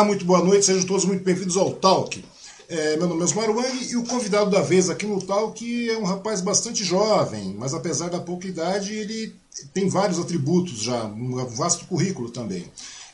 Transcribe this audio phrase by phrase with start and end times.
[0.00, 2.24] Olá, muito boa noite, sejam todos muito bem-vindos ao Talk.
[2.70, 5.98] É, meu nome é Osmar Wang e o convidado da vez aqui no Talk é
[5.98, 9.36] um rapaz bastante jovem, mas apesar da pouca idade, ele
[9.74, 12.64] tem vários atributos já, um vasto currículo também.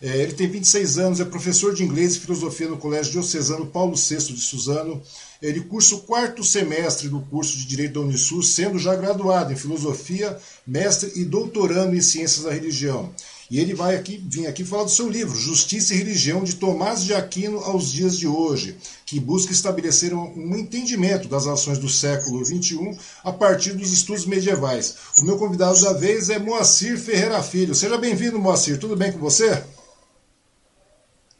[0.00, 3.96] É, ele tem 26 anos, é professor de inglês e filosofia no Colégio Diocesano Paulo
[3.96, 5.02] VI de Suzano.
[5.42, 9.56] Ele cursa o quarto semestre do curso de Direito da Unisul, sendo já graduado em
[9.56, 13.12] filosofia, mestre e doutorando em ciências da religião.
[13.48, 17.04] E ele vai aqui vir aqui falar do seu livro, Justiça e Religião, de Tomás
[17.04, 22.44] de Aquino aos dias de hoje, que busca estabelecer um entendimento das ações do século
[22.44, 24.96] XXI a partir dos estudos medievais.
[25.20, 27.74] O meu convidado da vez é Moacir Ferreira Filho.
[27.74, 28.80] Seja bem-vindo, Moacir.
[28.80, 29.62] Tudo bem com você?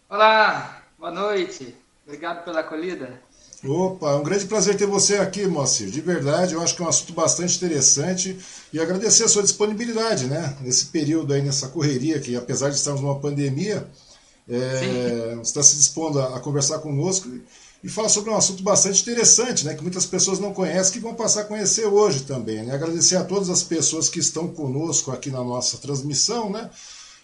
[0.08, 1.74] Olá, boa noite.
[2.06, 3.20] Obrigado pela acolhida.
[3.68, 5.90] Opa, é um grande prazer ter você aqui, Moacir.
[5.90, 8.38] De verdade, eu acho que é um assunto bastante interessante
[8.72, 10.56] e agradecer a sua disponibilidade, né?
[10.60, 13.86] Nesse período aí, nessa correria, que apesar de estarmos numa pandemia,
[14.48, 17.28] é, você está se dispondo a, a, conversar conosco
[17.82, 19.74] e falar sobre um assunto bastante interessante, né?
[19.74, 22.62] Que muitas pessoas não conhecem, que vão passar a conhecer hoje também.
[22.62, 22.74] Né?
[22.74, 26.70] Agradecer a todas as pessoas que estão conosco aqui na nossa transmissão, né?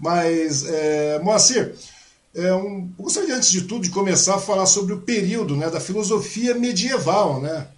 [0.00, 1.76] Mas, é, Moacir,
[2.34, 5.80] é um, gostaria, antes de tudo, de começar a falar sobre o período né, da
[5.80, 7.68] filosofia medieval, né?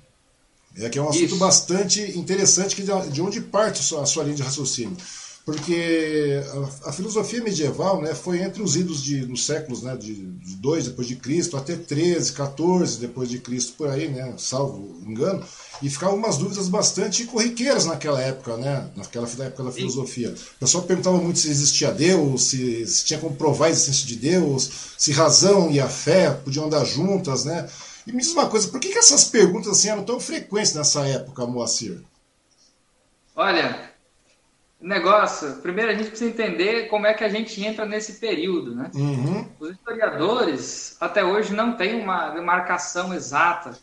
[0.76, 1.36] É que é um assunto Isso.
[1.36, 4.96] bastante interessante que de onde parte a sua, a sua linha de raciocínio.
[5.44, 6.40] Porque
[6.84, 10.56] a, a, filosofia medieval né, foi entre os idos de, dos séculos né, de, de
[10.56, 15.42] 2 depois de Cristo até 13, 14 depois de Cristo, por aí, né, salvo engano,
[15.82, 20.34] e ficavam umas dúvidas bastante corriqueiras naquela época, né, naquela época da filosofia.
[20.56, 24.16] O pessoal perguntava muito se existia Deus, se, se tinha como provar a existência de
[24.16, 27.66] Deus, se razão e a fé podiam andar juntas, né?
[28.10, 31.06] E me diz uma coisa, por que, que essas perguntas assim, eram tão frequentes nessa
[31.06, 32.02] época, Moacir?
[33.36, 33.92] Olha,
[34.80, 38.74] o negócio, primeiro a gente precisa entender como é que a gente entra nesse período,
[38.74, 38.90] né?
[38.94, 39.48] Uhum.
[39.60, 43.78] Os historiadores até hoje não têm uma demarcação exata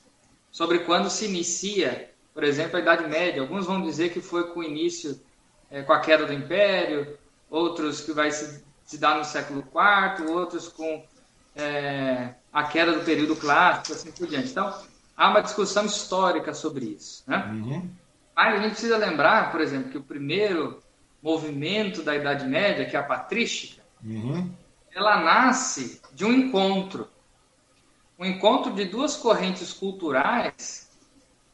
[0.52, 3.42] sobre quando se inicia, por exemplo, a Idade Média.
[3.42, 5.18] Alguns vão dizer que foi com o início,
[5.72, 7.18] é, com a queda do Império,
[7.50, 11.02] outros que vai se, se dar no século IV, outros com
[11.56, 14.50] é, a queda do período clássico, assim por diante.
[14.50, 14.74] Então,
[15.16, 17.24] há uma discussão histórica sobre isso.
[17.28, 17.38] Né?
[17.52, 17.90] Uhum.
[18.36, 20.82] Mas a gente precisa lembrar, por exemplo, que o primeiro
[21.22, 24.52] movimento da Idade Média, que é a patrística, uhum.
[24.94, 27.08] ela nasce de um encontro.
[28.20, 30.90] Um encontro de duas correntes culturais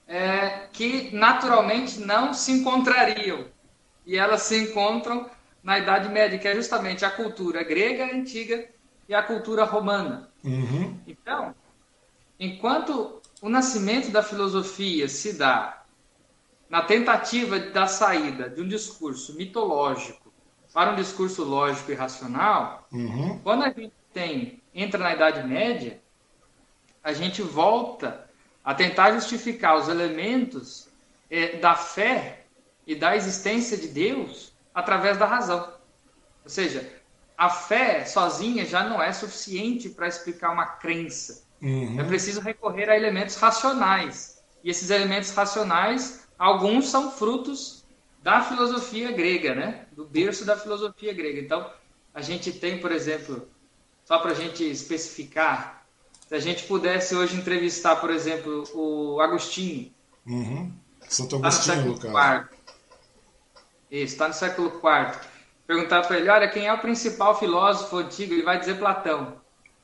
[0.08, 3.46] é, que naturalmente não se encontrariam.
[4.06, 5.30] E elas se encontram
[5.64, 8.68] na Idade Média, que é justamente a cultura grega antiga
[9.08, 10.30] e a cultura romana.
[10.44, 11.00] Uhum.
[11.08, 11.56] Então,
[12.40, 15.84] enquanto o nascimento da filosofia se dá
[16.70, 20.34] na tentativa da saída de um discurso mitológico
[20.74, 23.40] para um discurso lógico e racional, uhum.
[23.40, 26.02] quando a gente tem entra na Idade Média,
[27.04, 28.28] a gente volta
[28.64, 30.88] a tentar justificar os elementos
[31.30, 32.46] é, da fé
[32.88, 35.74] e da existência de Deus através da razão.
[36.44, 36.90] Ou seja,
[37.38, 41.44] a fé sozinha já não é suficiente para explicar uma crença.
[41.62, 42.00] Uhum.
[42.00, 44.42] É preciso recorrer a elementos racionais.
[44.64, 47.84] E esses elementos racionais, alguns são frutos
[48.22, 49.86] da filosofia grega, né?
[49.92, 51.40] Do berço da filosofia grega.
[51.40, 51.70] Então,
[52.14, 53.48] a gente tem, por exemplo,
[54.06, 55.86] só para a gente especificar,
[56.28, 59.92] se a gente pudesse hoje entrevistar, por exemplo, o Agostinho.
[60.26, 60.72] Uhum.
[61.10, 62.48] Santo Agostinho, no caso.
[63.92, 65.33] Isso, está no século IV
[65.74, 68.34] perguntar para ele, olha, quem é o principal filósofo antigo?
[68.34, 69.34] Ele vai dizer Platão.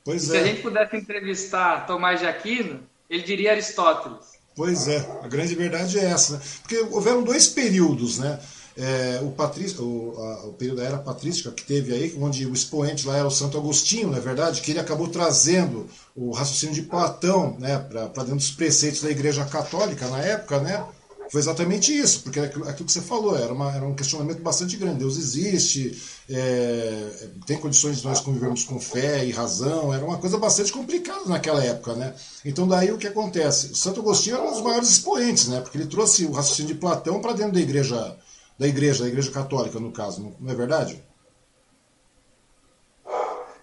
[0.04, 0.40] Pois Se é.
[0.40, 4.38] a gente pudesse entrevistar Tomás de Aquino, ele diria Aristóteles.
[4.54, 6.34] Pois é, a grande verdade é essa.
[6.34, 6.40] Né?
[6.62, 8.38] Porque houveram dois períodos, né?
[8.76, 12.52] É, o, patrício, o, a, o, período da era patrística que teve aí, onde o
[12.52, 14.60] expoente lá era o Santo Agostinho, não é verdade?
[14.60, 19.44] Que ele acabou trazendo o raciocínio de Platão né, para dentro dos preceitos da Igreja
[19.44, 20.84] Católica na época, né?
[21.30, 24.76] Foi exatamente isso, porque aquilo, aquilo que você falou era, uma, era um questionamento bastante
[24.76, 24.98] grande.
[24.98, 25.96] Deus existe,
[26.28, 31.26] é, tem condições de nós convivermos com fé e razão, era uma coisa bastante complicada
[31.26, 32.14] naquela época, né?
[32.44, 33.76] Então daí o que acontece?
[33.76, 35.60] Santo Agostinho era um dos maiores expoentes, né?
[35.60, 38.16] Porque ele trouxe o raciocínio de Platão para dentro da igreja,
[38.58, 41.00] da igreja, da igreja católica, no caso, não é verdade?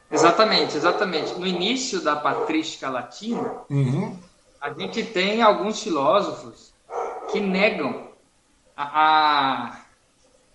[0.10, 1.34] Exatamente, exatamente.
[1.38, 4.18] No início da patrística latina, uhum.
[4.62, 6.67] a gente tem alguns filósofos
[7.32, 8.10] que negam
[8.76, 9.82] a, a,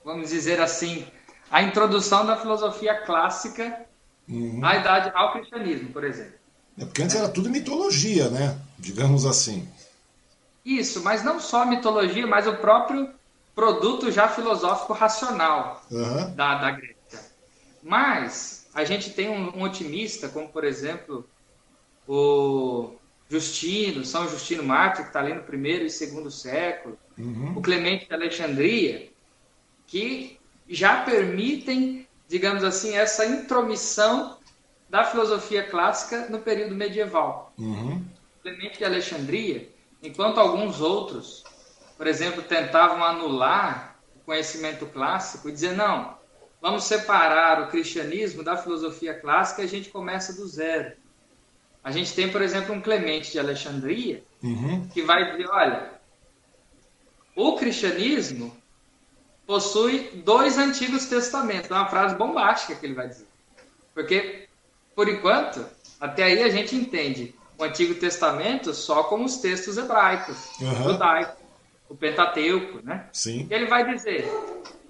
[0.05, 1.07] vamos dizer assim,
[1.50, 3.87] a introdução da filosofia clássica
[4.29, 4.61] uhum.
[4.64, 6.35] à idade ao cristianismo, por exemplo.
[6.79, 8.59] É porque antes era tudo mitologia, né?
[8.79, 9.69] Digamos assim.
[10.64, 13.11] Isso, mas não só mitologia, mas o próprio
[13.55, 16.35] produto já filosófico racional uhum.
[16.35, 16.97] da, da Grécia.
[17.83, 21.29] Mas a gente tem um, um otimista, como por exemplo
[22.09, 22.95] o
[23.33, 27.55] Justino, São Justino Mártir, que está ali no primeiro e segundo século, uhum.
[27.57, 29.11] o Clemente de Alexandria,
[29.87, 34.37] que já permitem, digamos assim, essa intromissão
[34.91, 37.55] da filosofia clássica no período medieval.
[37.57, 38.05] Uhum.
[38.43, 39.67] Clemente de Alexandria,
[40.03, 41.43] enquanto alguns outros,
[41.97, 46.19] por exemplo, tentavam anular o conhecimento clássico e dizer, não,
[46.61, 50.93] vamos separar o cristianismo da filosofia clássica e a gente começa do zero.
[51.83, 54.89] A gente tem, por exemplo, um Clemente de Alexandria uhum.
[54.89, 55.91] que vai dizer: olha,
[57.35, 58.57] o cristianismo
[59.47, 61.71] possui dois antigos testamentos.
[61.71, 63.27] É uma frase bombástica que ele vai dizer.
[63.95, 64.49] Porque,
[64.95, 65.67] por enquanto,
[66.01, 70.85] até aí a gente entende o Antigo Testamento só como os textos hebraicos, uhum.
[70.85, 71.43] judaicos,
[71.89, 73.09] o Pentateuco, né?
[73.12, 73.47] Sim.
[73.51, 74.25] E ele vai dizer: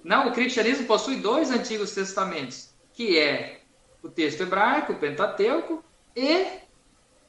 [0.03, 3.61] não, o cristianismo possui dois Antigos Testamentos, que é
[4.01, 5.83] o texto hebraico, o Pentateuco,
[6.15, 6.62] e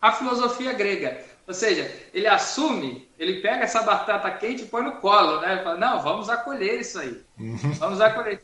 [0.05, 1.25] a filosofia grega.
[1.47, 5.63] Ou seja, ele assume, ele pega essa batata quente e põe no colo, né?
[5.65, 7.25] Fala, não, vamos acolher isso aí.
[7.41, 7.57] Uhum.
[7.79, 8.39] Vamos acolher.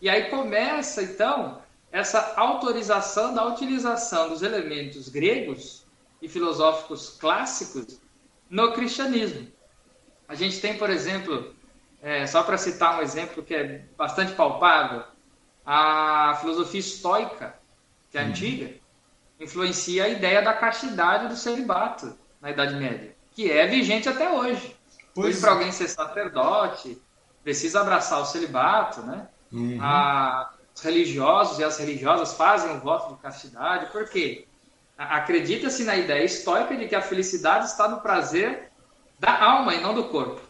[0.00, 1.60] E aí começa, então,
[1.92, 5.84] essa autorização da utilização dos elementos gregos
[6.22, 8.00] e filosóficos clássicos
[8.48, 9.46] no cristianismo.
[10.26, 11.54] A gente tem, por exemplo,
[12.02, 15.04] é, só para citar um exemplo que é bastante palpável,
[15.66, 17.54] a filosofia estoica,
[18.10, 18.28] que é uhum.
[18.28, 18.83] antiga,
[19.44, 24.76] influencia a ideia da castidade do celibato na Idade Média, que é vigente até hoje.
[25.14, 27.00] Pois hoje, para alguém ser sacerdote,
[27.42, 29.28] precisa abraçar o celibato, né?
[29.52, 29.78] Uhum.
[29.80, 34.46] A, os religiosos e as religiosas fazem o voto de castidade, por quê?
[34.98, 38.70] Acredita-se na ideia estoica de que a felicidade está no prazer
[39.18, 40.40] da alma e não do corpo.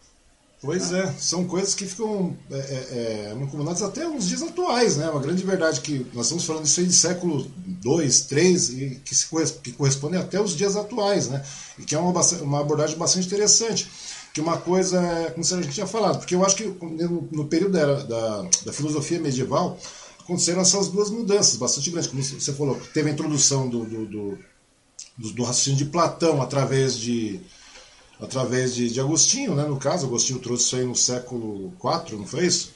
[0.61, 5.09] Pois é, são coisas que ficam é, é, é até nos dias atuais, né?
[5.09, 9.15] Uma grande verdade que nós estamos falando isso aí de século 2, 3, e que,
[9.61, 11.45] que corresponde até os dias atuais, né?
[11.77, 13.87] E que é uma, uma abordagem bastante interessante.
[14.33, 17.73] Que uma coisa, é, como a gente tinha falado, porque eu acho que no, período
[17.73, 19.77] da, da, da filosofia medieval
[20.19, 24.39] aconteceram essas duas mudanças bastante grandes, como você falou, teve a introdução do, do, do,
[25.31, 27.39] do raciocínio de Platão através de
[28.19, 32.25] através de, de Agostinho, né, no caso, Agostinho trouxe isso aí no século IV, não
[32.25, 32.73] foi isso?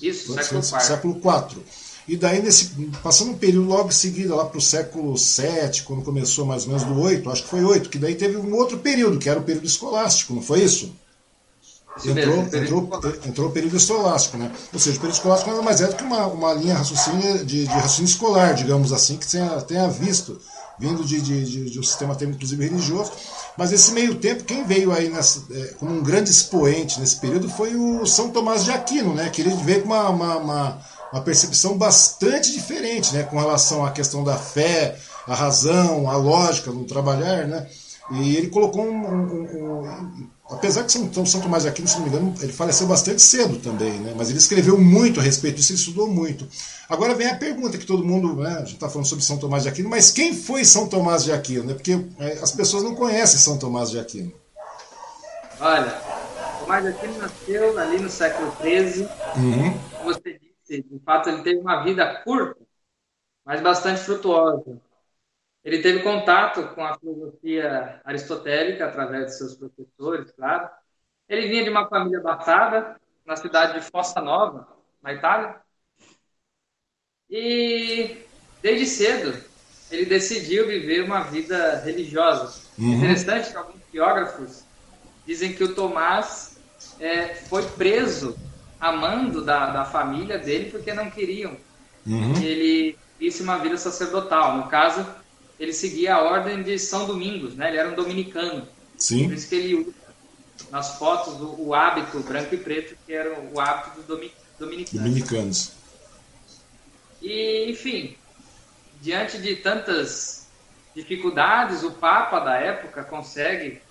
[0.00, 0.80] Isso, foi, século IV.
[0.80, 1.62] Século IV.
[2.08, 2.70] E daí, nesse,
[3.02, 6.68] passando um período logo em seguida, lá para o século VII, quando começou mais ou
[6.70, 9.38] menos do 8, acho que foi 8, que daí teve um outro período, que era
[9.38, 10.92] o período escolástico, não foi isso?
[12.04, 12.90] Entrou, entrou,
[13.26, 14.50] entrou o período escolástico, né?
[14.72, 17.66] Ou seja, o período escolástico nada mais é do que uma, uma linha raciocínio de,
[17.66, 20.40] de raciocínio escolar, digamos assim, que tenha, tenha visto,
[20.78, 23.12] vindo de, de, de, de um sistema até inclusive religioso,
[23.60, 27.46] mas nesse meio tempo, quem veio aí nessa, é, como um grande expoente nesse período
[27.46, 29.28] foi o São Tomás de Aquino, né?
[29.28, 30.78] Que ele veio com uma, uma, uma,
[31.12, 33.22] uma percepção bastante diferente, né?
[33.22, 37.68] Com relação à questão da fé, a razão, a lógica no trabalhar, né?
[38.12, 42.02] E ele colocou um, um, um, apesar que São, São Tomás de Aquino, se não
[42.02, 44.14] me engano, ele faleceu bastante cedo também, né?
[44.16, 46.46] Mas ele escreveu muito a respeito disso, ele estudou muito.
[46.88, 49.62] Agora vem a pergunta que todo mundo, né, a gente está falando sobre São Tomás
[49.62, 51.64] de Aquino, mas quem foi São Tomás de Aquino?
[51.64, 51.74] Né?
[51.74, 54.32] Porque é, as pessoas não conhecem São Tomás de Aquino.
[55.60, 55.90] Olha,
[56.60, 59.08] Tomás de Aquino nasceu ali no século XIII.
[59.36, 59.78] Uhum.
[59.90, 62.60] Como você disse, de fato ele teve uma vida curta,
[63.44, 64.80] mas bastante frutuosa.
[65.64, 70.68] Ele teve contato com a filosofia aristotélica através de seus professores, claro.
[71.28, 74.66] Ele vinha de uma família abastada, na cidade de Fossa Nova,
[75.02, 75.56] na Itália.
[77.28, 78.16] E
[78.60, 79.50] desde cedo
[79.90, 82.60] ele decidiu viver uma vida religiosa.
[82.78, 82.94] Uhum.
[82.94, 84.64] Interessante que alguns biógrafos
[85.26, 86.58] dizem que o Tomás
[86.98, 88.36] é, foi preso
[88.80, 91.56] a mando da, da família dele porque não queriam
[92.06, 92.34] uhum.
[92.34, 94.56] que ele visse uma vida sacerdotal.
[94.56, 95.06] No caso,
[95.60, 97.68] ele seguia a ordem de São Domingos, né?
[97.68, 98.66] Ele era um dominicano.
[98.96, 99.28] Sim.
[99.28, 99.94] Por isso que ele usa
[100.70, 104.06] nas fotos o, o, hábito branco e preto, que era o hábito dos
[104.58, 104.90] dominicanos.
[104.92, 105.72] dominicanos.
[107.20, 108.16] E, enfim,
[109.02, 110.48] diante de tantas
[110.94, 113.82] dificuldades, o Papa da época consegue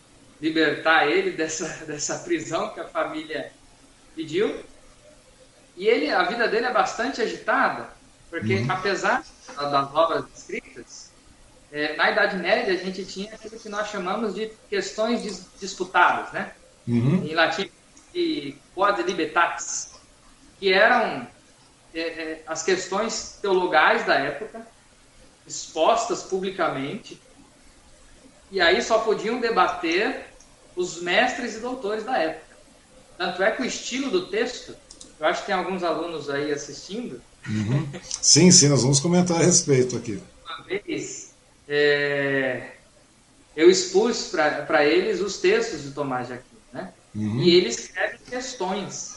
[0.41, 3.51] libertar ele dessa, dessa prisão que a família
[4.15, 4.63] pediu.
[5.77, 7.89] E ele, a vida dele é bastante agitada,
[8.27, 8.71] porque uhum.
[8.71, 9.23] apesar
[9.55, 10.98] das obras escritas,
[11.71, 16.31] é, na Idade Média a gente tinha aquilo que nós chamamos de questões dis disputadas,
[16.31, 16.51] né?
[16.87, 17.23] Uhum.
[17.23, 17.69] Em latim,
[18.13, 19.91] de quod libertatis,
[20.59, 21.27] que eram
[21.93, 24.65] é, é, as questões teologais da época,
[25.45, 27.19] expostas publicamente,
[28.51, 30.25] e aí só podiam debater
[30.75, 32.57] os mestres e doutores da época.
[33.17, 34.75] Tanto é que o estilo do texto,
[35.19, 37.21] eu acho que tem alguns alunos aí assistindo.
[37.47, 37.87] Uhum.
[38.21, 40.21] Sim, sim, nós vamos comentar a respeito aqui.
[40.45, 41.28] Uma vez,
[41.69, 42.71] é,
[43.55, 46.91] eu expus para eles os textos de Tomás de Aquino, né?
[47.15, 47.41] Uhum.
[47.41, 49.15] E ele escreve questões.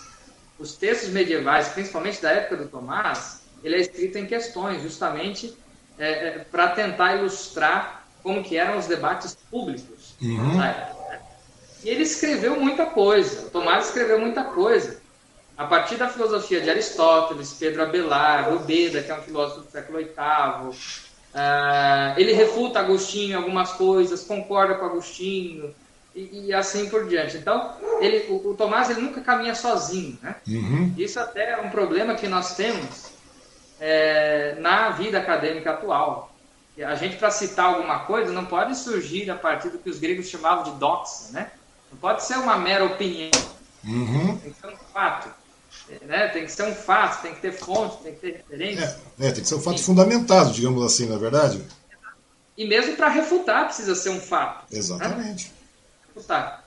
[0.58, 5.56] Os textos medievais, principalmente da época do Tomás, ele é escrito em questões, justamente
[5.98, 10.60] é, é, para tentar ilustrar como que eram os debates públicos uhum.
[11.82, 13.46] E ele escreveu muita coisa.
[13.46, 15.00] O Tomás escreveu muita coisa.
[15.56, 19.98] A partir da filosofia de Aristóteles, Pedro Abelardo, Beda, que é um filósofo do século
[19.98, 25.74] VIII, uh, ele refuta Agostinho em algumas coisas, concorda com Agostinho
[26.14, 27.36] e, e assim por diante.
[27.36, 30.18] Então, ele, o, o, Tomás ele nunca caminha sozinho.
[30.22, 30.36] Né?
[30.46, 30.94] Uhum.
[30.96, 33.12] Isso até é um problema que nós temos
[33.80, 36.32] é, na vida acadêmica atual.
[36.78, 40.28] A gente, para citar alguma coisa, não pode surgir a partir do que os gregos
[40.28, 41.50] chamavam de doxa, né?
[41.90, 43.30] Não pode ser uma mera opinião.
[43.84, 44.40] Uhum.
[44.64, 45.28] Um fato.
[46.02, 46.28] Né?
[46.28, 49.00] Tem que ser um fato, tem que ter fonte, tem que ter referência.
[49.20, 49.84] É, é tem que ser um fato Sim.
[49.84, 51.62] fundamentado, digamos assim, na é verdade.
[52.56, 54.72] E mesmo para refutar precisa ser um fato.
[54.72, 54.78] Né?
[54.78, 55.46] Exatamente.
[55.46, 55.54] Né?
[56.14, 56.64] Refutar.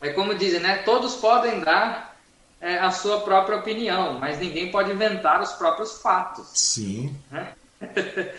[0.00, 0.78] É como dizem, né?
[0.78, 2.16] Todos podem dar
[2.60, 6.46] é, a sua própria opinião, mas ninguém pode inventar os próprios fatos.
[6.54, 7.16] Sim.
[7.30, 7.52] Né?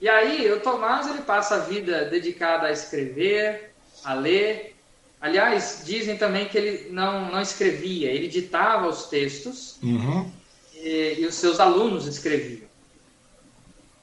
[0.00, 4.73] e aí, o Tomás ele passa a vida dedicada a escrever, a ler,
[5.24, 10.30] Aliás, dizem também que ele não, não escrevia, ele ditava os textos uhum.
[10.74, 12.68] e, e, os seus alunos escreviam.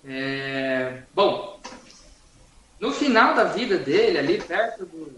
[0.03, 1.61] É, bom,
[2.79, 5.11] no final da vida dele, ali perto do.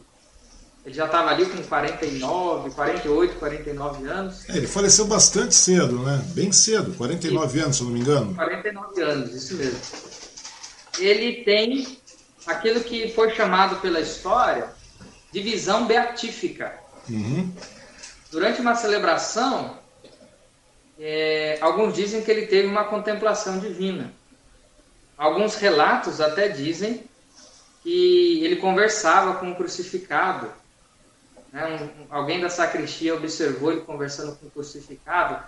[0.86, 4.50] Ele já estava ali com 49, 48, 49 anos.
[4.50, 6.22] É, ele faleceu bastante cedo, né?
[6.36, 8.36] Bem cedo, 49 anos, se eu não me engano.
[8.36, 9.80] 49 anos, isso mesmo.
[11.00, 11.98] Ele tem
[12.46, 14.83] aquilo que foi chamado pela história
[15.34, 16.80] divisão beatífica.
[17.10, 17.52] Uhum.
[18.32, 19.78] Durante uma celebração,
[21.00, 24.14] é, alguns dizem que ele teve uma contemplação divina.
[25.18, 27.04] Alguns relatos até dizem
[27.82, 30.52] que ele conversava com o crucificado.
[31.52, 31.66] Né?
[31.66, 35.44] Um, alguém da sacristia observou ele conversando com o crucificado.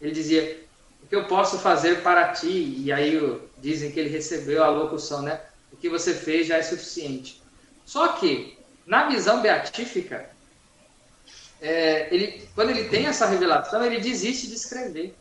[0.00, 0.64] Ele dizia:
[1.02, 2.82] O que eu posso fazer para ti?
[2.84, 5.40] E aí dizem que ele recebeu a locução, né?
[5.72, 7.40] O que você fez já é suficiente.
[7.84, 8.57] Só que
[8.88, 10.26] na visão beatífica,
[11.60, 15.14] é, ele, quando ele tem essa revelação, ele desiste de escrever.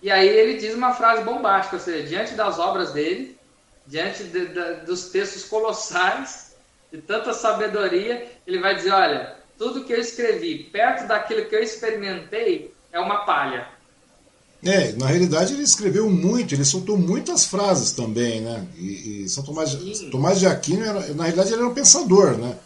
[0.00, 3.36] E aí ele diz uma frase bombástica, ou seja, diante das obras dele,
[3.84, 6.54] diante de, de, dos textos colossais,
[6.92, 11.62] de tanta sabedoria, ele vai dizer, olha, tudo que eu escrevi, perto daquilo que eu
[11.62, 13.66] experimentei, é uma palha.
[14.64, 18.66] É, na realidade ele escreveu muito, ele soltou muitas frases também, né?
[18.78, 19.76] E, e São Tomás,
[20.10, 22.56] Tomás de Aquino, era, na realidade, ele era um pensador, né?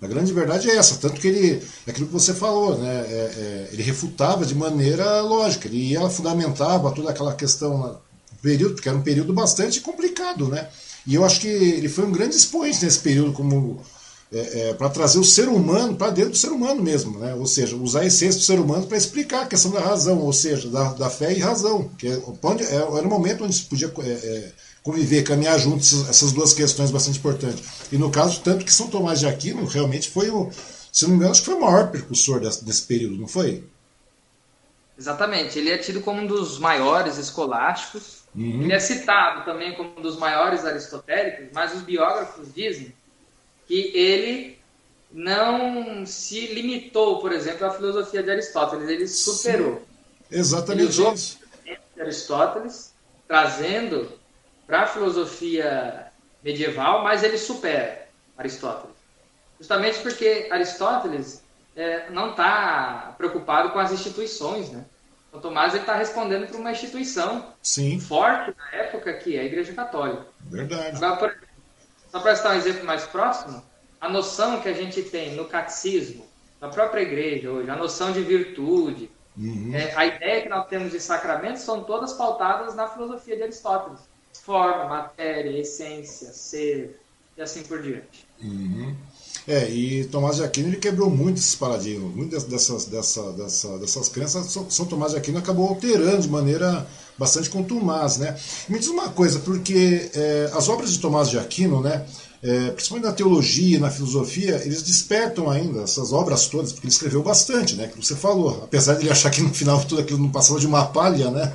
[0.00, 2.88] A grande verdade é essa, tanto que ele, é aquilo que você falou, né?
[2.88, 8.00] É, é, ele refutava de maneira lógica, ele fundamentava toda aquela questão,
[8.40, 10.68] período, porque era um período bastante complicado, né?
[11.06, 13.82] E eu acho que ele foi um grande expoente nesse período como
[14.32, 17.34] é, é, para trazer o ser humano para dentro do ser humano mesmo, né?
[17.34, 20.32] ou seja, usar a essência do ser humano para explicar a questão da razão, ou
[20.32, 23.64] seja, da, da fé e razão, que é, onde, é, era o momento onde se
[23.64, 24.52] podia é, é,
[24.84, 27.64] conviver, caminhar juntos essas duas questões bastante importantes.
[27.90, 30.48] E no caso, tanto que São Tomás de Aquino realmente foi o,
[30.92, 33.64] se não me engano, acho que foi o maior precursor desse, desse período, não foi?
[34.96, 38.62] Exatamente, ele é tido como um dos maiores escolásticos, uhum.
[38.62, 42.94] ele é citado também como um dos maiores aristotélicos, mas os biógrafos dizem
[43.70, 44.58] que ele
[45.12, 49.76] não se limitou, por exemplo, à filosofia de Aristóteles, ele superou.
[50.28, 51.38] Sim, exatamente ele isso.
[51.94, 52.92] De Aristóteles,
[53.28, 54.10] trazendo
[54.66, 56.06] para a filosofia
[56.42, 58.96] medieval, mas ele supera Aristóteles.
[59.56, 61.40] Justamente porque Aristóteles
[61.76, 64.84] é, não está preocupado com as instituições, né?
[65.32, 68.00] O Tomás está respondendo para uma instituição Sim.
[68.00, 70.26] forte na época, que é a Igreja Católica.
[70.40, 70.96] Verdade.
[70.96, 71.49] Agora, por exemplo,
[72.10, 73.62] só para citar um exemplo mais próximo,
[74.00, 76.24] a noção que a gente tem no catecismo,
[76.60, 79.70] na própria igreja hoje, a noção de virtude, uhum.
[79.74, 84.00] é, a ideia que nós temos de sacramentos são todas pautadas na filosofia de Aristóteles.
[84.42, 86.98] Forma, matéria, essência, ser
[87.36, 88.26] e assim por diante.
[88.42, 88.94] Uhum.
[89.48, 94.08] É, e Tomás de Aquino ele quebrou muito esses paradigmas, muitas dessas, dessa, dessa, dessas
[94.08, 96.86] crenças, São Tomás de Aquino acabou alterando de maneira
[97.20, 98.34] bastante contumaz, né?
[98.66, 102.06] Me diz uma coisa, porque é, as obras de Tomás de Aquino, né,
[102.42, 107.22] é, principalmente na teologia, na filosofia, eles despertam ainda essas obras todas, porque ele escreveu
[107.22, 107.88] bastante, né?
[107.88, 110.66] Que você falou, apesar de ele achar que no final tudo aquilo não passava de
[110.66, 111.52] uma palha, né?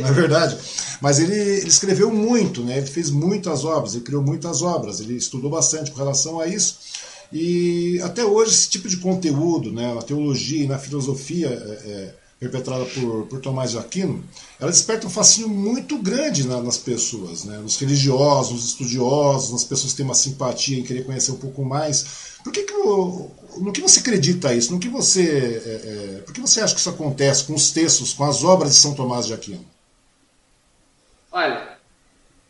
[0.00, 0.56] Não é verdade?
[1.02, 2.78] Mas ele, ele escreveu muito, né?
[2.78, 6.78] Ele fez muitas obras, ele criou muitas obras, ele estudou bastante com relação a isso.
[7.30, 12.14] E até hoje esse tipo de conteúdo, né, na teologia e na filosofia é, é,
[12.42, 14.24] perpetrada por, por Tomás de Aquino,
[14.58, 19.62] ela desperta um fascínio muito grande na, nas pessoas, né, nos religiosos, nos estudiosos, nas
[19.62, 22.34] pessoas que têm uma simpatia em querer conhecer um pouco mais.
[22.42, 24.72] Por que, que no que você acredita isso?
[24.72, 25.22] No que você,
[25.64, 28.72] é, é, por que você acha que isso acontece com os textos, com as obras
[28.72, 29.64] de São Tomás de Aquino?
[31.30, 31.78] Olha,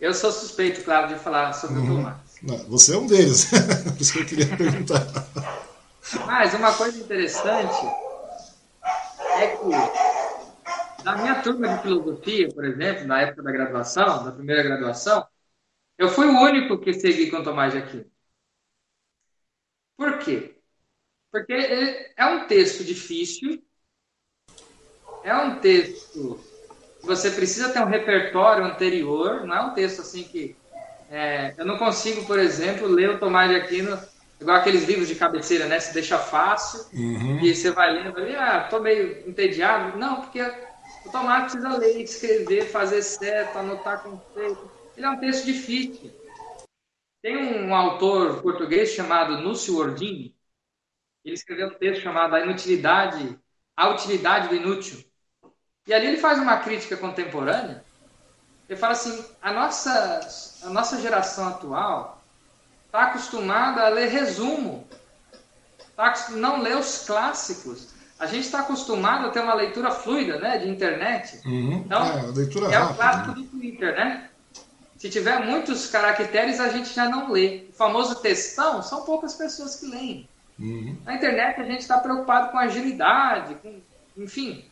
[0.00, 1.84] eu sou suspeito, claro, de falar sobre uhum.
[1.84, 2.66] o Tomás.
[2.68, 3.46] Você é um deles,
[3.84, 5.06] por isso que eu queria perguntar.
[6.26, 7.86] Mas uma coisa interessante
[9.38, 14.62] é que na minha turma de filosofia, por exemplo, na época da graduação, da primeira
[14.62, 15.26] graduação,
[15.98, 18.10] eu fui o único que segui com Tomás de Aquino.
[19.96, 20.56] Por quê?
[21.30, 23.62] Porque é um texto difícil,
[25.24, 26.38] é um texto
[27.00, 30.56] que você precisa ter um repertório anterior, não é um texto assim que.
[31.08, 33.98] É, eu não consigo, por exemplo, ler o Tomás de Aquino
[34.42, 35.80] igual aqueles livros de cabeceira, né?
[35.80, 37.40] Se deixa fácil uhum.
[37.40, 39.98] e você vai lendo, vai, ah, tô meio entediado.
[39.98, 40.42] Não, porque
[41.04, 44.70] o Tomás precisa ler, escrever, fazer certo, anotar conceito.
[44.96, 46.10] Ele é um texto difícil.
[47.22, 50.34] Tem um autor português chamado Núcio Ordini,
[51.24, 53.38] ele escreveu um texto chamado A Inutilidade,
[53.76, 55.04] A Utilidade do Inútil.
[55.86, 57.84] E ali ele faz uma crítica contemporânea.
[58.68, 60.20] Ele fala assim: a nossa,
[60.62, 62.21] a nossa geração atual
[62.92, 64.86] está acostumada a ler resumo,
[65.96, 67.88] tá, não lê os clássicos.
[68.18, 71.40] A gente está acostumado a ter uma leitura fluida, né, de internet.
[71.46, 71.82] Uhum.
[71.86, 73.34] Então, é, leitura é rápida, o clássico né?
[73.34, 74.28] do Twitter, né?
[74.98, 77.64] Se tiver muitos caracteres, a gente já não lê.
[77.70, 80.28] O famoso textão, são poucas pessoas que leem.
[80.58, 80.96] Uhum.
[81.04, 83.80] Na internet, a gente está preocupado com agilidade, com,
[84.18, 84.66] enfim.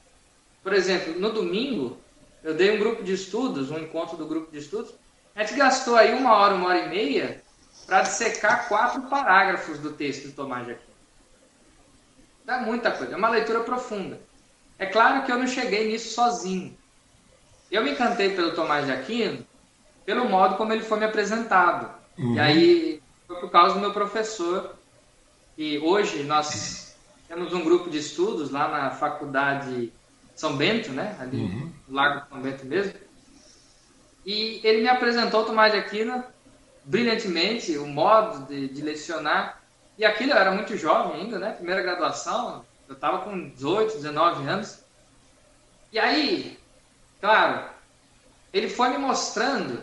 [0.62, 1.98] Por exemplo, no domingo,
[2.44, 4.94] eu dei um grupo de estudos, um encontro do grupo de estudos.
[5.34, 7.42] A gente gastou aí uma hora, uma hora e meia
[7.90, 10.94] para dissecar quatro parágrafos do texto do Tomás de Aquino.
[12.46, 14.20] É muita coisa, é uma leitura profunda.
[14.78, 16.78] É claro que eu não cheguei nisso sozinho.
[17.68, 19.44] Eu me encantei pelo Tomás de Aquino
[20.06, 21.90] pelo modo como ele foi me apresentado.
[22.16, 22.36] Uhum.
[22.36, 24.76] E aí foi por causa do meu professor.
[25.58, 29.92] E hoje nós temos um grupo de estudos lá na faculdade
[30.36, 31.16] São Bento, né?
[31.18, 31.72] Ali uhum.
[31.88, 32.94] no Lago São Bento mesmo.
[34.24, 36.22] E ele me apresentou o Tomás de Aquino
[36.84, 39.60] brilhantemente, o modo de, de lecionar.
[39.98, 41.52] E aquilo eu era muito jovem ainda, né?
[41.52, 44.78] Primeira graduação, eu estava com 18, 19 anos.
[45.92, 46.58] E aí,
[47.20, 47.68] claro,
[48.52, 49.82] ele foi me mostrando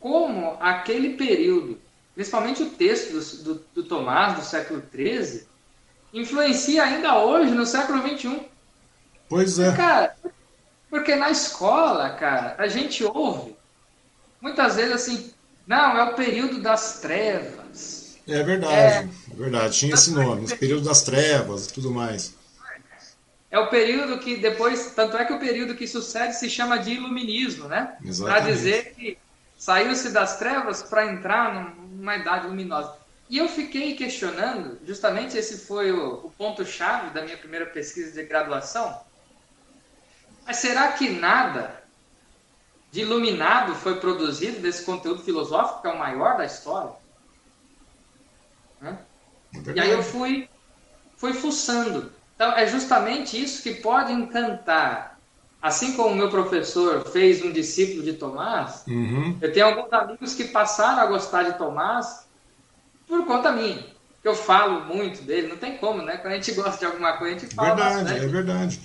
[0.00, 1.80] como aquele período,
[2.14, 5.46] principalmente o texto do, do, do Tomás, do século XIII,
[6.12, 8.48] influencia ainda hoje, no século XXI.
[9.28, 9.74] Pois é.
[9.74, 10.16] Cara,
[10.90, 13.56] porque na escola, cara, a gente ouve
[14.40, 15.33] muitas vezes assim,
[15.66, 18.18] não, é o período das trevas.
[18.26, 19.78] É verdade, é, é verdade.
[19.78, 22.34] Tinha esse nome, o período das trevas e tudo mais.
[23.50, 26.92] É o período que depois, tanto é que o período que sucede se chama de
[26.92, 27.96] iluminismo, né?
[28.18, 29.18] Para dizer que
[29.64, 32.96] Saiu-se das trevas para entrar numa idade luminosa.
[33.30, 38.28] E eu fiquei questionando, justamente esse foi o, o ponto-chave da minha primeira pesquisa de
[38.28, 39.00] graduação.
[40.46, 41.82] Mas será que nada
[42.94, 46.92] de iluminado foi produzido desse conteúdo filosófico, que é o maior da história?
[48.80, 48.94] É
[49.74, 50.48] e aí eu fui,
[51.16, 52.12] fui fuçando.
[52.36, 55.18] Então, é justamente isso que pode encantar
[55.60, 59.38] assim como o meu professor fez um discípulo de Tomás, uhum.
[59.40, 62.26] eu tenho alguns amigos que passaram a gostar de Tomás
[63.08, 63.82] por conta minha.
[64.22, 66.18] Eu falo muito dele, não tem como, né?
[66.18, 67.74] Quando a gente gosta de alguma coisa, a gente fala.
[67.74, 68.24] Verdade, bastante.
[68.24, 68.80] é verdade.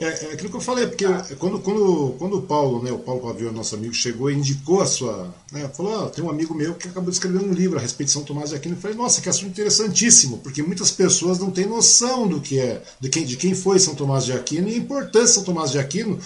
[0.00, 1.04] É, é, aquilo que eu falei, porque
[1.38, 4.86] quando, quando, quando o Paulo, né, o Paulo Pavião, nosso amigo, chegou e indicou a
[4.86, 5.32] sua.
[5.52, 8.08] Né, falou: oh, tem um amigo meu que acabou de escrever um livro a respeito
[8.08, 8.76] de São Tomás de Aquino.
[8.76, 12.82] Eu falei: nossa, que assunto interessantíssimo, porque muitas pessoas não têm noção do que é,
[12.98, 15.70] de quem, de quem foi São Tomás de Aquino e a importância de São Tomás
[15.70, 16.18] de Aquino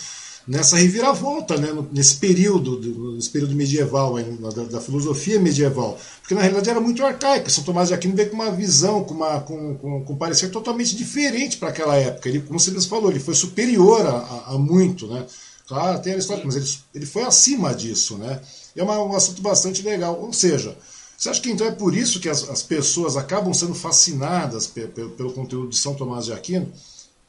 [0.47, 4.15] nessa reviravolta, né, nesse período, nesse período medieval,
[4.55, 5.99] da, da, filosofia medieval.
[6.21, 7.51] Porque na realidade era muito arcaico.
[7.51, 10.51] São Tomás de Aquino veio com uma visão, com, uma, com, com, com um parecer
[10.51, 12.29] totalmente diferente para aquela época.
[12.29, 15.07] Ele, como você mesmo falou, ele foi superior a, a, a muito.
[15.07, 15.25] Né?
[15.67, 18.19] Claro, tem história, mas ele, ele foi acima disso.
[18.19, 18.41] Né?
[18.77, 20.21] E é uma, um assunto bastante legal.
[20.21, 20.77] Ou seja,
[21.17, 25.11] você acha que então é por isso que as, as pessoas acabam sendo fascinadas pelo,
[25.11, 26.71] pelo conteúdo de São Tomás de Aquino?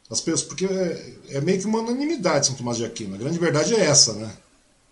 [0.10, 3.16] As pessoas, porque é, é, meio que uma unanimidade São Tomás de Aquino.
[3.16, 4.32] A grande verdade é essa, né?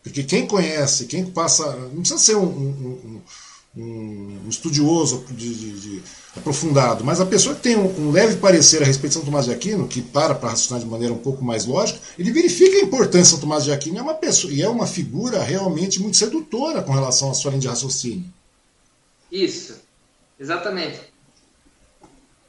[0.01, 1.71] Porque quem conhece, quem passa.
[1.93, 3.21] Não precisa ser um, um,
[3.77, 6.03] um, um estudioso de, de, de,
[6.35, 9.51] aprofundado, mas a pessoa que tem um, leve parecer a respeito de São Tomás de
[9.51, 13.21] Aquino, que para para raciocinar de maneira um pouco mais lógica, ele verifica a importância
[13.21, 13.99] de São Tomás de Aquino.
[13.99, 17.61] É uma pessoa, e é uma figura realmente muito sedutora com relação à sua linha
[17.61, 18.25] de raciocínio.
[19.31, 19.75] Isso,
[20.39, 21.12] exatamente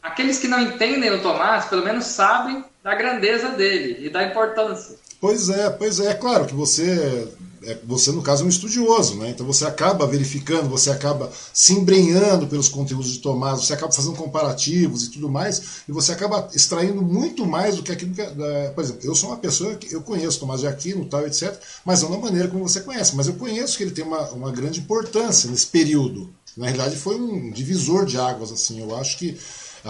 [0.05, 4.97] aqueles que não entendem o Tomás, pelo menos sabem da grandeza dele e da importância.
[5.19, 7.27] Pois é, pois é, é claro que você,
[7.63, 9.31] é, você no caso é um estudioso, né?
[9.31, 14.17] Então você acaba verificando, você acaba se embrenhando pelos conteúdos de Tomás, você acaba fazendo
[14.17, 18.71] comparativos e tudo mais, e você acaba extraindo muito mais do que aquilo que, é,
[18.75, 21.55] por exemplo, eu sou uma pessoa que eu conheço Tomás de Aquino, tal, etc,
[21.87, 24.53] mas não da maneira como você conhece, mas eu conheço que ele tem uma, uma
[24.53, 26.31] grande importância nesse período.
[26.55, 28.81] Na realidade foi um divisor de águas, assim.
[28.81, 29.37] Eu acho que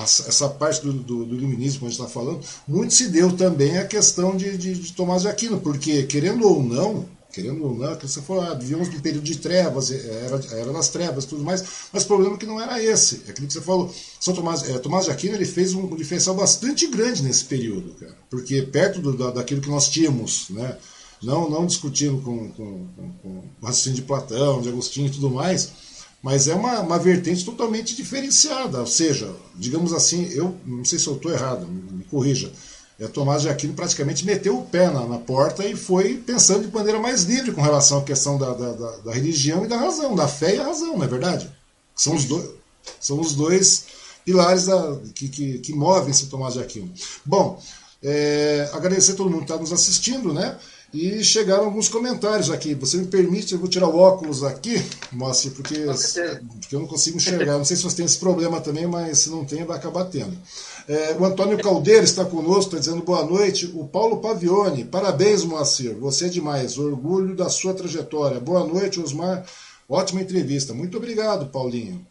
[0.02, 3.78] essa parte do, do, do iluminismo que a gente está falando, muito se deu também
[3.78, 7.94] a questão de, de, de, Tomás de Aquino, porque, querendo ou não, querendo ou não,
[7.94, 11.64] que você falou, ah, vivíamos num período de trevas, era, era das trevas tudo mais,
[11.92, 13.94] mas o problema é que não era esse, é aquilo que você falou.
[14.18, 18.16] São Tomás, é, Tomás de Aquino ele fez um diferencial bastante grande nesse período, cara,
[18.28, 20.76] porque perto do, da, daquilo que nós tínhamos, né,
[21.22, 25.30] não, não discutindo com, com, com, com o raciocínio de Platão, de Agostinho e tudo
[25.30, 25.72] mais,
[26.24, 28.80] mas é uma, uma vertente totalmente diferenciada.
[28.80, 32.50] Ou seja, digamos assim, eu não sei se eu estou errado, me corrija.
[32.98, 36.72] É, Tomás de Aquino praticamente meteu o pé na, na, porta e foi pensando de
[36.72, 40.14] maneira mais livre com relação à questão da, da, da, da religião e da razão,
[40.14, 41.52] da fé e a razão, não é verdade?
[41.94, 42.48] São os dois,
[42.98, 43.84] são os dois
[44.24, 46.90] pilares da, que, que, que movem esse Tomás de Aquino.
[47.22, 47.62] Bom,
[48.02, 50.56] é, agradecer a todo mundo que está nos assistindo, né?
[50.94, 52.72] E chegaram alguns comentários aqui.
[52.74, 54.80] Você me permite, eu vou tirar o óculos aqui,
[55.10, 55.74] Moacir, porque,
[56.60, 57.58] porque eu não consigo enxergar.
[57.58, 60.38] Não sei se você tem esse problema também, mas se não tem, vai acabar tendo.
[60.86, 63.72] É, o Antônio Caldeira está conosco, está dizendo boa noite.
[63.74, 65.96] O Paulo Pavione, parabéns, Moacir.
[65.96, 66.78] Você é demais.
[66.78, 68.38] Orgulho da sua trajetória.
[68.38, 69.44] Boa noite, Osmar.
[69.88, 70.72] Ótima entrevista.
[70.72, 72.06] Muito obrigado, Paulinho.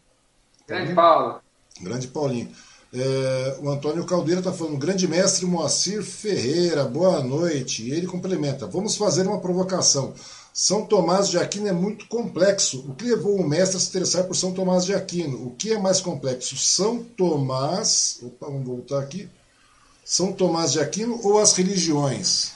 [0.68, 1.40] Grande Paulo.
[1.80, 2.50] Grande Paulinho.
[2.96, 7.82] É, o Antônio Caldeira está falando, grande mestre Moacir Ferreira, boa noite.
[7.82, 10.14] E ele complementa: vamos fazer uma provocação.
[10.54, 12.86] São Tomás de Aquino é muito complexo.
[12.88, 15.48] O que levou o mestre a se interessar por São Tomás de Aquino?
[15.48, 16.56] O que é mais complexo?
[16.56, 18.20] São Tomás.
[18.22, 19.28] Opa, vamos voltar aqui.
[20.06, 22.52] São Tomás de Aquino ou as religiões?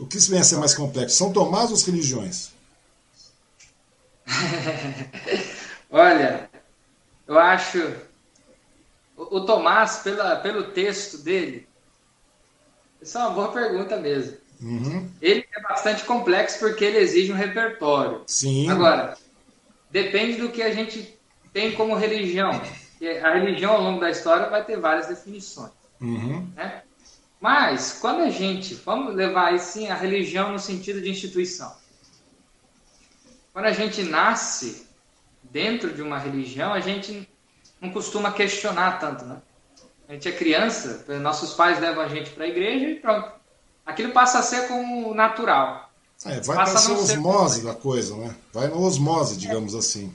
[0.00, 1.16] O que vem a ser mais complexo?
[1.16, 2.50] São Tomás ou as religiões?
[5.90, 6.47] Olha,
[7.28, 7.94] eu acho.
[9.16, 11.68] O, o Tomás, pela, pelo texto dele,
[13.00, 14.36] isso é uma boa pergunta mesmo.
[14.60, 15.08] Uhum.
[15.20, 18.22] Ele é bastante complexo porque ele exige um repertório.
[18.26, 18.68] Sim.
[18.70, 19.16] Agora,
[19.90, 21.16] depende do que a gente
[21.52, 22.50] tem como religião.
[23.22, 25.70] A religião, ao longo da história, vai ter várias definições.
[26.00, 26.48] Uhum.
[26.56, 26.82] Né?
[27.40, 28.74] Mas, quando a gente.
[28.74, 31.72] Vamos levar aí sim a religião no sentido de instituição.
[33.52, 34.87] Quando a gente nasce,
[35.42, 37.28] dentro de uma religião, a gente
[37.80, 39.40] não costuma questionar tanto, né?
[40.08, 43.30] A gente é criança, nossos pais levam a gente para a igreja e pronto.
[43.84, 45.90] Aquilo passa a ser como natural.
[46.24, 48.34] É, vai para ser osmose da coisa, né?
[48.52, 49.78] Vai no osmose, digamos é.
[49.78, 50.12] assim.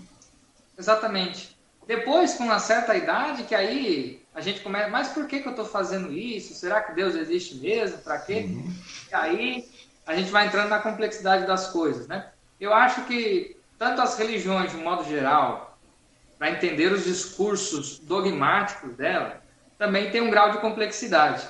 [0.78, 1.56] Exatamente.
[1.86, 5.52] Depois, com uma certa idade, que aí a gente começa, mas por que, que eu
[5.52, 6.54] estou fazendo isso?
[6.54, 8.00] Será que Deus existe mesmo?
[8.00, 8.48] Para quê?
[8.50, 8.74] Uhum.
[9.12, 9.70] E aí
[10.06, 12.32] a gente vai entrando na complexidade das coisas, né?
[12.60, 15.78] Eu acho que tanto as religiões, de um modo geral,
[16.40, 19.42] para entender os discursos dogmáticos dela,
[19.78, 21.46] também tem um grau de complexidade.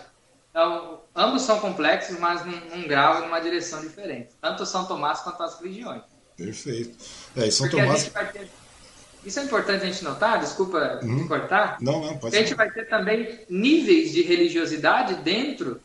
[0.50, 4.30] Então, ambos são complexos, mas num, num grau e numa direção diferente.
[4.42, 6.02] Tanto São Tomás quanto as religiões.
[6.36, 6.98] Perfeito.
[7.38, 8.12] É, São Porque Tomás...
[8.32, 8.50] Ter...
[9.24, 11.78] Isso é importante a gente notar, desculpa me cortar.
[11.80, 15.80] Não, não, pode A gente vai ter também níveis de religiosidade dentro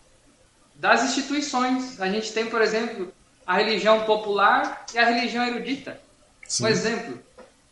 [0.75, 2.01] das instituições.
[2.01, 3.13] A gente tem, por exemplo,
[3.47, 6.08] a religião popular e a religião erudita.
[6.49, 6.65] Sim.
[6.65, 7.23] Um exemplo.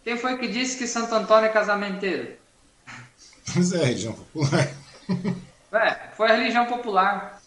[0.05, 2.37] Quem foi que disse que Santo Antônio é casamenteiro?
[3.53, 4.69] Pois é, a religião popular.
[5.73, 7.43] É, foi a religião popular.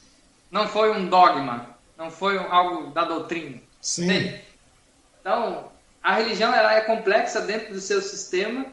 [0.52, 1.76] Não foi um dogma.
[1.98, 3.58] Não foi algo da doutrina.
[3.82, 4.34] Sim.
[5.20, 8.66] Então, a religião ela é complexa dentro do seu sistema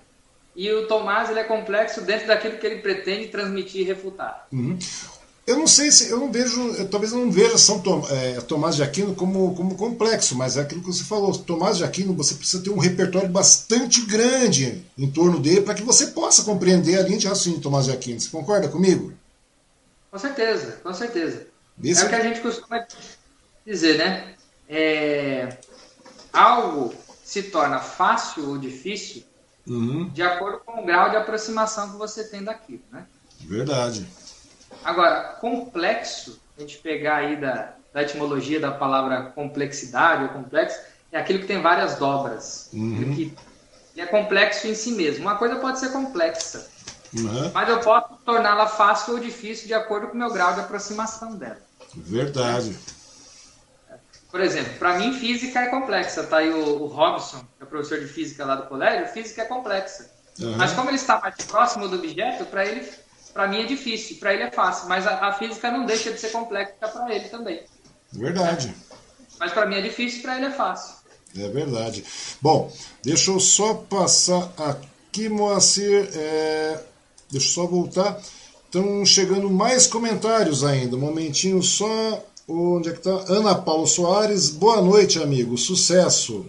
[0.55, 4.47] e o Tomás ele é complexo dentro daquilo que ele pretende transmitir e refutar.
[4.53, 4.79] Uhum.
[5.47, 8.41] Eu não sei se eu não vejo, eu, talvez eu não veja São Tom, é,
[8.41, 11.33] Tomás de Aquino como, como complexo, mas é aquilo que você falou.
[11.39, 15.85] Tomás de Aquino, você precisa ter um repertório bastante grande em torno dele para que
[15.85, 18.19] você possa compreender a linha de raciocínio de Tomás de Aquino.
[18.19, 19.13] Você concorda comigo?
[20.11, 21.47] Com certeza, com certeza.
[21.85, 22.85] É o que a gente costuma
[23.65, 24.35] dizer, né?
[24.69, 25.59] É,
[26.33, 29.23] algo se torna fácil ou difícil
[29.65, 30.09] uhum.
[30.09, 33.07] de acordo com o grau de aproximação que você tem daquilo, né?
[33.41, 34.07] Verdade.
[34.85, 40.79] Agora, complexo, a gente pegar aí da, da etimologia da palavra complexidade ou complexo,
[41.13, 42.69] é aquilo que tem várias dobras.
[42.73, 43.15] Uhum.
[43.15, 43.35] Que
[43.97, 45.23] é complexo em si mesmo.
[45.23, 46.69] Uma coisa pode ser complexa,
[47.15, 47.51] uhum.
[47.55, 51.37] mas eu posso torná-la fácil ou difícil de acordo com o meu grau de aproximação
[51.37, 51.59] dela.
[51.95, 52.77] Verdade.
[54.31, 56.25] Por exemplo, para mim física é complexa.
[56.25, 59.45] Tá aí o, o, Robson, que é professor de física lá do colégio, física é
[59.47, 60.11] complexa.
[60.39, 60.57] Uhum.
[60.59, 62.87] Mas como ele está mais próximo do objeto, para ele
[63.37, 66.19] para mim é difícil, para ele é fácil, mas a, a, física não deixa de
[66.19, 67.61] ser complexa para ele também.
[68.11, 68.75] Verdade.
[69.39, 70.97] Mas para mim é difícil, para ele é fácil.
[71.37, 72.03] É verdade.
[72.41, 72.73] Bom,
[73.03, 76.09] deixa eu só passar aqui, Moacir.
[76.15, 76.81] É...
[77.31, 78.19] Deixa eu só voltar.
[78.65, 80.97] Estão chegando mais comentários ainda.
[80.97, 82.25] Um momentinho só.
[82.49, 83.25] Onde é que tá?
[83.29, 84.49] Ana Paula Soares.
[84.49, 85.59] Boa noite, amigo.
[85.59, 86.47] Sucesso.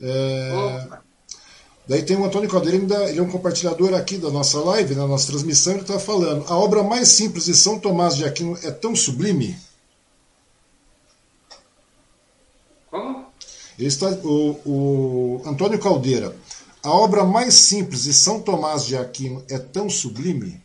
[0.00, 0.84] É...
[0.86, 1.07] Opa.
[1.88, 2.76] Daí tem o Antônio Caldeira,
[3.08, 6.54] ele é um compartilhador aqui da nossa live, na nossa transmissão, ele está falando: a
[6.54, 9.58] obra mais simples de São Tomás de Aquino é tão sublime?
[12.90, 13.26] Como?
[13.78, 16.36] Ele está, o, o Antônio Caldeira,
[16.82, 20.62] a obra mais simples de São Tomás de Aquino é tão sublime?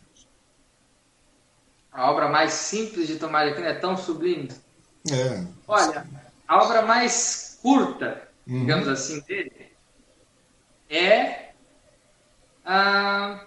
[1.90, 4.50] A obra mais simples de Tomás de Aquino é tão sublime?
[5.10, 5.42] É.
[5.66, 6.06] Olha,
[6.46, 8.60] a obra mais curta, uhum.
[8.60, 9.63] digamos assim, dele
[10.88, 11.50] é,
[12.64, 13.40] a,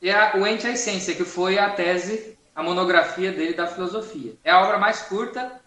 [0.00, 4.34] é a, o Ente a Essência, que foi a tese, a monografia dele da filosofia.
[4.44, 5.60] É a obra mais curta,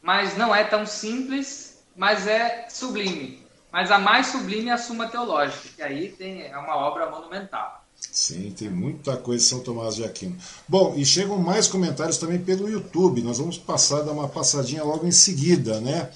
[0.00, 3.42] mas não é tão simples, mas é sublime.
[3.70, 7.82] Mas a mais sublime é a Suma Teológica, que aí tem, é uma obra monumental.
[8.10, 10.36] Sim, tem muita coisa de São Tomás de Aquino.
[10.68, 13.22] Bom, e chegam mais comentários também pelo YouTube.
[13.22, 16.10] Nós vamos passar, dar uma passadinha logo em seguida, né?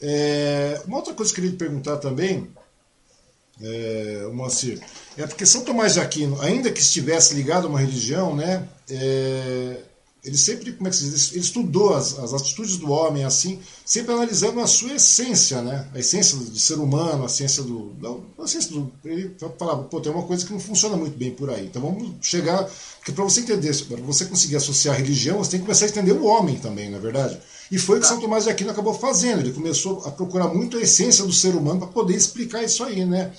[0.00, 2.50] É, uma outra coisa que eu queria te perguntar também
[3.60, 4.80] é, Moacir,
[5.16, 9.80] é porque São Tomás de Aquino, ainda que estivesse ligado a uma religião, né, é,
[10.24, 13.60] ele sempre, como é que se diz, ele estudou as, as atitudes do homem assim,
[13.84, 17.92] sempre analisando a sua essência, né, a essência do ser humano, a essência do,
[18.38, 21.50] a essência do ele falava, pô, tem uma coisa que não funciona muito bem por
[21.50, 22.68] aí, então vamos chegar,
[22.98, 25.88] porque para você entender, para você conseguir associar a religião, você tem que começar a
[25.88, 27.40] entender o homem também, não é verdade?
[27.70, 29.40] E foi o que São Tomás de Aquino acabou fazendo.
[29.40, 33.04] Ele começou a procurar muito a essência do ser humano para poder explicar isso aí,
[33.04, 33.32] né?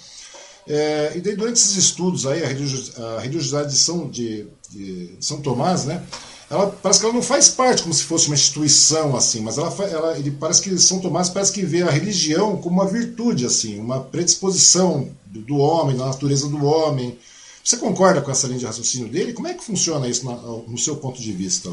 [0.70, 5.86] É, e daí, durante esses estudos aí, a religiosidade de São, de, de São Tomás,
[5.86, 6.06] né?
[6.48, 9.72] Ela parece que ela não faz parte como se fosse uma instituição assim, mas ela,
[9.86, 13.80] ela ele parece que São Tomás parece que vê a religião como uma virtude assim,
[13.80, 17.18] uma predisposição do, do homem, da natureza do homem.
[17.64, 19.34] Você concorda com essa linha de raciocínio dele?
[19.34, 21.70] Como é que funciona isso na, no seu ponto de vista,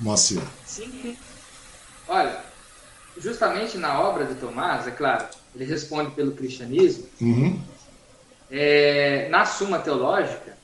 [0.00, 0.40] Moacir?
[0.64, 1.16] Sim,
[2.08, 2.40] Olha,
[3.18, 7.04] justamente na obra de Tomás, é claro, ele responde pelo cristianismo.
[7.20, 7.60] Uhum.
[8.50, 10.56] É, na Suma Teológica,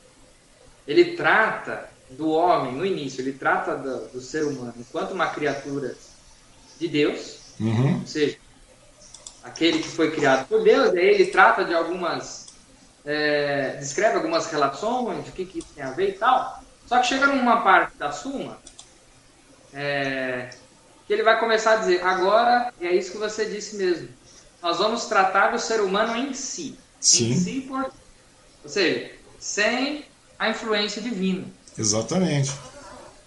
[0.86, 5.96] ele trata do homem, no início, ele trata do, do ser humano enquanto uma criatura
[6.78, 8.00] de Deus, uhum.
[8.00, 8.36] ou seja,
[9.42, 12.42] aquele que foi criado por Deus, e aí ele trata de algumas.
[13.04, 16.62] É, descreve algumas relações, o que, que isso tem a ver e tal.
[16.86, 18.58] Só que chega numa parte da Suma,
[19.72, 20.50] é,
[21.06, 24.08] que ele vai começar a dizer: agora é isso que você disse mesmo.
[24.62, 26.78] Nós vamos tratar do ser humano em si.
[27.02, 27.32] Sim.
[27.32, 27.92] Em si por,
[28.62, 30.04] ou seja, sem
[30.38, 31.44] a influência divina.
[31.76, 32.52] Exatamente.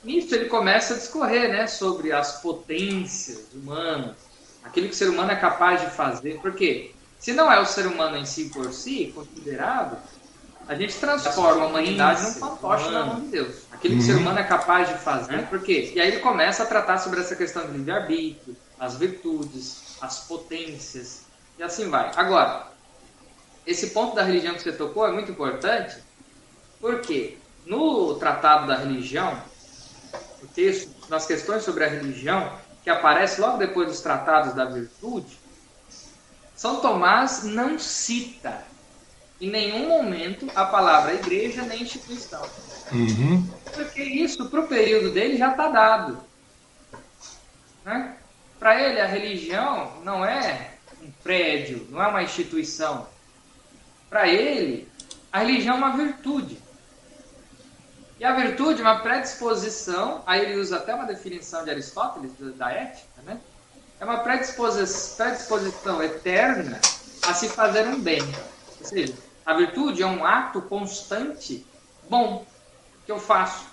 [0.04, 4.16] Nisso ele começa a discorrer né, sobre as potências humanas,
[4.64, 6.40] aquilo que o ser humano é capaz de fazer.
[6.42, 9.98] Porque se não é o ser humano em si por si, considerado,
[10.68, 13.56] a gente transforma a humanidade num fantoche na mão de Deus.
[13.72, 14.22] Aquilo que o ser uhum.
[14.22, 15.48] humano é capaz de fazer.
[15.48, 15.92] Por quê?
[15.94, 21.24] E aí ele começa a tratar sobre essa questão do livre-arbítrio, as virtudes, as potências,
[21.58, 22.12] e assim vai.
[22.16, 22.75] Agora,
[23.66, 25.98] esse ponto da religião que você tocou é muito importante,
[26.80, 29.42] porque no Tratado da Religião,
[30.44, 32.52] o texto, nas questões sobre a religião,
[32.84, 35.40] que aparece logo depois dos Tratados da Virtude,
[36.56, 38.64] São Tomás não cita
[39.42, 42.48] em nenhum momento a palavra igreja nem instituição.
[42.92, 43.48] Uhum.
[43.74, 46.20] Porque isso, para o período dele, já está dado.
[47.84, 48.16] Né?
[48.60, 53.08] Para ele, a religião não é um prédio, não é uma instituição.
[54.10, 54.90] Para ele,
[55.32, 56.58] a religião é uma virtude.
[58.20, 62.72] E a virtude é uma predisposição, aí ele usa até uma definição de Aristóteles, da
[62.72, 63.40] ética, né?
[64.00, 66.80] É uma predisposição, predisposição eterna
[67.24, 68.22] a se fazer um bem.
[68.80, 69.14] Ou seja,
[69.46, 71.66] a virtude é um ato constante
[72.10, 72.46] bom
[73.06, 73.66] que eu faço.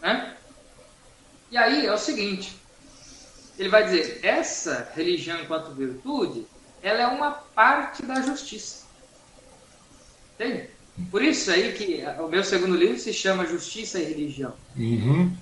[0.00, 0.36] Né?
[1.50, 2.60] E aí é o seguinte,
[3.58, 6.46] ele vai dizer, essa religião enquanto virtude,
[6.82, 8.86] ela é uma parte da justiça.
[10.34, 10.68] Entende?
[11.10, 14.54] Por isso aí que o meu segundo livro se chama Justiça e Religião.
[14.76, 15.34] Uhum.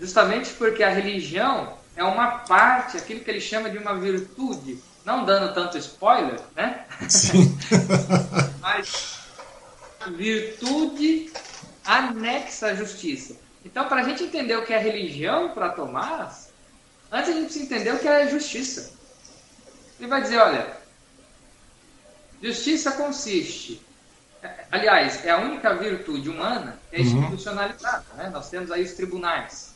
[0.00, 4.78] Justamente porque a religião é uma parte, aquilo que ele chama de uma virtude.
[5.04, 6.84] Não dando tanto spoiler, né?
[7.08, 7.56] Sim.
[8.60, 9.18] Mas
[10.16, 11.32] virtude
[11.84, 13.36] anexa à justiça.
[13.64, 16.52] Então, para a gente entender o que é religião para Tomás,
[17.10, 18.92] antes a gente precisa entender o que é justiça.
[19.98, 20.81] Ele vai dizer, olha,
[22.42, 23.80] justiça consiste,
[24.70, 27.04] aliás, é a única virtude humana que é uhum.
[27.04, 28.04] institucionalizada.
[28.16, 28.30] Né?
[28.30, 29.74] Nós temos aí os tribunais.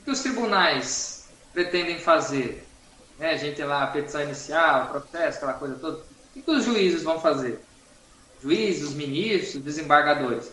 [0.00, 2.66] O que os tribunais pretendem fazer?
[3.18, 3.30] Né?
[3.30, 5.98] A gente tem lá a petição inicial, o processo, aquela coisa toda.
[6.36, 7.60] O que os juízes vão fazer?
[8.42, 10.52] Juízes, os ministros, desembargadores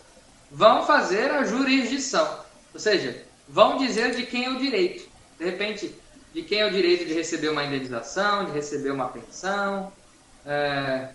[0.52, 2.40] vão fazer a jurisdição.
[2.74, 5.08] Ou seja, vão dizer de quem é o direito.
[5.38, 5.94] De repente,
[6.32, 9.90] de quem é o direito de receber uma indenização, de receber uma pensão.
[10.44, 11.08] É,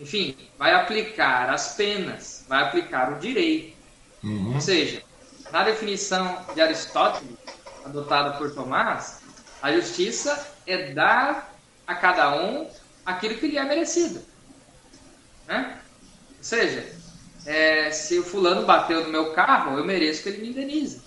[0.00, 3.76] enfim, vai aplicar as penas, vai aplicar o direito.
[4.22, 4.54] Uhum.
[4.54, 5.02] Ou seja,
[5.50, 7.36] na definição de Aristóteles,
[7.84, 9.20] adotada por Tomás,
[9.60, 11.54] a justiça é dar
[11.86, 12.68] a cada um
[13.04, 14.22] aquilo que lhe é merecido.
[15.46, 15.78] Né?
[16.38, 16.86] Ou seja,
[17.46, 21.02] é, se o fulano bateu no meu carro, eu mereço que ele me indenize.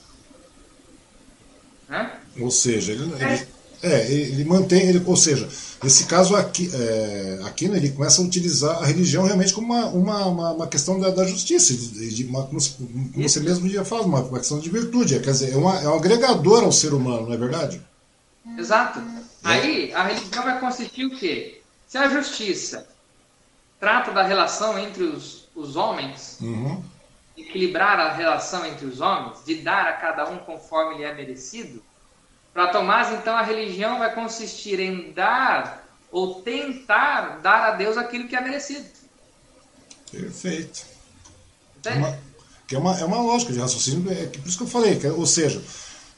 [1.87, 2.19] Né?
[2.39, 3.47] Ou seja, ele, ele,
[3.81, 5.47] é, ele mantém, ele, ou seja,
[5.83, 9.85] nesse caso aqui, é, aqui né, ele começa a utilizar a religião realmente como uma,
[9.87, 13.85] uma, uma, uma questão da, da, justiça, de, de uma, como, como você mesmo já
[13.85, 16.93] fala, uma, uma questão de virtude, quer dizer, é, uma, é um agregador ao ser
[16.93, 17.81] humano, não é verdade?
[18.57, 19.01] Exato.
[19.43, 21.61] Aí a religião vai consistir o quê?
[21.87, 22.87] Se a justiça
[23.79, 26.83] trata da relação entre os os homens, uhum.
[27.37, 31.81] equilibrar a relação entre os homens, de dar a cada um conforme lhe é merecido,
[32.55, 38.29] para Tomás, então, a religião vai consistir em dar ou tentar dar a Deus aquilo
[38.29, 38.85] que é merecido.
[40.09, 40.85] Perfeito.
[41.83, 42.17] É uma,
[42.65, 45.05] que é, uma, é uma lógica de raciocínio, é, por isso que eu falei, que,
[45.05, 45.61] ou seja,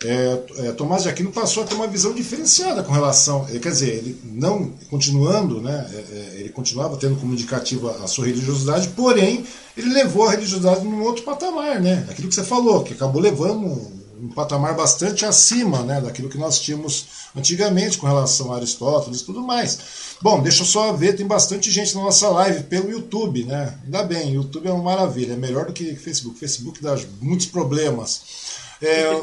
[0.06, 3.96] é, é, Tomás de Aquino passou a ter uma visão diferenciada com relação, quer dizer,
[3.96, 9.44] ele não continuando, né, é, ele continuava tendo como indicativo a, a sua religiosidade, porém
[9.76, 13.97] ele levou a religiosidade num outro patamar, né, aquilo que você falou, que acabou levando
[14.22, 17.06] um, patamar bastante acima, né, daquilo que nós tínhamos
[17.36, 19.80] antigamente com relação a Aristóteles e tudo mais.
[20.22, 23.78] Bom, deixa eu só ver, tem bastante gente na nossa live pelo YouTube, né?
[23.84, 26.40] Ainda bem, YouTube é uma maravilha, é melhor do que Facebook.
[26.40, 28.22] Facebook dá muitos problemas.
[28.82, 29.22] É,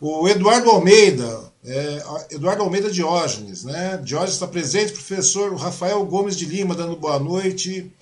[0.00, 4.00] o Eduardo Almeida, é, Eduardo Almeida Diógenes, né?
[4.02, 7.92] Diógenes está presente, professor Rafael Gomes de Lima dando boa noite,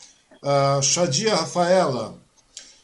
[0.43, 2.15] a Shadia Rafaela,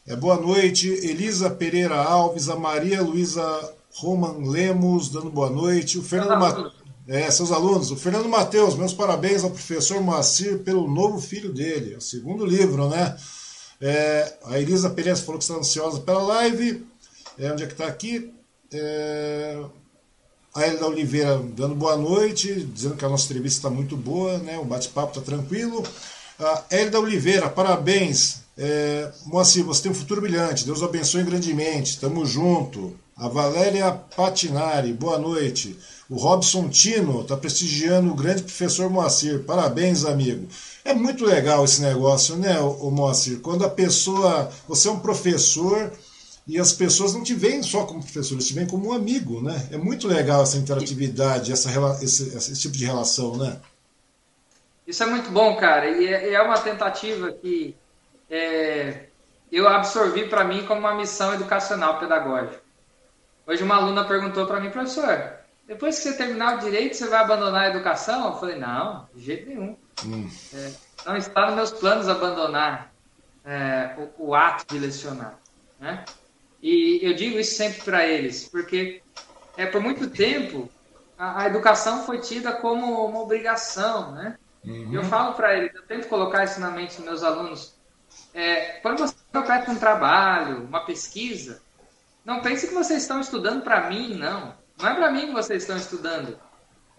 [0.05, 6.03] é, boa noite, Elisa Pereira Alves, a Maria Luísa Roman Lemos dando boa noite, o
[6.03, 6.71] Fernando
[7.07, 11.93] é, seus alunos, o Fernando Mateus, meus parabéns ao professor Moacir pelo novo filho dele,
[11.93, 13.15] é o segundo livro, né?
[13.81, 16.85] É, a Elisa Pereira falou que está ansiosa pela live,
[17.37, 18.33] é, onde é que está aqui?
[18.73, 19.63] É...
[20.55, 24.59] A Elida Oliveira dando boa noite, dizendo que a nossa entrevista está muito boa, né?
[24.59, 25.83] o bate-papo está tranquilo.
[26.39, 28.42] A Elida Oliveira, parabéns.
[28.57, 29.11] É...
[29.25, 32.97] Moacir, você tem um futuro brilhante, Deus abençoe grandemente, tamo junto.
[33.15, 35.77] A Valéria Patinari, boa noite.
[36.09, 39.43] O Robson Tino está prestigiando o grande professor Moacir.
[39.43, 40.47] Parabéns, amigo.
[40.83, 43.39] É muito legal esse negócio, né, o Moacir?
[43.39, 44.51] Quando a pessoa.
[44.67, 45.91] Você é um professor
[46.47, 49.41] e as pessoas não te veem só como professor, eles te veem como um amigo,
[49.41, 49.69] né?
[49.71, 51.69] É muito legal essa interatividade, essa,
[52.01, 53.57] esse, esse tipo de relação, né?
[54.85, 57.73] Isso é muito bom, cara, e é, é uma tentativa que
[58.33, 59.05] é,
[59.51, 62.63] eu absorvi para mim como uma missão educacional pedagógica.
[63.45, 65.33] Hoje uma aluna perguntou para mim, professor,
[65.67, 68.31] depois que você terminar o direito, você vai abandonar a educação?
[68.31, 69.77] Eu falei, não, de jeito nenhum.
[70.03, 70.27] Hum.
[70.53, 70.71] É,
[71.05, 72.91] não está nos meus planos abandonar
[73.45, 75.37] é, o, o ato de lecionar.
[75.79, 76.03] Né?
[76.59, 79.03] E eu digo isso sempre para eles, porque
[79.55, 80.71] é por muito tempo
[81.17, 84.37] a, a, educação foi tida como uma obrigação, né?
[84.65, 84.93] Uhum.
[84.93, 87.82] Eu falo para eles, eu tento colocar isso na mente dos meus alunos.
[88.33, 91.61] É, quando você pega um trabalho, uma pesquisa,
[92.25, 94.55] não pense que vocês estão estudando para mim, não.
[94.79, 96.39] Não é para mim que vocês estão estudando.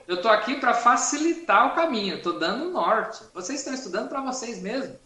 [0.07, 3.25] Eu estou aqui para facilitar o caminho, estou dando o norte.
[3.33, 4.97] Vocês estão estudando para vocês mesmos.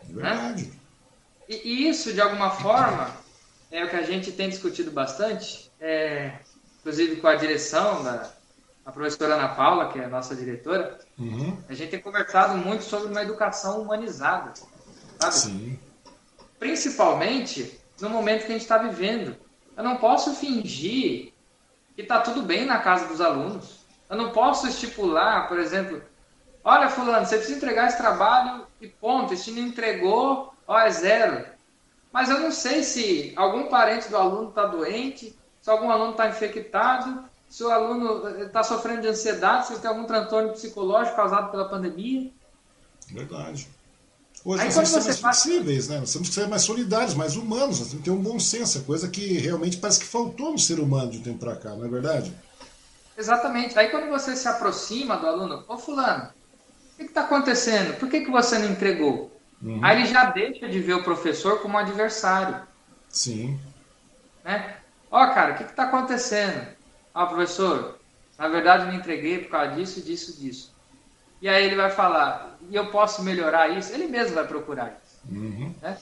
[0.00, 0.66] É verdade.
[0.66, 0.72] Né?
[1.48, 3.10] E, e isso, de alguma forma,
[3.70, 6.38] é o que a gente tem discutido bastante, é,
[6.80, 8.30] inclusive com a direção da
[8.84, 11.56] a professora Ana Paula, que é a nossa diretora, uhum.
[11.68, 14.52] a gente tem conversado muito sobre uma educação humanizada,
[15.18, 15.34] sabe?
[15.34, 15.78] Sim.
[16.58, 19.36] Principalmente no momento que a gente está vivendo.
[19.76, 21.32] Eu não posso fingir
[21.94, 23.80] que está tudo bem na casa dos alunos.
[24.08, 26.02] Eu não posso estipular, por exemplo,
[26.62, 30.90] olha fulano, você precisa entregar esse trabalho e ponto, e se não entregou, ó, é
[30.90, 31.44] zero.
[32.12, 36.28] Mas eu não sei se algum parente do aluno está doente, se algum aluno está
[36.28, 41.50] infectado, se o aluno está sofrendo de ansiedade, se ele tem algum transtorno psicológico causado
[41.50, 42.30] pela pandemia.
[43.10, 43.68] Verdade.
[44.44, 45.42] Hoje Aí, nós temos que ser mais faz...
[45.42, 46.00] flexíveis, né?
[46.00, 48.78] Nós temos que ser mais solidários, mais humanos, nós temos que ter um bom senso,
[48.78, 51.70] é coisa que realmente parece que faltou no ser humano de um tempo para cá,
[51.70, 52.34] não é verdade?
[53.16, 53.78] Exatamente.
[53.78, 56.28] Aí quando você se aproxima do aluno, ô fulano,
[56.92, 57.98] o que está acontecendo?
[57.98, 59.34] Por que, que você não entregou?
[59.62, 59.80] Uhum.
[59.82, 62.60] Aí ele já deixa de ver o professor como um adversário.
[63.08, 63.58] Sim.
[64.44, 64.76] Né?
[65.10, 66.66] Ó, cara, o que está acontecendo?
[67.14, 67.98] Ah, professor,
[68.38, 70.73] na verdade não entreguei por causa disso, disso, disso.
[71.44, 73.92] E aí ele vai falar, e eu posso melhorar isso?
[73.92, 75.18] Ele mesmo vai procurar isso.
[75.30, 75.74] Uhum.
[75.82, 75.98] Né?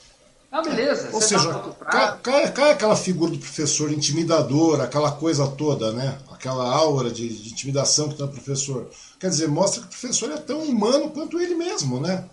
[0.52, 1.10] Ah, beleza.
[1.12, 1.52] Ou seja,
[1.90, 6.16] cai, cai, cai, aquela figura do professor intimidador, aquela coisa toda, né?
[6.30, 8.88] Aquela aura de, de intimidação que tem o professor.
[9.18, 12.24] Quer dizer, mostra que o professor é tão humano quanto ele mesmo, né?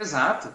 [0.00, 0.48] Exato.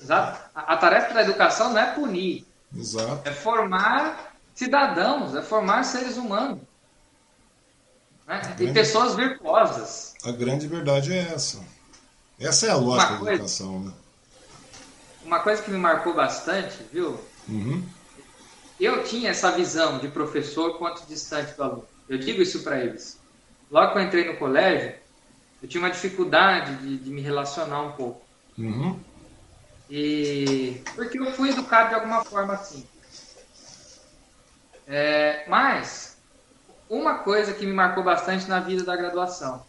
[0.00, 0.38] Exato.
[0.54, 2.46] A, a tarefa da educação não é punir.
[2.72, 3.28] Exato.
[3.28, 6.60] É formar cidadãos, é formar seres humanos.
[8.26, 8.40] Né?
[8.40, 8.64] Grande...
[8.64, 10.14] E pessoas virtuosas.
[10.24, 11.62] A grande verdade é essa.
[12.38, 13.80] Essa é a lógica uma da educação.
[13.80, 13.92] Né?
[15.24, 17.18] Uma coisa que me marcou bastante, viu?
[17.48, 17.82] Uhum.
[18.78, 21.84] Eu tinha essa visão de professor quanto distante do aluno.
[22.08, 23.18] Eu digo isso para eles.
[23.70, 24.94] Logo que eu entrei no colégio,
[25.62, 28.22] eu tinha uma dificuldade de, de me relacionar um pouco.
[28.58, 29.00] Uhum.
[29.88, 32.86] E porque eu fui educado de alguma forma assim.
[34.86, 36.15] É, mas
[36.88, 39.64] uma coisa que me marcou bastante na vida da graduação.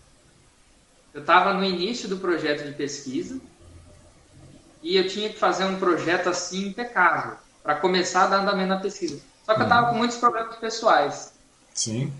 [1.13, 3.39] Eu estava no início do projeto de pesquisa
[4.83, 8.79] e eu tinha que fazer um projeto assim impecável para começar a dar andamento na
[8.79, 9.19] pesquisa.
[9.45, 9.97] Só que eu estava com uhum.
[9.99, 11.33] muitos problemas pessoais.
[11.73, 12.13] Sim.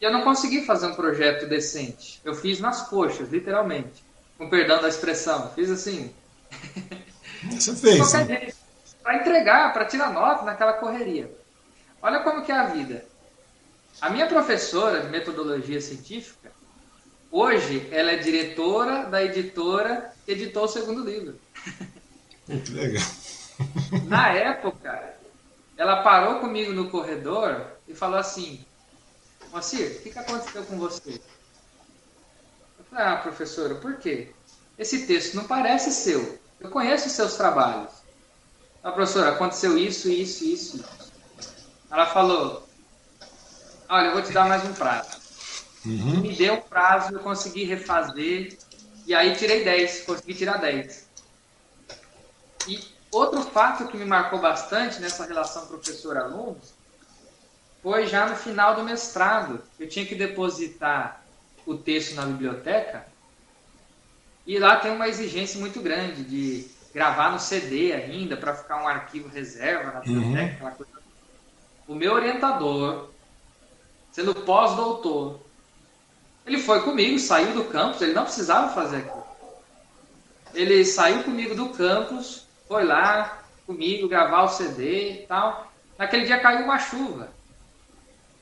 [0.00, 2.20] E eu não consegui fazer um projeto decente.
[2.24, 4.04] Eu fiz nas coxas, literalmente.
[4.36, 5.50] Com perdão da expressão.
[5.54, 6.12] Fiz assim.
[7.50, 8.56] Você fez.
[9.02, 11.30] Para entregar, para tirar nota naquela correria.
[12.02, 13.04] Olha como que é a vida.
[14.00, 16.52] A minha professora de metodologia científica,
[17.30, 21.38] hoje, ela é diretora da editora que editou o segundo livro.
[22.46, 23.02] Que legal.
[24.06, 25.16] Na época,
[25.76, 28.64] ela parou comigo no corredor e falou assim:
[29.50, 31.20] Moacir, o que, que aconteceu com você?
[32.78, 34.32] Eu falei: Ah, professora, por quê?
[34.78, 36.38] Esse texto não parece seu.
[36.60, 37.90] Eu conheço os seus trabalhos.
[38.82, 40.84] A professora, aconteceu isso, isso, isso.
[41.90, 42.65] Ela falou:
[43.88, 45.18] olha, eu vou te dar mais um prazo.
[45.84, 46.20] Uhum.
[46.20, 48.58] Me deu um prazo, eu consegui refazer,
[49.06, 51.06] e aí tirei 10, consegui tirar 10.
[52.68, 56.58] E outro fato que me marcou bastante nessa relação professor-aluno
[57.82, 59.62] foi já no final do mestrado.
[59.78, 61.22] Eu tinha que depositar
[61.64, 63.06] o texto na biblioteca,
[64.46, 68.88] e lá tem uma exigência muito grande de gravar no CD ainda, para ficar um
[68.88, 70.70] arquivo reserva na biblioteca, uhum.
[70.70, 70.92] coisa.
[71.86, 73.10] O meu orientador
[74.16, 75.38] sendo pós-doutor.
[76.46, 79.26] Ele foi comigo, saiu do campus, ele não precisava fazer aquilo.
[80.54, 85.70] Ele saiu comigo do campus, foi lá comigo gravar o CD e tal.
[85.98, 87.28] Naquele dia caiu uma chuva.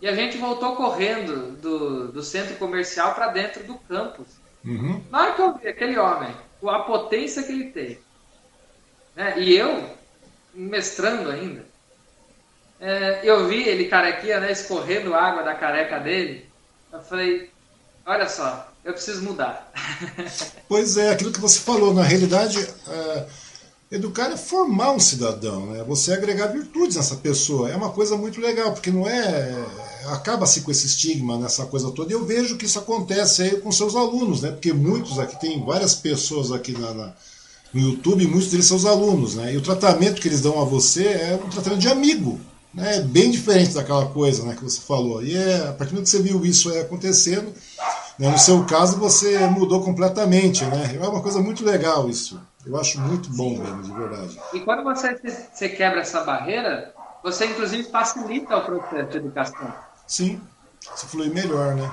[0.00, 4.28] E a gente voltou correndo do, do centro comercial para dentro do campus.
[4.64, 5.02] Uhum.
[5.10, 6.32] Na hora que eu vi aquele homem,
[6.68, 7.98] a potência que ele tem,
[9.16, 9.34] né?
[9.38, 9.90] e eu,
[10.54, 11.66] mestrando ainda,
[12.84, 16.44] é, eu vi ele carequinha, né, escorrendo água da careca dele.
[16.92, 17.48] Eu falei,
[18.04, 19.72] olha só, eu preciso mudar.
[20.68, 22.58] Pois é, aquilo que você falou, na realidade,
[22.88, 23.26] é,
[23.92, 25.84] educar é formar um cidadão, né?
[25.86, 27.70] Você agregar virtudes nessa pessoa.
[27.70, 29.54] É uma coisa muito legal, porque não é.
[30.06, 32.10] Acaba-se com esse estigma nessa coisa toda.
[32.10, 34.50] E eu vejo que isso acontece aí com seus alunos, né?
[34.50, 37.12] Porque muitos aqui, tem várias pessoas aqui na, na
[37.72, 39.52] no YouTube, muitos deles são os alunos, né?
[39.52, 42.40] E o tratamento que eles dão a você é um tratamento de amigo
[42.74, 45.22] né, bem diferente daquela coisa né, que você falou.
[45.22, 47.54] E é, a partir do momento que você viu isso é, acontecendo,
[48.18, 50.64] né, no seu caso você mudou completamente.
[50.64, 50.98] Né?
[51.00, 52.40] É uma coisa muito legal isso.
[52.66, 54.40] Eu acho muito bom mesmo, de verdade.
[54.52, 55.16] E quando você,
[55.52, 59.74] você quebra essa barreira, você inclusive facilita o processo de educação.
[60.06, 60.40] Sim,
[60.96, 61.90] se flui melhor, né?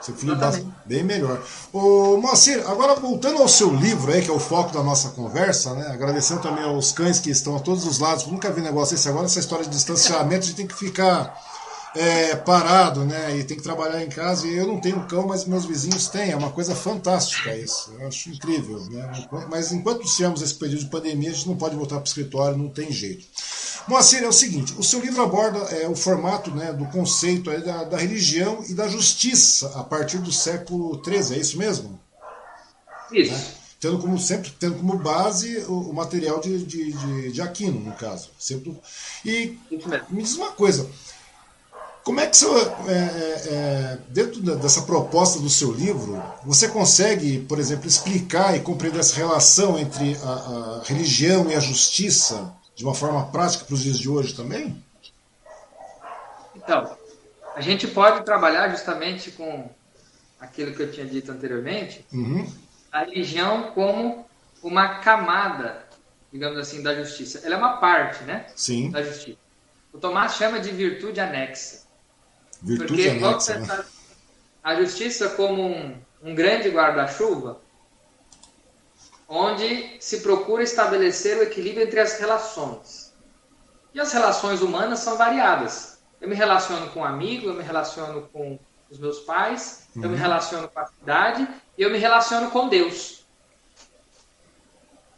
[0.00, 0.36] Você flui
[0.84, 1.42] bem melhor.
[1.72, 5.74] Ô, Moacir, agora voltando ao seu livro aí, que é o foco da nossa conversa,
[5.74, 5.88] né?
[5.88, 8.26] Agradecendo também aos cães que estão a todos os lados.
[8.26, 11.34] Nunca vi negócio desse agora, essa história de distanciamento, a gente tem que ficar
[11.96, 13.36] é, parado, né?
[13.36, 14.46] E tem que trabalhar em casa.
[14.46, 16.30] E eu não tenho cão, mas meus vizinhos têm.
[16.30, 17.92] É uma coisa fantástica isso.
[17.98, 19.28] Eu acho incrível, né?
[19.50, 22.56] Mas enquanto temos esse período de pandemia, a gente não pode voltar para o escritório,
[22.56, 23.26] não tem jeito.
[23.88, 27.84] Moacir, é o seguinte, o seu livro aborda é, o formato né, do conceito da,
[27.84, 32.00] da, religião e da justiça a partir do século XIII, é isso mesmo?
[33.12, 33.32] Isso.
[33.32, 33.44] Né?
[33.78, 37.92] Tendo como, sempre tendo como base o, o material de, de, de, de, Aquino, no
[37.92, 38.30] caso.
[38.38, 38.76] Sempre,
[39.24, 39.56] e
[40.08, 40.90] me diz uma coisa,
[42.02, 47.38] como é que você, é, é, é dentro dessa proposta do seu livro, você consegue,
[47.40, 52.84] por exemplo, explicar e compreender essa relação entre a, a religião e a justiça de
[52.84, 54.84] uma forma prática para os dias de hoje também?
[56.54, 56.96] Então,
[57.54, 59.68] a gente pode trabalhar justamente com
[60.38, 62.46] aquilo que eu tinha dito anteriormente, uhum.
[62.92, 64.26] a religião como
[64.62, 65.86] uma camada,
[66.30, 67.40] digamos assim, da justiça.
[67.44, 68.46] Ela é uma parte, né?
[68.54, 68.90] Sim.
[68.90, 69.38] Da justiça.
[69.90, 71.86] O Tomás chama de virtude anexa.
[72.60, 73.58] Virtude Porque anexa.
[73.58, 73.84] Né?
[74.62, 77.58] A justiça como um, um grande guarda-chuva,
[79.28, 83.12] onde se procura estabelecer o equilíbrio entre as relações.
[83.92, 85.98] E as relações humanas são variadas.
[86.20, 88.58] Eu me relaciono com um amigo, eu me relaciono com
[88.90, 90.04] os meus pais, uhum.
[90.04, 90.20] eu me uhum.
[90.20, 93.26] relaciono com a cidade e eu me relaciono com Deus.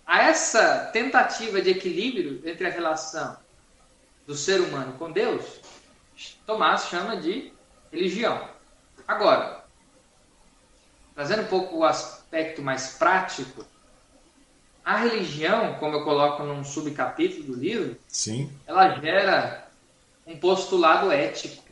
[0.06, 3.36] A essa tentativa de equilíbrio entre a relação
[4.26, 5.60] do ser humano com Deus,
[6.46, 7.52] Tomás chama de
[7.92, 8.48] religião.
[9.06, 9.64] Agora,
[11.14, 13.64] trazendo um pouco o aspecto mais prático,
[14.88, 18.50] a religião, como eu coloco num subcapítulo do livro, Sim.
[18.66, 19.68] ela gera
[20.26, 21.62] um postulado ético.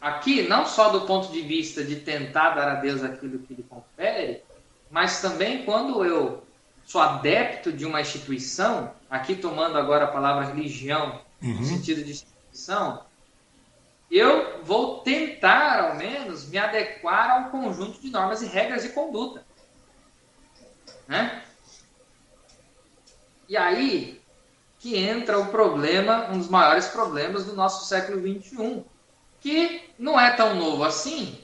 [0.00, 3.62] Aqui, não só do ponto de vista de tentar dar a Deus aquilo que lhe
[3.62, 4.42] confere,
[4.90, 6.42] mas também quando eu
[6.84, 11.60] sou adepto de uma instituição, aqui tomando agora a palavra religião uhum.
[11.60, 13.04] no sentido de instituição,
[14.10, 18.88] eu vou tentar, ao menos, me adequar a um conjunto de normas e regras de
[18.88, 19.44] conduta.
[21.06, 21.42] Né?
[23.48, 24.22] E aí
[24.84, 28.84] que entra o problema, um dos maiores problemas do nosso século XXI,
[29.40, 31.38] que não é tão novo assim,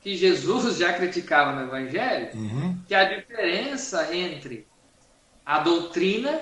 [0.00, 2.82] que Jesus já criticava no Evangelho, uhum.
[2.88, 4.66] que a diferença entre
[5.46, 6.40] a doutrina,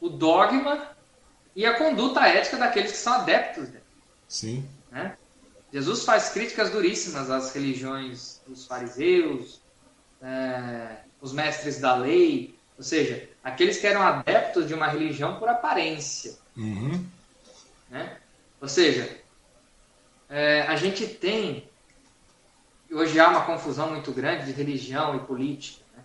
[0.00, 0.90] o dogma
[1.54, 3.84] e a conduta ética daqueles que são adeptos dele.
[4.26, 4.66] Sim.
[4.90, 5.18] Né?
[5.70, 9.60] Jesus faz críticas duríssimas às religiões dos fariseus,
[10.22, 15.48] é, os mestres da lei, ou seja, aqueles que eram adeptos de uma religião por
[15.48, 16.36] aparência.
[16.56, 17.04] Uhum.
[17.88, 18.18] Né?
[18.60, 19.18] Ou seja,
[20.28, 21.68] é, a gente tem.
[22.90, 26.04] Hoje há uma confusão muito grande de religião e política, né?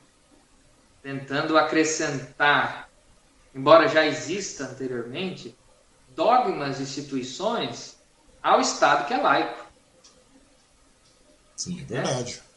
[1.03, 2.89] tentando acrescentar,
[3.53, 5.55] embora já exista anteriormente,
[6.16, 7.97] dogmas e instituições
[8.41, 9.66] ao Estado que é laico.
[11.55, 12.51] Sim, é verdade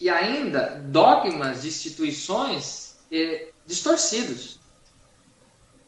[0.00, 4.58] e ainda dogmas de instituições eh, distorcidos.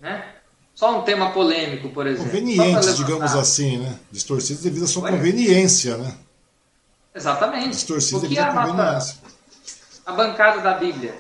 [0.01, 0.35] Né?
[0.75, 2.31] Só um tema polêmico, por exemplo.
[2.31, 3.99] Convenientes, digamos assim, né?
[4.11, 5.11] Distorcidos devido à sua Ué?
[5.11, 6.17] conveniência, né?
[7.15, 7.71] Exatamente.
[7.71, 9.19] Distorcidos devido à conveniência.
[10.07, 11.15] A bancada da Bíblia.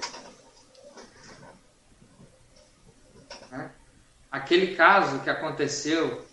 [3.52, 3.70] Né?
[4.32, 6.24] Aquele caso que aconteceu,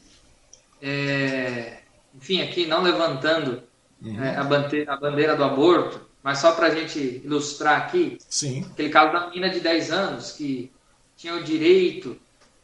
[0.82, 1.80] é,
[2.16, 3.62] enfim, aqui não levantando
[4.02, 4.24] uhum.
[4.24, 8.66] é, a, bandeira, a bandeira do aborto, mas só para a gente ilustrar aqui, Sim.
[8.74, 10.70] aquele caso da menina de 10 anos que
[11.16, 12.18] tinha o direito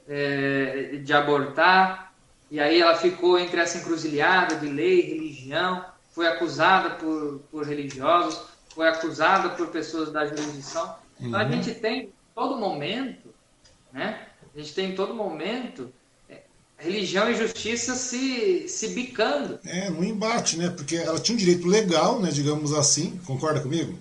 [0.06, 2.14] é, de abortar,
[2.52, 8.38] e aí ela ficou entre essa encruzilhada de lei, religião, foi acusada por, por religiosos,
[8.68, 10.98] foi acusada por pessoas da jurisdição.
[11.22, 11.28] Uhum.
[11.28, 11.52] Então a uhum.
[11.54, 13.34] gente tem todo momento,
[13.94, 14.28] né?
[14.54, 15.90] A gente tem todo momento
[16.78, 19.60] religião e justiça se, se bicando.
[19.66, 20.70] É, no embate, né?
[20.70, 23.98] Porque ela tinha um direito legal, né, digamos assim, concorda comigo?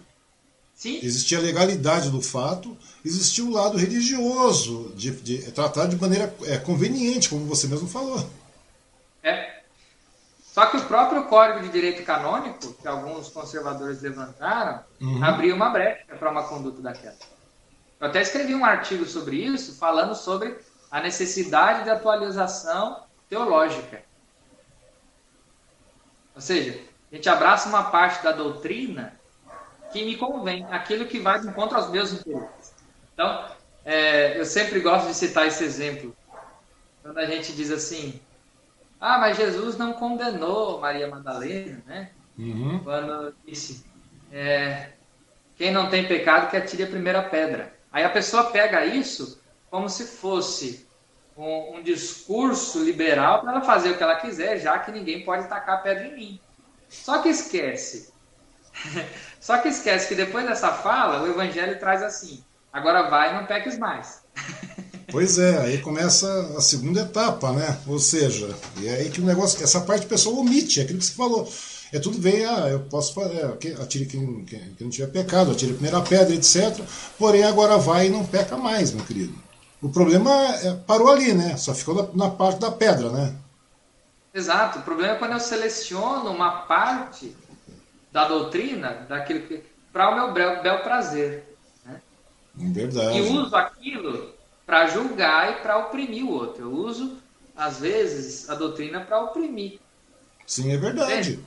[0.75, 0.99] Sim.
[1.03, 6.59] Existia a legalidade do fato, existia o lado religioso, de, de tratar de maneira é,
[6.59, 8.29] conveniente, como você mesmo falou.
[9.23, 9.61] É.
[10.43, 15.25] Só que o próprio Código de Direito Canônico, que alguns conservadores levantaram, uhum.
[15.25, 17.16] abriu uma brecha para uma conduta daquela.
[18.01, 20.59] Eu até escrevi um artigo sobre isso, falando sobre
[20.93, 24.03] a necessidade de atualização teológica.
[26.34, 26.78] Ou seja,
[27.11, 29.18] a gente abraça uma parte da doutrina
[29.90, 32.74] que me convém, aquilo que vai de encontro aos meus interesses.
[33.14, 33.47] Então,
[33.86, 36.14] é, eu sempre gosto de citar esse exemplo.
[37.03, 38.20] Quando a gente diz assim,
[39.01, 42.11] ah, mas Jesus não condenou Maria Madalena, né?
[42.38, 42.80] Uhum.
[42.84, 43.84] Quando disse,
[44.30, 44.90] é,
[45.57, 47.74] quem não tem pecado que atire a primeira pedra.
[47.90, 49.41] Aí a pessoa pega isso
[49.73, 50.87] como se fosse
[51.35, 55.49] um, um discurso liberal para ela fazer o que ela quiser, já que ninguém pode
[55.49, 56.41] tacar pedra em mim.
[56.91, 58.12] Só que esquece.
[59.41, 63.47] Só que esquece que depois dessa fala, o evangelho traz assim: agora vai e não
[63.47, 64.20] peques mais.
[65.11, 67.79] Pois é, aí começa a segunda etapa, né?
[67.87, 68.49] Ou seja,
[68.81, 71.12] e é aí que o negócio, essa parte o pessoal omite, é aquilo que você
[71.12, 71.53] falou.
[71.93, 75.51] É tudo bem, ah, eu posso fazer, é, atire quem, quem, quem não tiver pecado,
[75.51, 76.83] atire a primeira pedra, etc.
[77.18, 79.35] Porém, agora vai e não peca mais, meu querido.
[79.83, 81.57] O problema é, parou ali, né?
[81.57, 83.35] Só ficou na, na, parte da pedra, né?
[84.33, 84.78] Exato.
[84.78, 87.37] O problema é quando eu seleciono uma parte
[88.12, 91.57] da doutrina, daquilo que para o meu bel, bel prazer.
[91.85, 92.01] Né?
[92.55, 93.18] Verdade.
[93.18, 94.33] E uso aquilo
[94.64, 96.62] para julgar e para oprimir o outro.
[96.62, 97.18] Eu uso,
[97.57, 99.80] às vezes, a doutrina para oprimir.
[100.47, 101.12] Sim, é verdade.
[101.12, 101.45] Entende?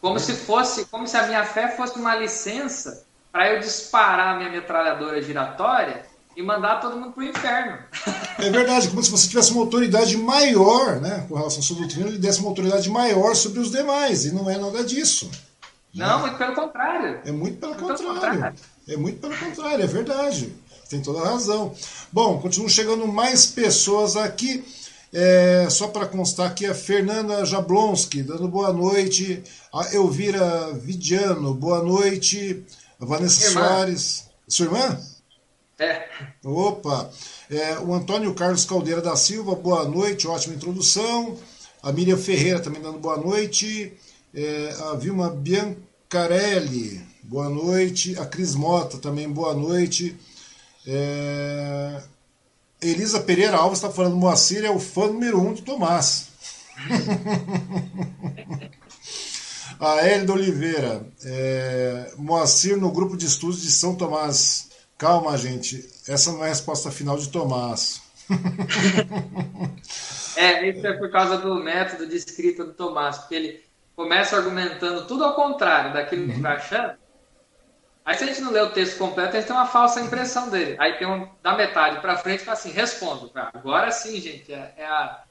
[0.00, 0.20] Como é.
[0.20, 4.50] se fosse, como se a minha fé fosse uma licença para eu disparar a minha
[4.50, 6.06] metralhadora giratória
[6.38, 7.78] e mandar todo mundo para o inferno.
[8.38, 12.06] É verdade, como se você tivesse uma autoridade maior, né, com relação à sua doutrina,
[12.06, 15.28] ele desse uma autoridade maior sobre os demais, e não é nada disso.
[15.92, 16.22] Não, né?
[16.22, 17.20] muito pelo contrário.
[17.24, 18.12] É muito pelo, muito contrário.
[18.12, 18.58] pelo contrário.
[18.86, 20.52] É muito pelo contrário, é verdade.
[20.88, 21.74] Tem toda a razão.
[22.12, 24.64] Bom, continuam chegando mais pessoas aqui.
[25.12, 29.42] É, só para constar aqui, a Fernanda Jablonski, dando boa noite.
[29.74, 32.64] A Elvira Vidiano, boa noite.
[33.00, 33.60] A Vanessa irmã.
[33.60, 34.28] Soares.
[34.46, 34.96] Sua irmã?
[35.78, 36.08] É.
[36.44, 37.08] Opa!
[37.48, 41.38] É, o Antônio Carlos Caldeira da Silva, boa noite, ótima introdução.
[41.80, 43.92] A Miriam Ferreira também dando boa noite.
[44.34, 48.18] É, a Vilma Biancarelli, boa noite.
[48.18, 50.16] A Cris Mota também, boa noite.
[50.84, 52.02] É,
[52.82, 56.26] Elisa Pereira Alves está falando: Moacir é o fã número um do Tomás.
[59.78, 64.67] a Hélida Oliveira, é, Moacir no grupo de estudos de São Tomás.
[64.98, 65.88] Calma, gente.
[66.08, 68.02] Essa não é a resposta final de Tomás.
[70.36, 75.06] é, isso é por causa do método de escrita do Tomás, porque ele começa argumentando
[75.06, 76.36] tudo ao contrário daquilo que uhum.
[76.36, 76.94] está achando.
[78.04, 80.48] Aí se a gente não lê o texto completo, a gente tem uma falsa impressão
[80.48, 80.76] dele.
[80.80, 83.30] Aí tem um da metade para frente fala assim, respondo.
[83.34, 85.22] Agora sim, gente, é, é, a,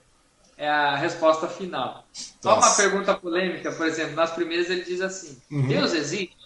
[0.58, 2.06] é a resposta final.
[2.14, 5.68] Só uma pergunta polêmica, por exemplo, nas primeiras ele diz assim, uhum.
[5.68, 6.38] Deus existe?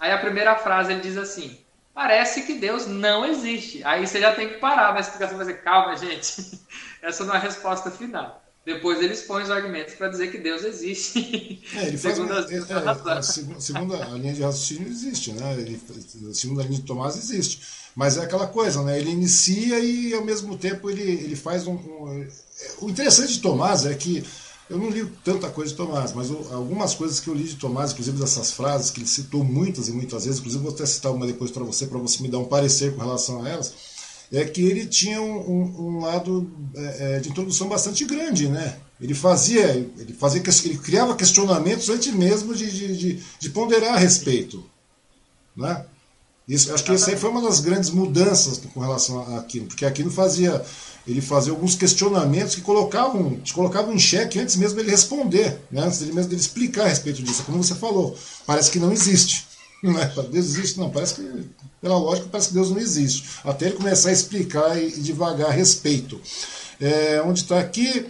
[0.00, 1.58] Aí a primeira frase ele diz assim,
[1.98, 3.82] parece que Deus não existe.
[3.82, 6.60] Aí você já tem que parar na explicação e dizer, calma, gente,
[7.02, 8.40] essa não é a resposta final.
[8.64, 11.60] Depois eles põem os argumentos para dizer que Deus existe.
[11.74, 13.22] É, ele faz segundo, as, é, é,
[13.60, 15.54] segundo a linha de raciocínio existe, né?
[15.54, 15.80] Ele,
[16.32, 17.62] segundo a linha de Tomás existe.
[17.96, 18.96] Mas é aquela coisa, né?
[18.96, 22.28] Ele inicia e ao mesmo tempo ele, ele faz um, um...
[22.80, 24.24] O interessante de Tomás é que
[24.68, 27.92] eu não li tanta coisa de Tomás, mas algumas coisas que eu li de Tomás,
[27.92, 31.26] inclusive dessas frases que ele citou muitas e muitas vezes, inclusive vou até citar uma
[31.26, 33.72] depois para você, para você me dar um parecer com relação a elas,
[34.30, 38.78] é que ele tinha um, um lado é, é, de introdução bastante grande, né?
[39.00, 43.98] Ele fazia, ele fazia, ele criava questionamentos antes mesmo de, de, de, de ponderar a
[43.98, 44.62] respeito,
[45.56, 45.86] né?
[46.48, 49.84] Isso, acho que essa aí foi uma das grandes mudanças com relação a Aquino, porque
[49.84, 50.64] Aquino fazia
[51.08, 55.82] ele fazia alguns questionamentos que colocavam, te colocavam em xeque antes mesmo dele responder, né?
[55.82, 57.44] antes dele mesmo dele explicar a respeito disso.
[57.44, 58.14] Como você falou,
[58.46, 59.46] parece que não existe.
[59.80, 60.06] Não é?
[60.08, 60.90] Deus existe, não.
[60.90, 61.44] Parece que,
[61.80, 63.28] pela lógica, parece que Deus não existe.
[63.44, 66.20] Até ele começar a explicar e, e devagar a respeito.
[66.80, 68.04] É, onde está aqui,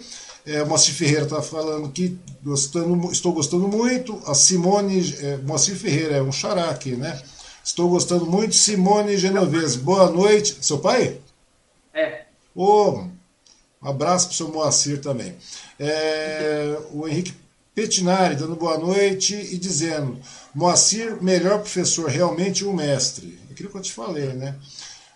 [0.47, 4.19] é, Moacir Ferreira está falando que gostando, estou gostando muito.
[4.25, 7.21] A Simone, é, Moacir Ferreira é um xará aqui, né?
[7.69, 8.57] Estou gostando muito.
[8.57, 10.57] Simone Genovese, boa noite.
[10.63, 11.21] Seu pai?
[11.93, 12.23] É.
[12.55, 13.11] Oh, um
[13.83, 15.37] abraço para o seu Moacir também.
[15.79, 17.35] É, o Henrique
[17.75, 20.19] Petinari dando boa noite e dizendo:
[20.55, 23.39] Moacir, melhor professor, realmente um mestre.
[23.51, 24.57] Aquilo que eu te falei, né?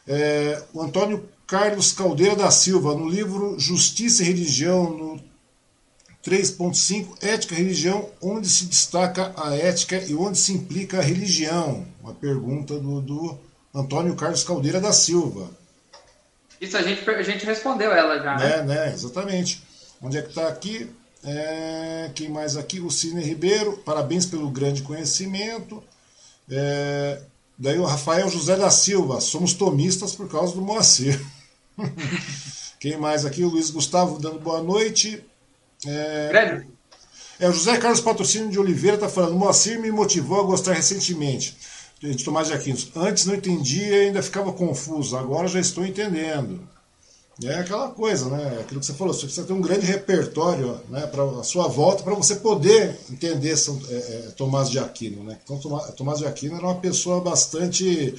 [0.06, 5.20] É, o Antônio Carlos Caldeira da Silva, no livro Justiça e Religião, no
[6.24, 11.84] 3.5, Ética e Religião, onde se destaca a ética e onde se implica a religião?
[12.00, 13.38] Uma pergunta do, do
[13.74, 15.50] Antônio Carlos Caldeira da Silva.
[16.60, 18.58] Isso a gente, a gente respondeu ela já, né?
[18.58, 18.92] É, né?
[18.92, 19.62] Exatamente.
[20.00, 20.88] Onde é que está aqui?
[21.24, 22.78] É, quem mais aqui?
[22.78, 25.82] O Cine Ribeiro, parabéns pelo grande conhecimento.
[26.48, 27.20] É,
[27.58, 31.20] daí o Rafael José da Silva, somos tomistas por causa do Moacir.
[32.78, 33.42] quem mais aqui?
[33.42, 35.24] O Luiz Gustavo dando boa noite.
[35.86, 36.64] É,
[37.40, 41.56] é, o José Carlos Patrocínio de Oliveira está falando: Moacir me motivou a gostar recentemente
[42.00, 42.78] de Tomás de Aquino.
[42.96, 46.68] Antes não entendia e ainda ficava confuso, agora já estou entendendo.
[47.44, 48.58] É aquela coisa, né?
[48.60, 52.02] Aquilo que você falou, você precisa ter um grande repertório né, para a sua volta
[52.02, 55.24] para você poder entender São, é, é, Tomás de Aquino.
[55.24, 55.38] Né?
[55.42, 55.58] Então,
[55.96, 58.14] Tomás de Aquino era uma pessoa bastante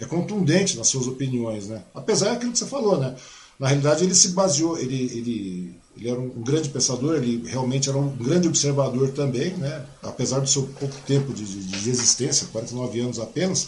[0.00, 1.68] é, contundente nas suas opiniões.
[1.68, 1.80] Né?
[1.94, 3.14] Apesar daquilo que você falou, né?
[3.58, 7.96] na realidade ele se baseou, ele, ele, ele era um grande pensador, ele realmente era
[7.96, 9.84] um grande observador também, né?
[10.02, 13.66] apesar do seu pouco tempo de, de, de existência, 49 anos apenas,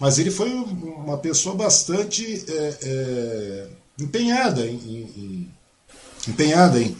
[0.00, 2.44] mas ele foi uma pessoa bastante.
[2.48, 3.68] É, é,
[4.00, 5.54] empenhada em, em,
[6.28, 6.96] empenhada em,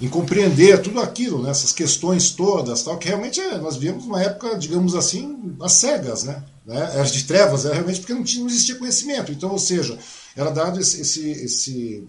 [0.00, 4.22] em compreender tudo aquilo, né, essas questões todas, tal, que realmente é, nós vivemos uma
[4.22, 6.42] época, digamos assim, às cegas, né?
[6.66, 9.30] né era de trevas, era realmente porque não, tinha, não existia conhecimento.
[9.30, 9.98] Então, ou seja,
[10.34, 11.02] era dado esse.
[11.02, 12.08] esse, esse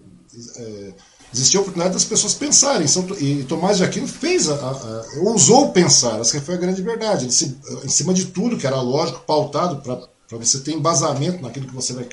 [0.56, 0.92] é,
[1.34, 2.86] existia a oportunidade das pessoas pensarem.
[3.20, 7.32] E Tomás de Aquino fez, a, a, ousou pensar, essa foi a grande verdade.
[7.34, 11.74] Se, em cima de tudo que era lógico, pautado para você ter embasamento naquilo que
[11.74, 12.06] você vai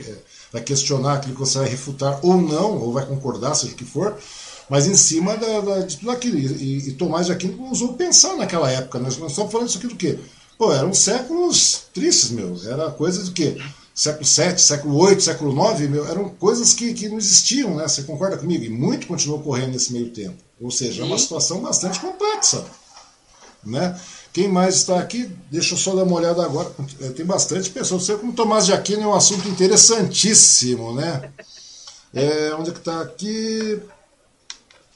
[0.51, 3.85] vai questionar aquilo que você vai refutar ou não, ou vai concordar, seja o que
[3.85, 4.17] for,
[4.69, 6.37] mas em cima da, da, de tudo aquilo.
[6.37, 8.99] E, e Tomás de Aquino usou pensar naquela época.
[8.99, 9.05] Né?
[9.05, 10.19] Nós estamos falando isso aqui do quê?
[10.57, 12.55] Pô, eram séculos tristes, meu.
[12.65, 13.57] Era coisa do quê?
[14.01, 17.87] Século VII, século VIII, século IX, meu, eram coisas que, que não existiam, né?
[17.87, 18.63] Você concorda comigo?
[18.63, 20.37] E muito continuou ocorrendo nesse meio tempo.
[20.59, 22.65] Ou seja, é uma situação bastante complexa.
[23.63, 23.95] Né?
[24.33, 25.29] Quem mais está aqui?
[25.51, 26.71] Deixa eu só dar uma olhada agora.
[26.99, 28.01] É, tem bastante pessoas.
[28.01, 31.31] Você, como Tomás de Aquino, é um assunto interessantíssimo, né?
[32.11, 33.79] É, onde é que está aqui?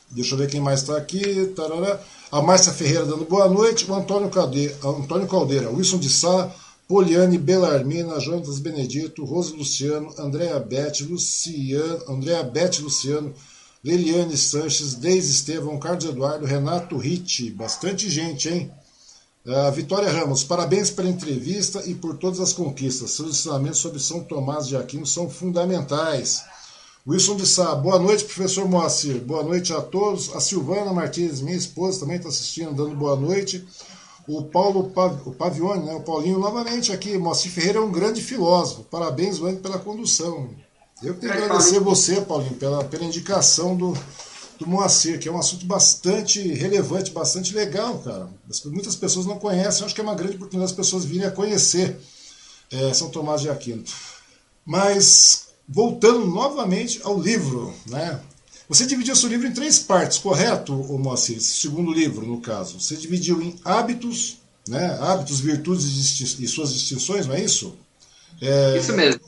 [0.09, 1.53] Deixa eu ver quem mais está aqui.
[1.55, 1.99] Tarará.
[2.31, 3.85] A Márcia Ferreira dando boa noite.
[3.87, 6.51] O Antônio Caldeira, Antônio Caldeira Wilson de Sá,
[6.87, 13.33] Poliane Belarmina, Jonas Benedito, Rose Luciano, Andréa Bete, Luciano, Andréa Bete Luciano,
[13.83, 17.49] Leliane Sanches, Deise Estevão, Carlos Eduardo, Renato Ritti.
[17.49, 18.71] Bastante gente, hein?
[19.45, 23.11] Uh, Vitória Ramos, parabéns pela entrevista e por todas as conquistas.
[23.11, 26.43] Seus ensinamentos sobre São Tomás de Aquino são fundamentais.
[27.07, 29.21] Wilson de Sá, boa noite, professor Moacir.
[29.21, 30.35] Boa noite a todos.
[30.35, 33.63] A Silvana Martins, minha esposa, também está assistindo, dando boa noite.
[34.27, 34.91] O Paulo
[35.25, 37.17] o Pavione, né, o Paulinho, novamente aqui.
[37.17, 38.83] Moacir Ferreira é um grande filósofo.
[38.83, 40.49] Parabéns, Wang, pela condução.
[41.03, 43.93] Eu tenho que agradecer você, Paulinho, pela, pela indicação do,
[44.57, 48.29] do Moacir, que é um assunto bastante relevante, bastante legal, cara.
[48.65, 51.99] Muitas pessoas não conhecem, acho que é uma grande oportunidade das pessoas virem a conhecer
[52.71, 53.83] é, São Tomás de Aquino.
[54.65, 58.19] Mas, voltando novamente ao livro, né?
[58.67, 61.39] Você dividiu seu livro em três partes, correto, Moacir?
[61.39, 62.79] Segundo livro, no caso.
[62.79, 64.37] Você dividiu em hábitos,
[64.67, 64.97] né?
[64.99, 67.75] hábitos, virtudes e suas distinções, não é isso?
[68.41, 69.21] É, isso mesmo.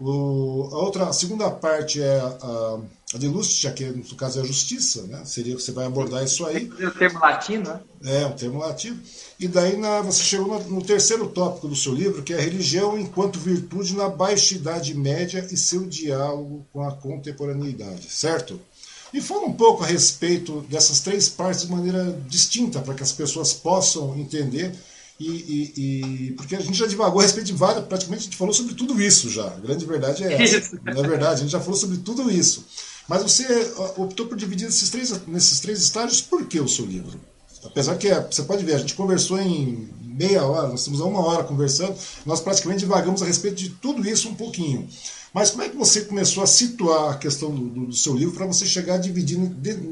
[0.00, 2.78] O, a outra, a segunda parte é a,
[3.14, 5.24] a de Lustia, que no caso é a justiça, né?
[5.24, 6.70] Seria que você vai abordar isso aí.
[6.78, 7.80] É um termo latino, né?
[8.04, 9.00] É, um termo latino.
[9.40, 12.40] E daí na, você chegou no, no, terceiro tópico do seu livro, que é a
[12.40, 18.60] religião enquanto virtude na baixa idade média e seu diálogo com a contemporaneidade, certo?
[19.12, 23.12] E fala um pouco a respeito dessas três partes de maneira distinta, para que as
[23.12, 24.74] pessoas possam entender
[25.18, 25.72] e, e,
[26.28, 28.74] e, porque a gente já divagou a respeito de várias, praticamente a gente falou sobre
[28.74, 29.46] tudo isso já.
[29.46, 30.78] A grande verdade é essa.
[30.84, 32.64] Na é verdade, a gente já falou sobre tudo isso.
[33.08, 37.18] Mas você optou por dividir esses três, nesses três estágios, por que o seu livro?
[37.64, 41.04] Apesar que é, você pode ver, a gente conversou em meia hora, nós estamos há
[41.04, 41.96] uma hora conversando,
[42.26, 44.88] nós praticamente divagamos a respeito de tudo isso um pouquinho.
[45.32, 48.46] Mas como é que você começou a situar a questão do, do seu livro para
[48.46, 49.38] você chegar a dividir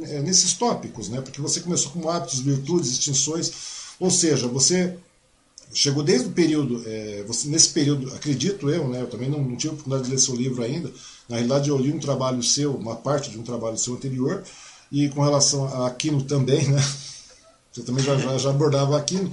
[0.05, 1.09] é, nesses tópicos?
[1.09, 1.21] Né?
[1.21, 3.53] Porque você começou com hábitos, virtudes, extinções,
[3.99, 4.97] ou seja, você
[5.73, 9.57] chegou desde o período, é, você, nesse período, acredito eu, né, eu também não, não
[9.57, 10.91] tive oportunidade de ler seu livro ainda,
[11.29, 14.43] na realidade eu li um trabalho seu, uma parte de um trabalho seu anterior,
[14.91, 16.83] e com relação a Aquino também, né,
[17.73, 19.31] você também já, já, já abordava Aquino,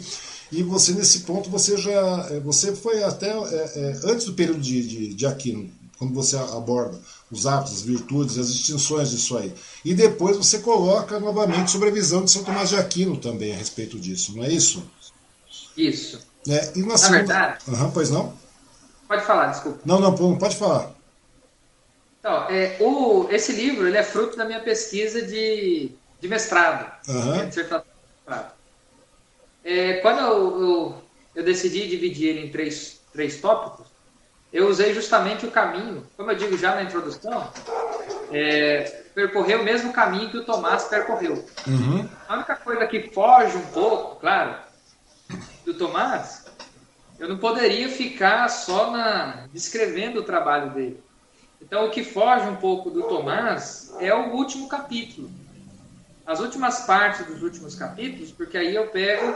[0.52, 4.62] e você nesse ponto, você já, é, você foi até é, é, antes do período
[4.62, 7.00] de, de, de Aquino, quando você aborda
[7.32, 9.54] os hábitos, as virtudes, as distinções disso aí.
[9.84, 13.56] E depois você coloca novamente sobre a visão de São Tomás de Aquino também a
[13.56, 14.84] respeito disso, não é isso?
[15.76, 16.20] Isso.
[16.48, 17.18] É, e na, na segunda...
[17.20, 17.58] verdade.
[17.68, 18.34] Uhum, pois não?
[19.08, 19.80] Pode falar, desculpa.
[19.86, 20.93] Não, não, pode falar.
[22.24, 26.89] Então, é, o, esse livro ele é fruto da minha pesquisa de, de mestrado.
[27.09, 27.49] Uhum.
[27.49, 27.84] De mestrado.
[29.61, 31.03] É, quando eu, eu,
[31.36, 33.88] eu, decidi dividir ele em três, três tópicos,
[34.53, 37.51] eu usei justamente o caminho, como eu digo já na introdução,
[38.32, 41.45] é, percorreu o mesmo caminho que o Tomás percorreu.
[41.67, 42.07] Uhum.
[42.30, 44.55] A única coisa que foge um pouco, claro,
[45.65, 46.45] do Tomás,
[47.19, 51.03] eu não poderia ficar só na descrevendo o trabalho dele.
[51.66, 55.32] Então, o que foge um pouco do Tomás é o último capítulo.
[56.26, 59.34] As últimas partes dos últimos capítulos, porque aí eu pego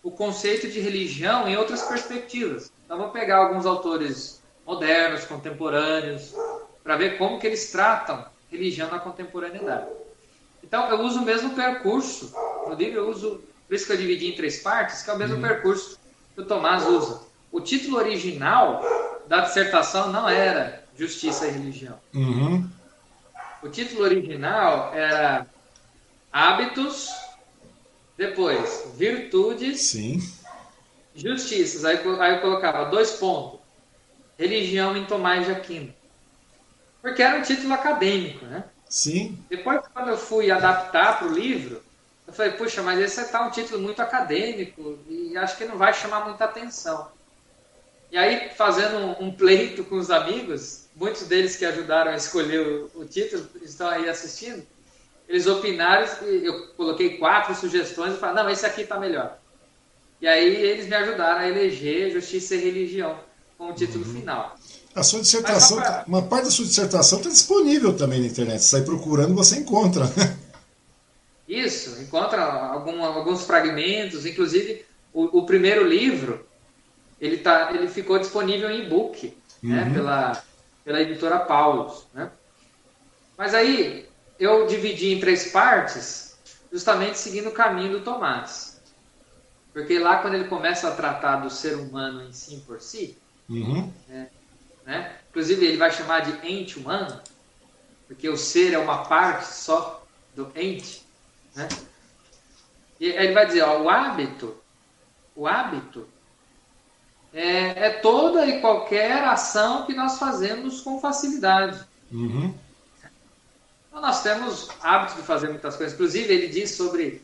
[0.00, 2.70] o conceito de religião em outras perspectivas.
[2.84, 6.32] Então, vou pegar alguns autores modernos, contemporâneos,
[6.84, 9.88] para ver como que eles tratam religião na contemporaneidade.
[10.62, 12.32] Então, eu uso o mesmo percurso.
[12.68, 15.18] No livro, eu uso, por isso que eu dividi em três partes, que é o
[15.18, 15.42] mesmo uhum.
[15.42, 15.98] percurso
[16.32, 17.22] que o Tomás usa.
[17.50, 18.80] O título original
[19.26, 21.98] da dissertação não era Justiça e Religião.
[22.14, 22.68] Uhum.
[23.62, 25.46] O título original era
[26.32, 27.10] Hábitos,
[28.16, 30.20] depois Virtudes, Sim.
[31.14, 31.84] Justiças.
[31.84, 33.60] Aí, aí eu colocava dois pontos.
[34.38, 35.92] Religião em Tomás de Aquino.
[37.00, 38.64] Porque era um título acadêmico, né?
[38.88, 39.38] Sim.
[39.48, 41.82] Depois, quando eu fui adaptar para o livro,
[42.26, 45.94] eu falei, puxa, mas esse está um título muito acadêmico e acho que não vai
[45.94, 47.08] chamar muita atenção.
[48.16, 53.02] E aí, fazendo um, pleito com os amigos, muitos deles que ajudaram a escolher o,
[53.02, 54.62] o título estão aí assistindo,
[55.28, 59.38] eles opinaram, eu coloquei quatro sugestões e falei, não, esse aqui está melhor.
[60.18, 63.20] E aí eles me ajudaram a eleger Justiça e Religião
[63.58, 64.14] como título uhum.
[64.14, 64.56] final.
[64.94, 66.04] A sua dissertação, pra...
[66.08, 68.62] uma parte da sua dissertação está disponível também na internet.
[68.62, 70.10] Você sai procurando, você encontra.
[71.46, 76.46] Isso, encontra algum, alguns fragmentos, inclusive o, o, primeiro livro,
[77.20, 79.88] ele, tá, ele ficou disponível em e-book, né, uhum.
[79.88, 80.44] né, pela,
[80.84, 82.06] pela editora Paulus.
[82.12, 82.30] Né?
[83.36, 84.08] Mas aí
[84.38, 86.36] eu dividi em três partes,
[86.72, 88.80] justamente seguindo o caminho do Tomás.
[89.72, 93.16] Porque lá quando ele começa a tratar do ser humano em si por si,
[93.48, 93.92] uhum.
[94.08, 94.30] né,
[94.86, 95.16] né?
[95.28, 97.20] Inclusive, ele vai chamar de ente humano,
[98.06, 101.04] porque o ser é uma parte só do ente.
[101.54, 101.68] Né?
[103.00, 104.56] E ele vai dizer: ó, o hábito,
[105.34, 106.08] o hábito
[107.38, 111.84] é, é, toda e qualquer ação que nós fazemos com facilidade.
[112.10, 112.54] Uhum.
[113.88, 115.94] Então, nós temos hábito de fazer muitas coisas.
[115.94, 117.22] Inclusive, ele diz sobre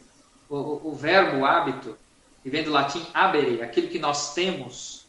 [0.49, 1.97] o, o, o verbo hábito,
[2.43, 5.03] que vem do latim habere, aquilo que nós temos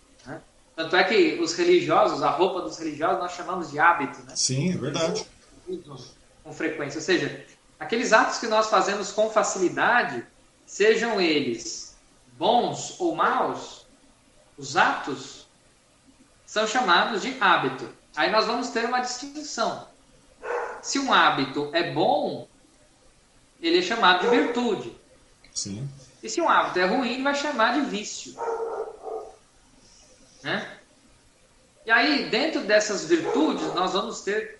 [0.75, 4.35] tanto é que os religiosos, a roupa dos religiosos, nós chamamos de hábito, né?
[4.35, 5.25] Sim, é verdade.
[6.43, 6.97] Com frequência.
[6.97, 7.45] Ou seja,
[7.79, 10.25] aqueles atos que nós fazemos com facilidade,
[10.65, 11.95] sejam eles
[12.37, 13.82] bons ou maus,
[14.57, 15.47] os atos
[16.45, 17.89] são chamados de hábito.
[18.15, 19.87] Aí nós vamos ter uma distinção.
[20.81, 22.47] Se um hábito é bom,
[23.61, 24.95] ele é chamado de virtude.
[25.53, 25.89] Sim.
[26.21, 28.35] E se um hábito é ruim, ele vai chamar de vício.
[30.43, 30.79] Né?
[31.85, 34.59] E aí, dentro dessas virtudes, nós vamos ter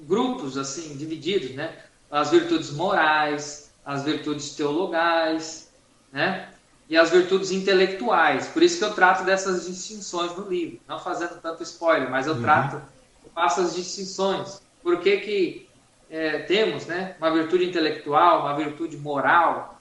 [0.00, 1.84] grupos assim divididos, né?
[2.10, 5.70] As virtudes morais, as virtudes teologais,
[6.12, 6.53] né?
[6.88, 8.46] E as virtudes intelectuais.
[8.48, 12.34] Por isso que eu trato dessas distinções no livro, não fazendo tanto spoiler, mas eu
[12.34, 12.42] uhum.
[12.42, 12.76] trato,
[13.24, 14.60] eu faço as distinções.
[14.82, 15.68] Por que que
[16.10, 17.16] é, temos, né?
[17.18, 19.80] Uma virtude intelectual, uma virtude moral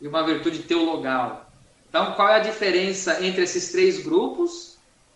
[0.00, 1.50] e uma virtude teologal.
[1.88, 4.72] Então, qual é a diferença entre esses três grupos?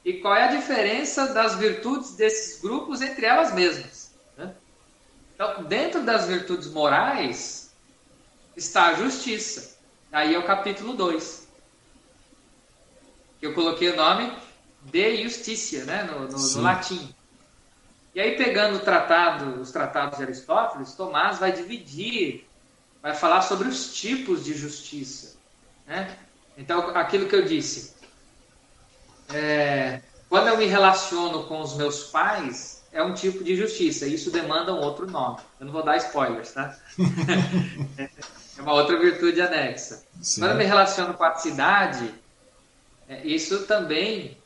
[0.07, 4.13] e qual é a diferença das virtudes desses grupos entre elas mesmas.
[4.39, 4.55] Né?
[5.35, 7.73] Então, dentro das virtudes morais
[8.57, 9.76] está a justiça.
[10.13, 11.49] Aí é o capítulo 2.
[13.41, 14.33] Que eu coloquei o nome
[14.83, 16.05] de Justicia, né?
[16.05, 17.15] no, no, no latim.
[18.15, 22.49] E aí, pegando o tratado, os tratados de Aristóteles, Tomás vai dividir,
[23.03, 25.37] vai falar sobre os tipos de justiça.
[25.87, 26.17] Né?
[26.57, 27.95] Então, aquilo que eu disse,
[29.35, 30.01] é,
[30.31, 34.07] quando eu me relaciono com os meus pais, é um tipo de justiça.
[34.07, 35.39] Isso demanda um outro nome.
[35.61, 36.75] Eu não vou dar spoilers, tá?
[38.57, 40.03] é uma outra virtude anexa.
[40.21, 40.41] Sim.
[40.41, 42.13] Quando eu me relaciono com a cidade,
[43.09, 44.37] é, isso também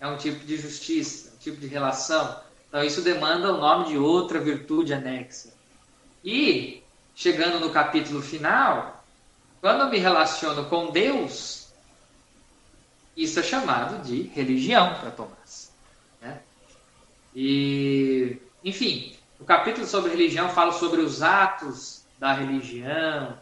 [0.00, 2.40] é um tipo de justiça, um tipo de relação.
[2.68, 5.50] Então, isso demanda o nome de outra virtude anexa.
[6.24, 6.82] E,
[7.14, 9.04] chegando no capítulo final,
[9.60, 11.68] quando eu me relaciono com Deus,
[13.16, 15.70] isso é chamado de religião para Tomás.
[16.20, 16.40] Né?
[17.34, 23.36] E, enfim, o capítulo sobre religião fala sobre os atos da religião,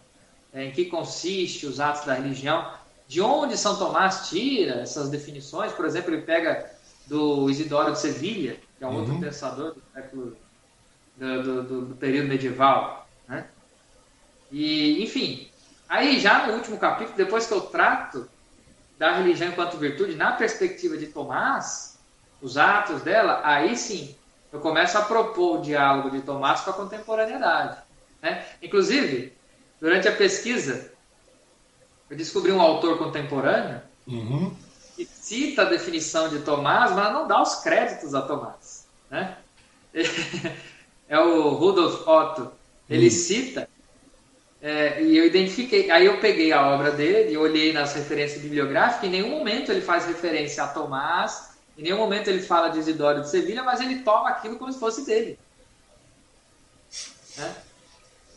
[0.53, 2.73] é, em que consiste os atos da religião,
[3.07, 5.73] de onde São Tomás tira essas definições.
[5.73, 6.71] Por exemplo, ele pega
[7.07, 8.99] do Isidoro de Sevilha, que é um uhum.
[8.99, 10.37] outro pensador do século
[11.17, 13.09] do, do, do período medieval.
[13.29, 13.47] Né?
[14.51, 15.49] E, enfim,
[15.89, 18.29] aí já no último capítulo, depois que eu trato
[18.99, 21.99] da religião enquanto virtude, na perspectiva de Tomás,
[22.41, 24.15] os atos dela, aí sim,
[24.53, 27.79] eu começo a propor o diálogo de Tomás com a contemporaneidade.
[28.23, 28.45] Né?
[28.63, 29.33] Inclusive,
[29.81, 30.93] durante a pesquisa,
[32.09, 34.55] eu descobri um autor contemporâneo uhum.
[34.97, 38.87] que cita a definição de Tomás, mas não dá os créditos a Tomás.
[39.11, 39.37] Né?
[41.09, 42.53] É o Rudolf Otto.
[42.89, 43.11] Ele uhum.
[43.11, 43.69] cita
[44.63, 49.11] é, e eu identifiquei, aí eu peguei a obra dele, olhei nas referências bibliográficas, em
[49.11, 53.31] nenhum momento ele faz referência a Tomás, em nenhum momento ele fala de Isidoro de
[53.31, 55.39] Sevilha, mas ele toma aquilo como se fosse dele.
[57.39, 57.55] Né?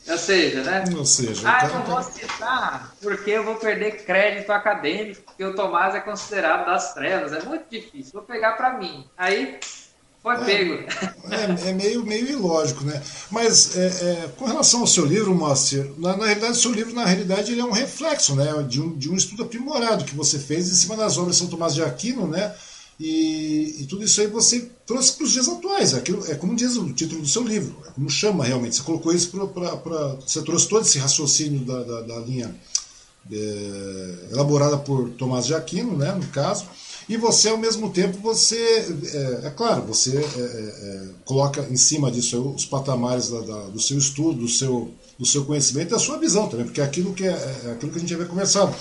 [0.08, 0.84] Ou seja, né?
[0.98, 5.56] Ou seja, ah, eu não vou citar porque eu vou perder crédito acadêmico, porque o
[5.56, 7.32] Tomás é considerado das trevas.
[7.32, 8.12] É muito difícil.
[8.14, 9.08] Vou pegar para mim.
[9.18, 9.60] Aí
[10.24, 10.74] foi é, pego.
[11.30, 13.02] É, é, meio, meio ilógico, né?
[13.30, 16.94] Mas é, é, com relação ao seu livro, Moacir, na, na realidade, o seu livro,
[16.94, 20.40] na realidade, ele é um reflexo né, de, um, de um estudo aprimorado que você
[20.40, 22.54] fez em cima das obras de São Tomás de Aquino, né?
[23.00, 25.94] E, e tudo isso aí você trouxe para os dias atuais.
[25.94, 28.76] Aquilo, é como diz o título do seu livro, é como chama realmente.
[28.76, 30.16] Você colocou isso para.
[30.26, 32.56] Você trouxe todo esse raciocínio da, da, da linha
[33.32, 36.66] é, elaborada por Tomás de Aquino, né, no caso
[37.08, 38.58] e você ao mesmo tempo você
[39.14, 43.60] é, é claro você é, é, é coloca em cima disso os patamares da, da,
[43.68, 46.84] do seu estudo do seu do seu conhecimento e da sua visão também porque é
[46.84, 48.74] aquilo que é, é aquilo que a gente havia conversado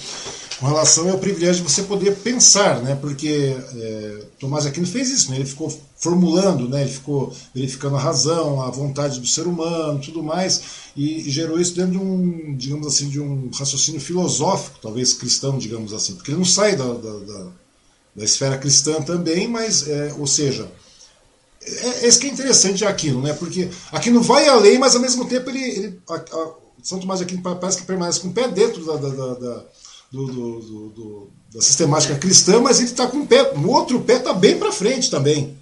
[0.62, 2.94] com relação ao privilégio de você poder pensar né?
[2.94, 5.36] Porque é, Tomás Aquino fez isso né?
[5.38, 6.82] Ele ficou formulando né?
[6.82, 10.62] Ele ficou verificando a razão a vontade do ser humano tudo mais
[10.96, 15.58] e, e gerou isso dentro de um digamos assim de um raciocínio filosófico talvez cristão
[15.58, 16.14] digamos assim.
[16.14, 17.62] Porque ele não sai da, da, da
[18.14, 20.70] da esfera cristã também, mas, é, ou seja,
[21.62, 23.32] é, é isso que é interessante de Aquino, né?
[23.32, 27.24] porque Aquino vai além, mas ao mesmo tempo ele, ele a, a, São Tomás de
[27.24, 29.64] Aquino parece que permanece com o pé dentro da, da,
[30.12, 34.16] do, do, do, da sistemática cristã, mas ele está com o pé, no outro pé
[34.16, 35.56] está bem para frente também.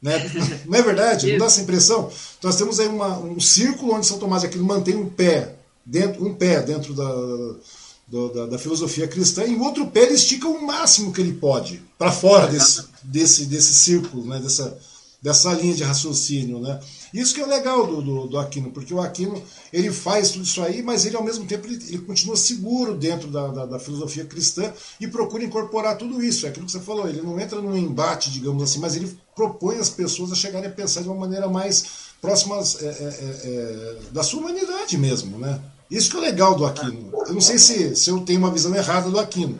[0.00, 0.30] Né?
[0.64, 1.32] Não é verdade?
[1.32, 2.08] Não dá essa impressão?
[2.40, 6.24] Nós temos aí uma, um círculo onde São Tomás de Aquino mantém um pé dentro,
[6.24, 10.64] um pé dentro da, da, da, filosofia cristã, e o outro pé ele estica o
[10.64, 14.38] máximo que ele pode para fora desse, desse, desse círculo, né?
[14.38, 14.78] dessa,
[15.20, 16.60] dessa linha de raciocínio.
[16.60, 16.78] Né?
[17.12, 19.42] Isso que é legal do, do, do, Aquino, porque o Aquino
[19.72, 23.28] ele faz tudo isso aí, mas ele ao mesmo tempo ele, ele continua seguro dentro
[23.28, 26.46] da, da, da, filosofia cristã e procura incorporar tudo isso.
[26.46, 29.78] É aquilo que você falou, ele não entra num embate, digamos assim, mas ele propõe
[29.78, 32.98] as pessoas a chegarem a pensar de uma maneira mais próxima é, é, é,
[33.44, 35.60] é da sua humanidade mesmo, né?
[35.90, 37.10] Isso que é legal do Aquino.
[37.26, 39.58] Eu não sei se, se eu tenho uma visão errada do Aquino.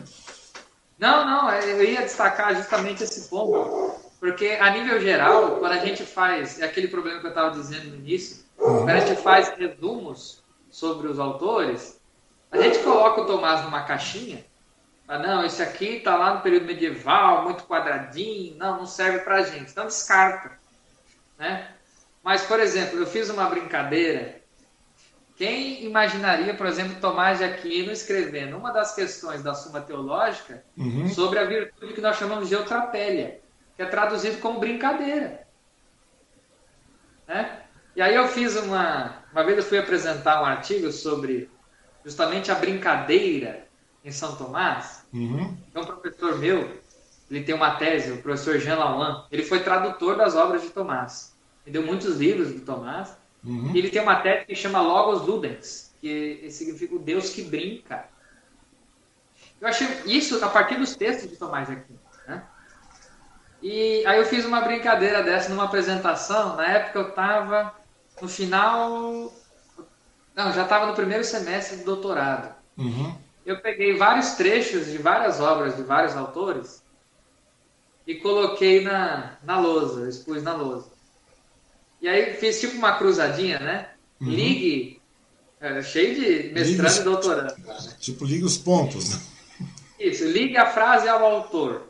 [0.99, 4.08] Não, não, é, eu ia destacar justamente esse ponto.
[4.19, 7.89] Porque, a nível geral, quando a gente faz, é aquele problema que eu estava dizendo
[7.89, 11.99] no início, quando a gente faz resumos sobre os autores,
[12.51, 14.45] a gente coloca o Tomás numa caixinha,
[15.07, 19.37] ah, não, esse aqui está lá no período medieval, muito quadradinho, não, não serve para
[19.37, 20.51] a gente, então descarta.
[21.37, 21.67] Né?
[22.21, 24.39] Mas, por exemplo, eu fiz uma brincadeira
[25.39, 31.07] quem imaginaria, por exemplo, Tomás de Aquino escrevendo uma das questões da Suma Teológica uhum.
[31.07, 33.39] sobre a virtude que nós chamamos de eutrapélia,
[33.79, 35.47] que é traduzido como brincadeira.
[37.25, 37.61] Né?
[37.95, 39.23] E aí eu fiz uma...
[39.31, 41.49] Uma vez eu fui apresentar um artigo sobre
[42.03, 43.65] justamente a brincadeira
[44.03, 45.05] em São Tomás.
[45.13, 45.57] Uhum.
[45.73, 46.77] É um professor meu,
[47.31, 51.33] ele tem uma tese, o professor Jean Lauan, ele foi tradutor das obras de Tomás.
[51.65, 53.15] Ele deu muitos livros de Tomás.
[53.45, 53.73] Uhum.
[53.73, 58.09] Ele tem uma tese que chama Logos Ludens, que significa o Deus que brinca.
[59.61, 61.93] Eu achei isso a partir dos textos de Tomás aqui.
[63.61, 66.55] E aí eu fiz uma brincadeira dessa numa apresentação.
[66.55, 67.75] Na época eu estava
[68.21, 69.33] no final.
[70.35, 72.55] Não, já estava no primeiro semestre do doutorado.
[72.77, 73.15] Uhum.
[73.45, 76.81] Eu peguei vários trechos de várias obras de vários autores
[78.07, 80.89] e coloquei na, na lousa, expus na lousa.
[82.01, 83.89] E aí fiz tipo uma cruzadinha, né?
[84.21, 84.29] Uhum.
[84.29, 85.01] Ligue,
[85.59, 87.57] é, cheio de mestrando ligue, e doutorando.
[87.57, 87.95] Né?
[87.99, 89.19] Tipo, ligue os pontos, né?
[89.99, 91.88] Isso, ligue a frase ao autor.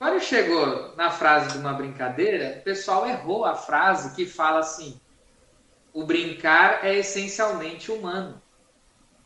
[0.00, 4.98] Quando chegou na frase de uma brincadeira, o pessoal errou a frase que fala assim:
[5.92, 8.40] o brincar é essencialmente humano.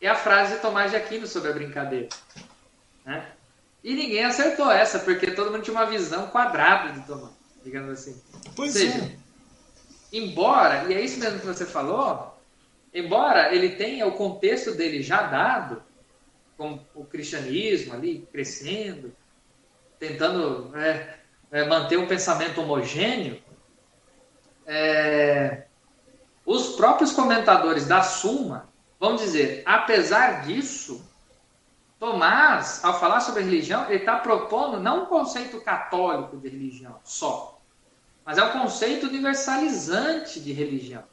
[0.01, 2.09] É a frase de Tomás de Aquino sobre a brincadeira.
[3.05, 3.25] Né?
[3.81, 7.31] E ninguém acertou essa, porque todo mundo tinha uma visão quadrada de Tomás,
[7.63, 8.21] digamos assim.
[8.53, 9.17] Pois Ou seja, é
[10.11, 12.37] embora, e é isso mesmo que você falou,
[12.93, 15.81] embora ele tenha o contexto dele já dado,
[16.57, 19.15] com o cristianismo ali crescendo,
[20.07, 21.17] tentando é,
[21.51, 23.41] é, manter um pensamento homogêneo,
[24.65, 25.65] é,
[26.45, 31.03] os próprios comentadores da Suma vão dizer, apesar disso,
[31.99, 37.59] Tomás, ao falar sobre religião, ele está propondo não um conceito católico de religião só,
[38.25, 41.03] mas é um conceito universalizante de religião.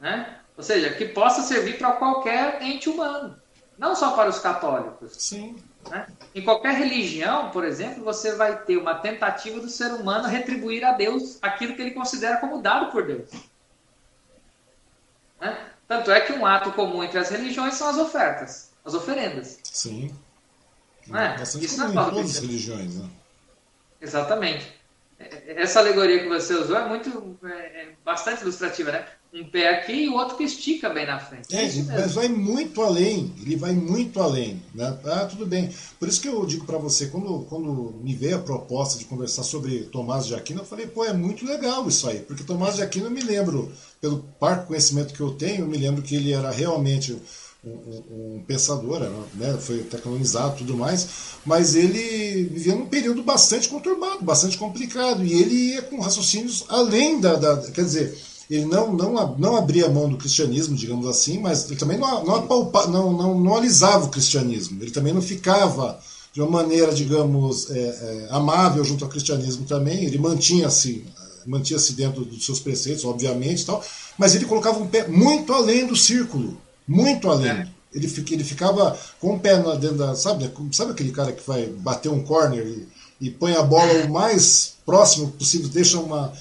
[0.00, 0.40] Né?
[0.56, 3.36] Ou seja, que possa servir para qualquer ente humano,
[3.78, 5.14] não só para os católicos.
[5.14, 5.56] Sim.
[5.90, 6.06] Né?
[6.34, 10.92] Em qualquer religião, por exemplo, você vai ter uma tentativa do ser humano retribuir a
[10.92, 13.30] Deus aquilo que ele considera como dado por Deus.
[15.40, 15.70] Né?
[15.86, 19.60] Tanto é que um ato comum entre as religiões são as ofertas, as oferendas.
[19.62, 20.14] Sim.
[21.06, 21.38] Não é?
[21.38, 23.08] Bastante Isso comum em todas as religiões, né?
[24.00, 24.74] Exatamente.
[25.18, 29.06] essa alegoria que você usou é muito, é, é bastante ilustrativa, né?
[29.36, 31.54] Um pé aqui e o outro que estica bem na frente.
[31.54, 34.62] É, mas vai muito além, ele vai muito além.
[34.74, 34.98] Né?
[35.04, 35.68] Ah, tudo bem.
[35.98, 39.42] Por isso que eu digo para você, quando, quando me veio a proposta de conversar
[39.42, 42.82] sobre Tomás de Aquino, eu falei, pô, é muito legal isso aí, porque Tomás de
[42.82, 46.32] Aquino, eu me lembro, pelo parco conhecimento que eu tenho, eu me lembro que ele
[46.32, 47.14] era realmente
[47.62, 49.00] um, um, pensador,
[49.34, 49.58] né?
[49.60, 51.08] foi até canonizado e tudo mais,
[51.44, 57.20] mas ele vivia num período bastante conturbado, bastante complicado, e ele ia com raciocínios além
[57.20, 57.34] da.
[57.34, 58.16] da quer dizer,
[58.50, 62.36] ele não, não, não abria mão do cristianismo, digamos assim, mas ele também não, não,
[62.36, 65.98] apalpa, não, não, não alisava o cristianismo, ele também não ficava
[66.32, 71.04] de uma maneira, digamos, é, é, amável junto ao cristianismo também, ele mantinha-se
[71.46, 73.82] mantinha-se dentro dos seus preceitos, obviamente, tal,
[74.18, 77.50] mas ele colocava um pé muito além do círculo, muito além.
[77.50, 77.68] É.
[77.94, 80.14] Ele, ele ficava com o pé dentro da.
[80.14, 84.04] Sabe, né, sabe aquele cara que vai bater um corner e, e põe a bola
[84.04, 86.32] o mais próximo possível, deixa uma.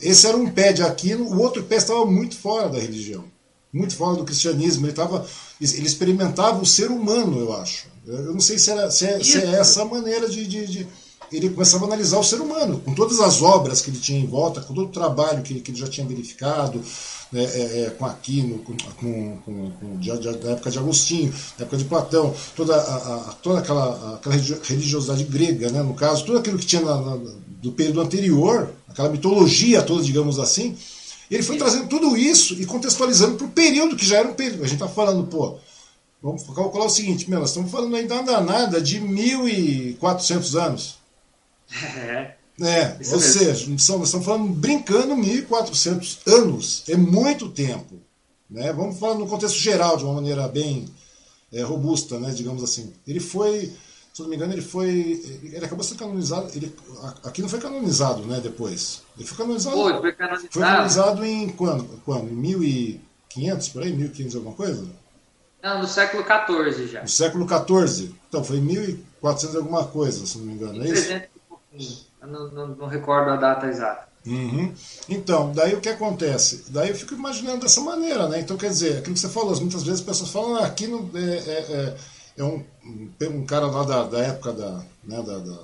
[0.00, 3.24] Esse era um pé de Aquino, o outro pé estava muito fora da religião,
[3.72, 4.86] muito fora do cristianismo.
[4.86, 5.26] Ele, estava,
[5.60, 7.86] ele experimentava o ser humano, eu acho.
[8.06, 10.88] Eu não sei se, era, se, é, se é essa a maneira de, de, de,
[11.30, 14.26] Ele começava a analisar o ser humano, com todas as obras que ele tinha em
[14.26, 16.82] volta, com todo o trabalho que, que ele já tinha verificado,
[17.30, 21.64] né, é, é, com Aquino, com, com, com, com de, da época de Agostinho, da
[21.64, 24.34] época de Platão, toda, a, a, toda aquela, aquela
[24.64, 27.18] religiosidade grega, né, no caso, tudo aquilo que tinha na, na,
[27.60, 30.76] do período anterior, aquela mitologia toda, digamos assim,
[31.30, 34.64] ele foi trazendo tudo isso e contextualizando para o período que já era um período.
[34.64, 35.58] A gente está falando, pô,
[36.22, 40.98] vamos calcular o seguinte, meu, nós estamos falando ainda nada de 1.400 anos.
[41.96, 42.38] É.
[42.60, 43.38] É, Isso ou mesmo.
[43.38, 48.00] seja, nós estamos falando brincando 1.400 anos, é muito tempo.
[48.50, 48.72] Né?
[48.72, 50.86] Vamos falar no contexto geral, de uma maneira bem
[51.52, 52.92] é, robusta, né, digamos assim.
[53.06, 53.72] Ele foi,
[54.18, 54.88] se não me engano, ele foi.
[55.44, 56.50] Ele acabou sendo canonizado.
[56.52, 56.74] Ele,
[57.22, 59.04] aqui não foi canonizado né, depois.
[59.16, 59.76] Ele foi canonizado.
[59.76, 60.48] Foi, foi canonizado.
[60.50, 62.02] Foi canonizado em quando?
[62.04, 62.28] quando?
[62.28, 63.92] Em 1500, por aí?
[63.92, 64.84] 1500 alguma coisa?
[65.62, 67.02] Não, no século XIV já.
[67.02, 68.12] No século XIV.
[68.28, 71.12] Então, foi 1400 alguma coisa, se não me engano, é isso?
[72.20, 74.08] Eu não, não, não recordo a data exata.
[74.26, 74.74] Uhum.
[75.08, 76.64] Então, daí o que acontece?
[76.70, 78.40] Daí eu fico imaginando dessa maneira, né?
[78.40, 81.08] Então, quer dizer, aquilo que você falou, muitas vezes as pessoas falam, ah, aqui no,
[81.16, 81.96] é, é,
[82.38, 82.64] é, um,
[83.30, 85.58] um cara lá da, da época da, né, da, da,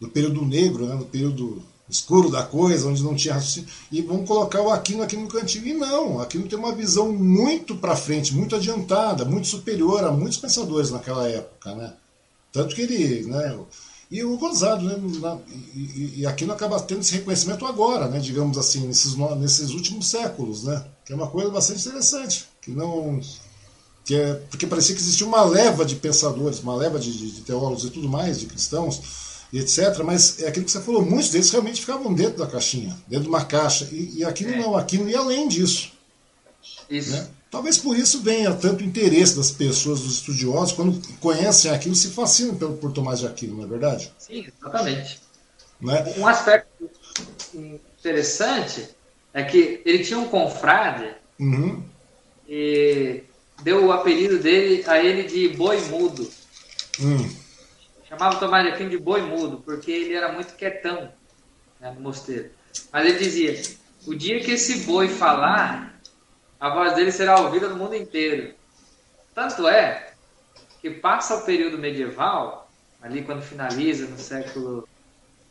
[0.00, 4.26] do período negro, né, do período escuro da coisa, onde não tinha raciocínio, e vamos
[4.26, 5.66] colocar o Aquino aqui no cantinho.
[5.66, 10.38] E não, Aquino tem uma visão muito para frente, muito adiantada, muito superior a muitos
[10.38, 11.94] pensadores naquela época, né?
[12.52, 13.56] Tanto que ele, né,
[14.10, 15.38] e o gozado, né?
[15.74, 18.20] E, e, aqui não acaba tendo esse reconhecimento agora, né?
[18.20, 20.84] Digamos assim, nesses, nesses últimos séculos, né?
[21.04, 22.46] Que é uma coisa bastante interessante.
[22.60, 23.20] Que não.
[24.06, 27.40] Que é, porque parecia que existia uma leva de pensadores, uma leva de, de, de
[27.42, 29.02] teólogos e tudo mais, de cristãos,
[29.52, 29.98] e etc.
[30.04, 33.28] Mas é aquilo que você falou, muitos deles realmente ficavam dentro da caixinha, dentro de
[33.28, 33.88] uma caixa.
[33.90, 34.56] E, e aqui é.
[34.56, 35.92] não, aqui não ia além disso.
[36.88, 37.10] Isso.
[37.10, 37.28] Né?
[37.50, 42.54] Talvez por isso venha tanto interesse das pessoas, dos estudiosos, quando conhecem aquilo, se fascinam
[42.54, 44.12] por, por Tomás de Aquino, não é verdade?
[44.18, 45.20] Sim, exatamente.
[45.80, 46.14] Né?
[46.18, 46.90] Um aspecto
[47.54, 48.88] interessante
[49.32, 51.82] é que ele tinha um confrade uhum.
[52.48, 53.22] e
[53.62, 56.28] deu o apelido dele a ele de boi mudo.
[57.00, 57.28] Hum.
[58.08, 61.12] Chamava Tomás de Aquino de boi mudo, porque ele era muito quietão
[61.80, 62.50] né, no mosteiro.
[62.92, 63.60] Mas ele dizia:
[64.06, 66.00] o dia que esse boi falar,
[66.60, 68.54] a voz dele será ouvida no mundo inteiro.
[69.34, 70.12] Tanto é
[70.80, 72.70] que passa o período medieval,
[73.02, 74.88] ali quando finaliza no século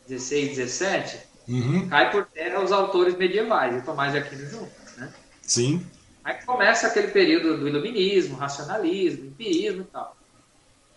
[0.08, 1.90] XVI e XVII, uhum.
[1.90, 4.72] cai por terra os autores medievais, e Tomás de Aquino junto.
[4.98, 5.14] Né?
[5.42, 5.86] Sim.
[6.26, 10.18] Aí começa aquele período do iluminismo, racionalismo, empirismo e tal.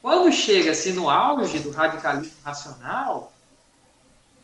[0.00, 3.30] Quando chega-se no auge do radicalismo racional,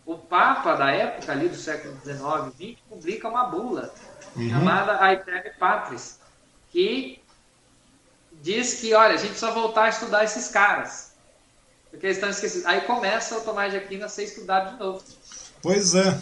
[0.04, 3.94] o Papa da época ali do século XIX e XX publica uma bula
[4.36, 4.50] uhum.
[4.50, 6.18] chamada Aeterne Patris,
[6.70, 7.18] que
[8.42, 11.14] diz que, olha, a gente precisa voltar a estudar esses caras.
[11.90, 12.66] Porque eles estão esquecidos.
[12.66, 15.02] Aí começa o Tomás de Aquino a ser estudado de novo.
[15.62, 16.20] Pois é.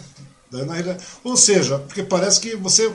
[1.23, 2.93] Ou seja, porque parece que você.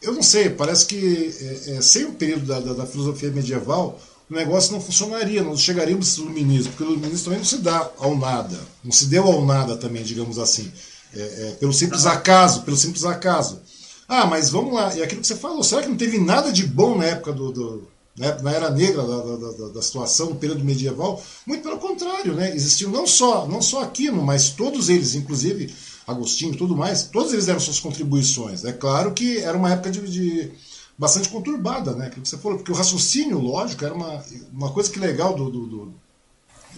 [0.00, 4.00] Eu não sei, parece que é, é, sem o período da, da, da, filosofia medieval,
[4.30, 7.90] o negócio não funcionaria, não chegaríamos ao iluminismo, porque o iluminismo também não se dá
[7.98, 10.70] ao nada, não se deu ao nada também, digamos assim,
[11.14, 13.60] é, é pelo simples acaso, pelo simples acaso.
[14.08, 16.64] Ah, mas vamos lá, e aquilo que você falou, será que não teve nada de
[16.64, 21.22] bom na época do, do na era negra da, da, da, situação, no período medieval?
[21.46, 22.54] Muito pelo contrário, né?
[22.54, 25.72] Existiam não só, não só Aquino, mas todos eles, inclusive
[26.08, 28.64] Agostinho e tudo mais, todos eles deram suas contribuições.
[28.64, 30.50] É claro que era uma época de, de
[30.96, 32.08] bastante conturbada, né?
[32.08, 35.66] Que você falou, porque o raciocínio lógico era uma, uma coisa que legal do, do,
[35.66, 35.94] do,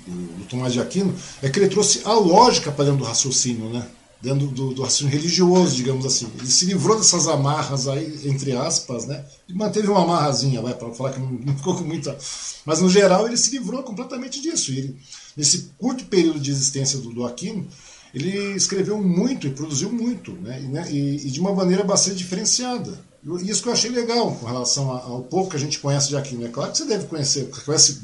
[0.07, 3.86] do Tomás de Aquino é que ele trouxe a lógica para dentro do raciocínio, né?
[4.20, 6.31] dentro do, do raciocínio religioso, digamos assim.
[6.39, 9.24] Ele se livrou dessas amarras aí, entre aspas, né?
[9.48, 12.16] E manteve uma amarrazinha, vai, para falar que não, não, ficou com muita.
[12.65, 14.73] Mas no geral ele se livrou completamente disso.
[14.73, 14.97] Ele,
[15.36, 17.66] nesse curto período de existência do, do Aquino,
[18.15, 20.61] ele escreveu muito e produziu muito, né?
[20.61, 20.87] E, né?
[20.91, 22.99] e, e de uma maneira bastante diferenciada.
[23.43, 26.47] Isso que eu achei legal com relação ao pouco que a gente conhece de Aquino.
[26.47, 28.01] É claro que você deve conhecer, conhece,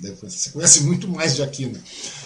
[0.00, 1.78] deve conhecer, você conhece muito mais de Aquino.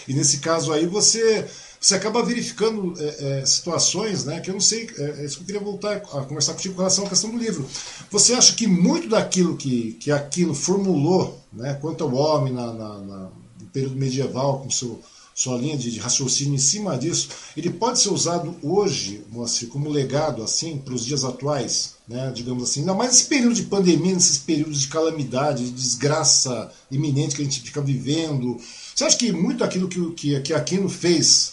[0.07, 1.47] E nesse caso aí você
[1.81, 5.43] você acaba verificando é, é, situações né, que eu não sei, é, é, isso que
[5.43, 7.69] eu queria voltar a conversar contigo com relação à questão do livro.
[8.11, 12.99] Você acha que muito daquilo que, que aquilo formulou, né, quanto ao homem na, na,
[12.99, 13.31] na
[13.61, 15.01] no período medieval, com seu,
[15.39, 19.89] sua linha de, de, raciocínio em cima disso, ele pode ser usado hoje, Moacir, como
[19.89, 24.15] legado assim para os dias atuais, né, digamos assim, ainda mais nesse período de pandemia,
[24.15, 28.59] nesses períodos de calamidade, de desgraça iminente que a gente fica vivendo.
[28.93, 31.53] Você acha que muito aquilo que, que, que Aquino fez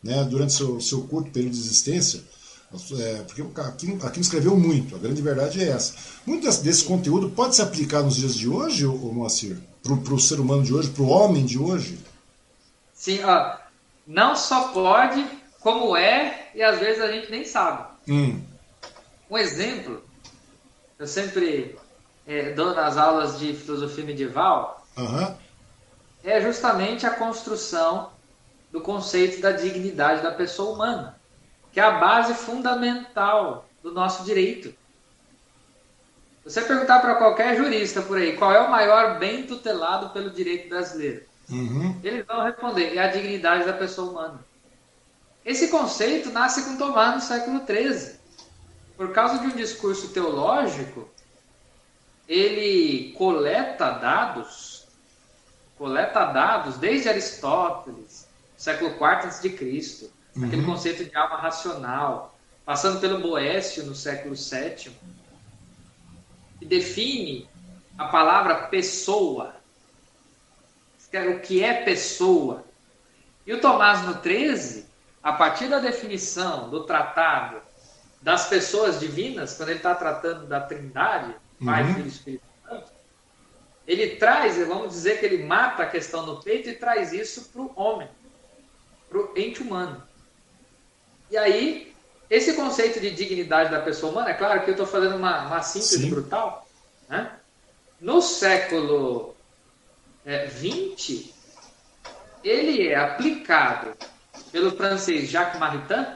[0.00, 2.22] né, durante seu, seu curto período de existência,
[3.00, 5.92] é, porque Aquino, Aquino escreveu muito, a grande verdade é essa.
[6.24, 9.58] Muito desse, desse conteúdo pode se aplicar nos dias de hoje, Moacir?
[9.82, 11.98] Para o ser humano de hoje, para o homem de hoje?
[12.98, 13.56] Sim, ó,
[14.04, 15.24] não só pode,
[15.60, 17.86] como é, e às vezes a gente nem sabe.
[18.08, 18.42] Hum.
[19.30, 20.02] Um exemplo,
[20.98, 21.78] eu sempre
[22.26, 25.32] é, dou nas aulas de filosofia medieval, uhum.
[26.24, 28.10] é justamente a construção
[28.72, 31.20] do conceito da dignidade da pessoa humana,
[31.72, 34.74] que é a base fundamental do nosso direito.
[36.42, 40.68] Você perguntar para qualquer jurista por aí qual é o maior bem tutelado pelo direito
[40.68, 42.00] brasileiro, uhum.
[42.02, 44.40] eles vão responder: é a dignidade da pessoa humana.
[45.44, 48.18] Esse conceito nasce com Tomás no século XIII.
[48.96, 51.08] Por causa de um discurso teológico,
[52.28, 54.86] ele coleta dados,
[55.78, 60.46] coleta dados desde Aristóteles, século IV a.C., uhum.
[60.46, 64.92] aquele conceito de alma racional, passando pelo Boécio no século VII,
[66.58, 67.48] que define
[67.96, 69.54] a palavra pessoa,
[71.12, 72.64] o que é pessoa.
[73.46, 74.86] E o Tomás no 13,
[75.22, 77.60] a partir da definição do tratado
[78.20, 81.94] das pessoas divinas, quando ele está tratando da trindade, Pai, uhum.
[81.94, 82.92] Filho e Espírito Santo,
[83.86, 87.62] ele traz, vamos dizer que ele mata a questão no peito e traz isso para
[87.62, 88.08] o homem
[89.08, 90.02] para o ente humano.
[91.30, 91.94] E aí,
[92.30, 95.62] esse conceito de dignidade da pessoa humana, é claro que eu estou fazendo uma, uma
[95.62, 96.10] síntese Sim.
[96.10, 96.66] brutal,
[97.08, 97.32] né?
[98.00, 99.34] no século
[100.28, 100.46] É,
[102.44, 103.96] ele é aplicado
[104.52, 106.06] pelo francês Jacques Maritain,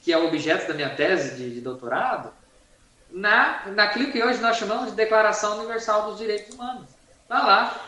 [0.00, 2.32] que é o objeto da minha tese de, de doutorado,
[3.10, 6.90] na, naquilo que hoje nós chamamos de Declaração Universal dos Direitos Humanos.
[7.22, 7.84] Está lá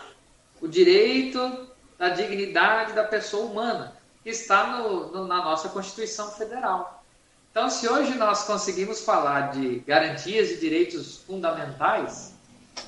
[0.61, 3.93] o direito da dignidade da pessoa humana
[4.25, 7.05] que está no, no, na nossa Constituição Federal.
[7.53, 12.35] Então, se hoje nós conseguimos falar de garantias e direitos fundamentais,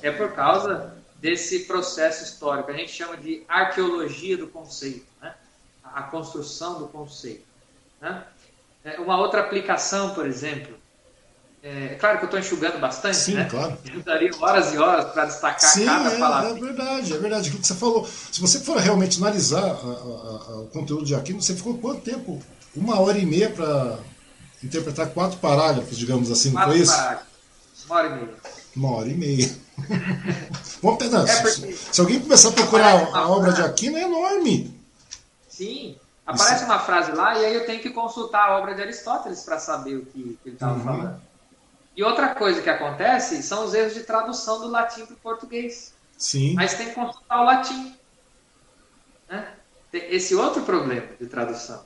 [0.01, 2.71] é por causa desse processo histórico.
[2.71, 5.33] A gente chama de arqueologia do conceito, né?
[5.83, 7.43] a construção do conceito.
[8.01, 8.23] Né?
[8.83, 10.75] É, uma outra aplicação, por exemplo,
[11.65, 13.47] é, é, claro que eu estou enxugando bastante, Sim, né?
[13.49, 13.75] claro.
[13.91, 16.49] Eu daria horas e horas para destacar Sim, cada é, palavra.
[16.51, 17.47] É verdade, é verdade.
[17.47, 18.07] Aquilo que você falou.
[18.31, 22.01] Se você for realmente analisar a, a, a, o conteúdo de Aquino, você ficou quanto
[22.01, 22.39] tempo?
[22.75, 23.97] Uma hora e meia para
[24.63, 26.95] interpretar quatro parágrafos, digamos assim, não foi isso?
[26.95, 27.27] Parágrafos.
[27.87, 28.35] Uma hora e meia.
[28.75, 29.55] Uma hora e meia.
[30.81, 31.27] Vamos pegar.
[31.27, 31.73] É porque...
[31.73, 34.79] se, alguém começar a procurar a obra de Aquino, é enorme.
[35.49, 35.97] Sim.
[36.25, 36.65] Aparece isso.
[36.65, 39.95] uma frase lá e aí eu tenho que consultar a obra de Aristóteles para saber
[39.95, 40.83] o que, ele estava uhum.
[40.83, 41.21] falando.
[41.95, 45.93] E outra coisa que acontece são os erros de tradução do latim para o português.
[46.17, 46.53] Sim.
[46.55, 47.95] Mas tem que consultar o latim.
[49.29, 49.47] Né?
[49.93, 51.85] Esse outro problema de tradução.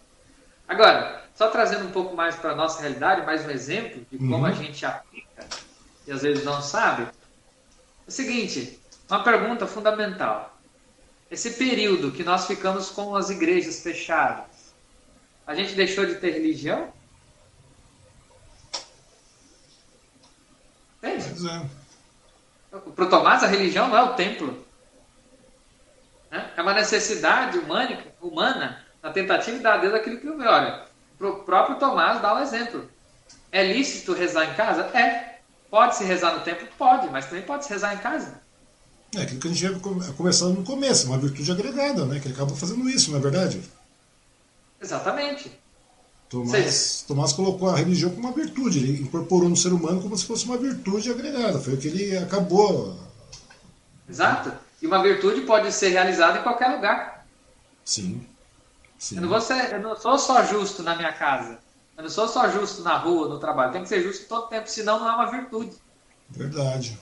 [0.68, 4.38] Agora, só trazendo um pouco mais para a nossa realidade, mais um exemplo de como
[4.38, 4.46] uhum.
[4.46, 5.46] a gente aplica
[6.08, 7.08] e às vezes não sabe.
[8.10, 10.60] O seguinte, uma pergunta fundamental.
[11.30, 14.74] Esse período que nós ficamos com as igrejas fechadas,
[15.46, 16.92] a gente deixou de ter religião?
[20.98, 21.48] Entende?
[21.48, 22.80] É.
[22.96, 24.66] Para o Tomás, a religião não é o templo.
[26.32, 26.52] Né?
[26.58, 30.50] É uma necessidade humana, humana na tentativa de dar a Deus aquilo que eu vejo.
[30.50, 30.84] Olha,
[31.20, 32.90] o próprio Tomás dá um exemplo.
[33.52, 34.82] É lícito rezar em casa?
[34.98, 35.29] É.
[35.70, 36.68] Pode-se rezar no templo?
[36.78, 38.42] Pode, mas também pode-se rezar em casa.
[39.16, 39.80] É aquilo que a gente ia
[40.16, 42.20] começando no começo, uma virtude agregada, né?
[42.20, 43.62] Que ele acaba fazendo isso, não é verdade?
[44.82, 45.52] Exatamente.
[46.30, 50.26] Tomás, Tomás colocou a religião como uma virtude, ele incorporou no ser humano como se
[50.26, 52.96] fosse uma virtude agregada, foi o que ele acabou.
[54.08, 54.52] Exato.
[54.80, 57.26] E uma virtude pode ser realizada em qualquer lugar.
[57.84, 58.24] Sim.
[59.12, 61.58] Eu não, vou ser, eu não sou só justo na minha casa.
[62.00, 63.74] Eu não sou só justo na rua, no trabalho.
[63.74, 65.72] Tem que ser justo todo tempo, senão não é uma virtude.
[66.30, 66.98] Verdade.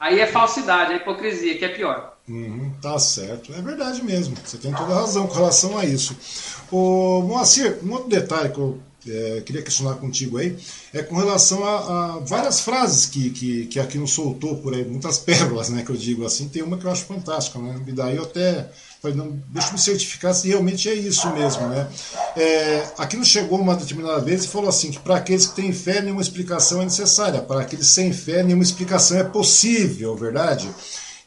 [0.00, 2.16] Aí é falsidade, é hipocrisia, que é pior.
[2.28, 3.54] Uhum, tá certo.
[3.54, 4.36] É verdade mesmo.
[4.44, 6.16] Você tem toda a razão com relação a isso.
[6.72, 10.58] O Moacir, um outro detalhe que eu é, queria questionar contigo aí
[10.92, 14.84] é com relação a, a várias frases que, que, que aqui não soltou por aí,
[14.84, 16.48] muitas pérolas, né, que eu digo assim.
[16.48, 17.80] Tem uma que eu acho fantástica, né?
[17.86, 18.68] E daí eu até
[19.06, 21.88] falei, não, deixa eu me certificar se realmente é isso mesmo, né?
[22.36, 26.00] É, aqui chegou uma determinada vez e falou assim que para aqueles que têm fé
[26.00, 30.68] nenhuma explicação é necessária, para aqueles sem fé nenhuma explicação é possível, verdade?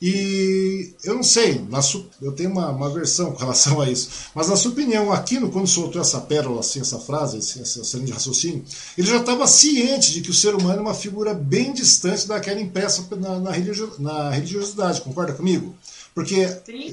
[0.01, 1.81] E eu não sei, na,
[2.21, 5.67] eu tenho uma, uma versão com relação a isso, mas na sua opinião, Aquino, quando
[5.67, 8.63] soltou essa pérola, assim, essa frase, essa, linha de raciocínio,
[8.97, 12.61] ele já estava ciente de que o ser humano é uma figura bem distante daquela
[12.61, 15.75] impressa na, na, religio, na religiosidade, concorda comigo?
[16.13, 16.47] Porque,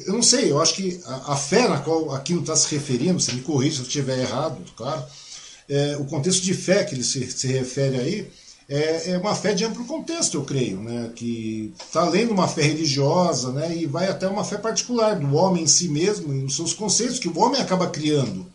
[0.07, 3.21] eu não sei, eu acho que a, a fé na qual Aquino está se referindo,
[3.21, 5.03] você me corrija se eu estiver errado, claro,
[5.69, 8.31] é, o contexto de fé que ele se, se refere aí,
[8.69, 11.11] é, é uma fé de amplo contexto, eu creio, né?
[11.15, 13.77] que está além de uma fé religiosa né?
[13.77, 17.19] e vai até uma fé particular do homem em si mesmo e nos seus conceitos
[17.19, 18.47] que o homem acaba criando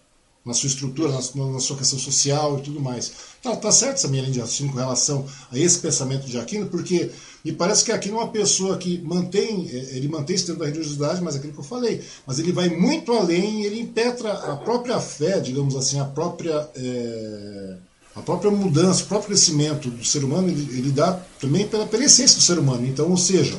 [0.46, 3.12] na sua estrutura, na, sua questão social e tudo mais.
[3.44, 6.68] Tá, tá certo essa minha linha de raciocínio com relação a esse pensamento de Aquino,
[6.68, 7.12] porque
[7.46, 10.66] me parece que Aquino é uma pessoa que mantém, é, ele mantém esse tempo da
[10.66, 14.56] religiosidade, mas é aquilo que eu falei, mas ele vai muito além, ele impetra a
[14.58, 16.70] própria fé, digamos assim, a própria...
[16.76, 21.86] É a própria mudança, o próprio crescimento do ser humano, ele, ele dá também pela,
[21.86, 22.86] pela essência do ser humano.
[22.86, 23.58] Então, ou seja,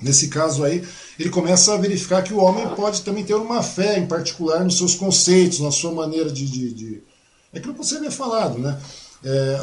[0.00, 0.84] nesse caso aí,
[1.20, 4.78] ele começa a verificar que o homem pode também ter uma fé em particular nos
[4.78, 6.46] seus conceitos, na sua maneira de.
[6.46, 7.02] de, de...
[7.52, 8.80] É aquilo que você havia falado, né?
[9.22, 9.60] É,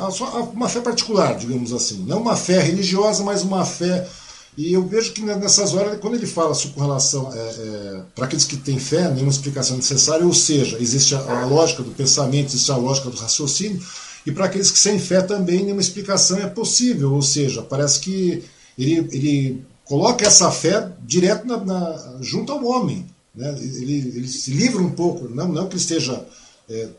[0.53, 2.05] uma fé particular, digamos assim.
[2.05, 4.07] Não uma fé religiosa, mas uma fé.
[4.55, 7.33] E eu vejo que nessas horas, quando ele fala com relação.
[7.33, 11.45] É, é, para aqueles que têm fé, nenhuma explicação necessária, ou seja, existe a, a
[11.47, 13.81] lógica do pensamento, existe a lógica do raciocínio,
[14.27, 18.43] e para aqueles que sem fé também nenhuma explicação é possível, ou seja, parece que
[18.77, 23.05] ele, ele coloca essa fé direto na, na, junto ao homem.
[23.33, 23.49] Né?
[23.59, 26.25] Ele, ele, se livra um pouco, não, não que ele esteja
[26.69, 26.89] é,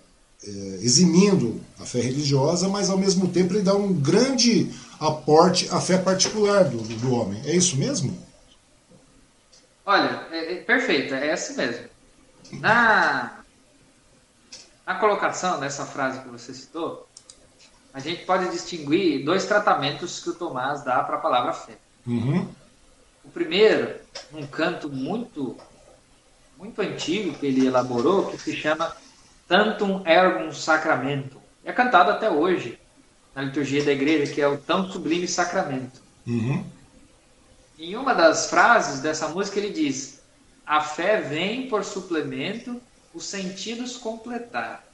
[0.45, 0.51] é,
[0.81, 5.99] eximindo a fé religiosa, mas ao mesmo tempo ele dá um grande aporte à fé
[5.99, 7.41] particular do, do homem.
[7.45, 8.17] É isso mesmo?
[9.85, 11.87] Olha, é, é perfeito, é essa mesmo.
[12.53, 13.41] Na,
[14.87, 17.07] na colocação dessa frase que você citou,
[17.93, 21.77] a gente pode distinguir dois tratamentos que o Tomás dá para a palavra fé.
[22.07, 22.49] Uhum.
[23.29, 23.95] O primeiro,
[24.33, 25.55] um canto muito,
[26.57, 28.97] muito antigo que ele elaborou, que se chama
[29.47, 31.39] Tantum Ergum Sacramento.
[31.63, 32.79] É cantado até hoje
[33.35, 36.01] na liturgia da igreja, que é o tão sublime sacramento.
[36.27, 36.65] Uhum.
[37.79, 40.23] Em uma das frases dessa música ele diz:
[40.67, 42.81] A fé vem por suplemento
[43.13, 44.87] os sentidos completar.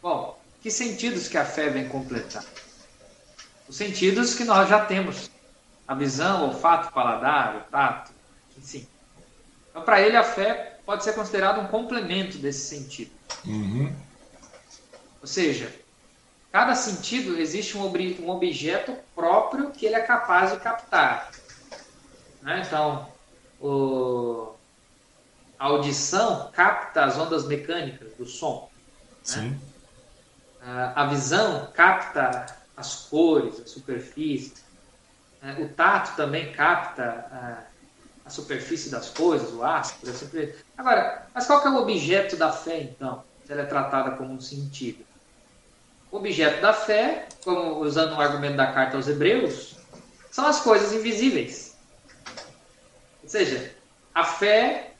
[0.00, 2.44] Bom, que sentidos que a fé vem completar?
[3.68, 5.34] Os sentidos que nós já temos.
[5.86, 8.12] A visão, o olfato, o paladar, o tato,
[8.56, 8.86] enfim.
[9.70, 13.10] Então, para ele, a fé pode ser considerada um complemento desse sentido.
[13.44, 13.94] Uhum.
[15.20, 15.72] Ou seja,
[16.50, 21.30] cada sentido existe um, ob um objeto próprio que ele é capaz de captar.
[22.42, 22.62] Né?
[22.66, 23.08] Então,
[23.60, 24.54] o...
[25.58, 28.70] a audição capta as ondas mecânicas do som.
[28.72, 29.16] Né?
[29.22, 29.50] Sim.
[29.50, 29.60] Né?
[30.94, 32.46] a visão capta
[32.76, 34.54] as cores, a superfície.
[35.46, 35.56] Né?
[35.60, 37.64] O tato também capta
[38.24, 40.12] a superfície das coisas, o áspero.
[40.12, 40.56] Sempre...
[40.76, 44.32] Agora, mas qual que é o objeto da fé, então, se ela é tratada como
[44.32, 45.06] um sentido?
[46.10, 49.76] O objeto da fé, como usando o argumento da carta aos Hebreus,
[50.32, 51.76] são as coisas invisíveis.
[53.22, 53.72] Ou seja,
[54.12, 54.94] a fé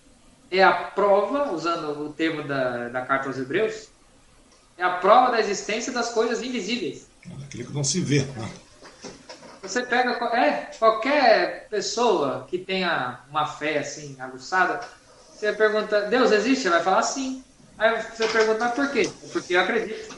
[0.48, 3.89] é a prova, usando o termo da, da carta aos Hebreus,
[4.78, 7.09] é a prova da existência das coisas invisíveis.
[7.44, 8.20] Aquilo que não se vê.
[8.20, 8.51] Né?
[9.67, 14.81] Você pega é, qualquer pessoa que tenha uma fé assim, aguçada,
[15.33, 16.63] você pergunta, Deus existe?
[16.63, 17.45] Você vai falar sim.
[17.77, 19.11] Aí você pergunta, mas por quê?
[19.33, 20.17] Porque eu acredito.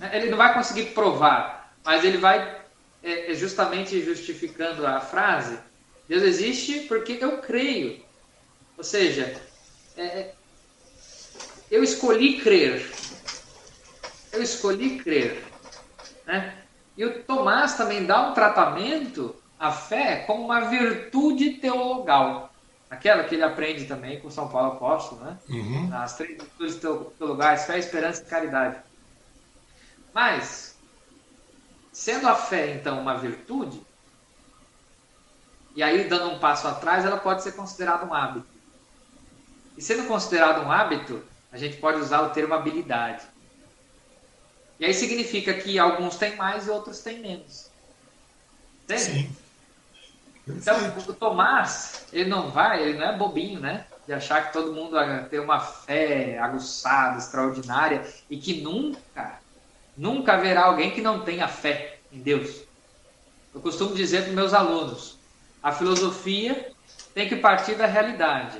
[0.00, 0.16] É.
[0.16, 2.58] Ele não vai conseguir provar, mas ele vai
[3.02, 5.58] é, é justamente justificando a frase:
[6.08, 8.02] Deus existe porque eu creio.
[8.76, 9.40] Ou seja,
[9.96, 10.34] é, é
[11.70, 12.90] eu escolhi crer.
[14.32, 15.44] Eu escolhi crer.
[16.26, 16.57] Né?
[16.98, 22.52] E o Tomás também dá um tratamento à fé como uma virtude teologal.
[22.90, 25.38] Aquela que ele aprende também com São Paulo Apóstolo, né?
[25.48, 25.90] Uhum.
[25.94, 26.80] As três virtudes
[27.16, 28.78] teologais, fé, esperança e caridade.
[30.12, 30.76] Mas,
[31.92, 33.80] sendo a fé, então, uma virtude,
[35.76, 38.48] e aí, dando um passo atrás, ela pode ser considerada um hábito.
[39.76, 41.22] E sendo considerado um hábito,
[41.52, 43.22] a gente pode usar o termo habilidade.
[44.78, 47.68] E aí significa que alguns têm mais e outros têm menos.
[48.84, 49.02] Entende?
[49.02, 49.36] Sim.
[50.46, 50.76] Então,
[51.06, 53.86] o Tomás, ele não vai, ele não é bobinho, né?
[54.06, 54.96] De achar que todo mundo
[55.28, 59.40] tem uma fé aguçada, extraordinária, e que nunca,
[59.96, 62.62] nunca haverá alguém que não tenha fé em Deus.
[63.54, 65.18] Eu costumo dizer para meus alunos,
[65.62, 66.72] a filosofia
[67.12, 68.58] tem que partir da realidade.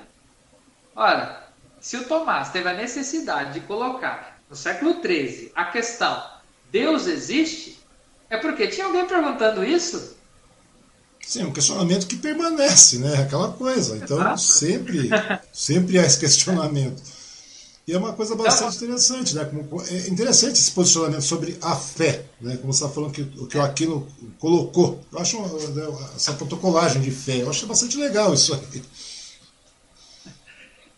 [0.95, 1.49] Ora,
[1.81, 6.23] se o Tomás teve a necessidade de colocar no século XIII a questão
[6.71, 7.79] Deus existe,
[8.29, 10.17] é porque tinha alguém perguntando isso?
[11.27, 13.23] Sim, é um questionamento que permanece, né?
[13.23, 13.97] Aquela coisa.
[13.97, 14.41] Então, Exato.
[14.41, 15.11] sempre,
[15.53, 17.03] sempre há esse questionamento.
[17.87, 19.51] E é uma coisa bastante então, interessante, né?
[19.91, 22.57] É interessante esse posicionamento sobre a fé, né?
[22.59, 24.07] Como você está falando que o que o Aquino
[24.39, 25.03] colocou.
[25.11, 28.83] Eu acho né, essa protocolagem de fé, eu acho bastante legal isso aí.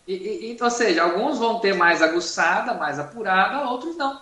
[0.07, 0.13] E,
[0.51, 4.21] e, ou seja, alguns vão ter mais aguçada, mais apurada, outros não.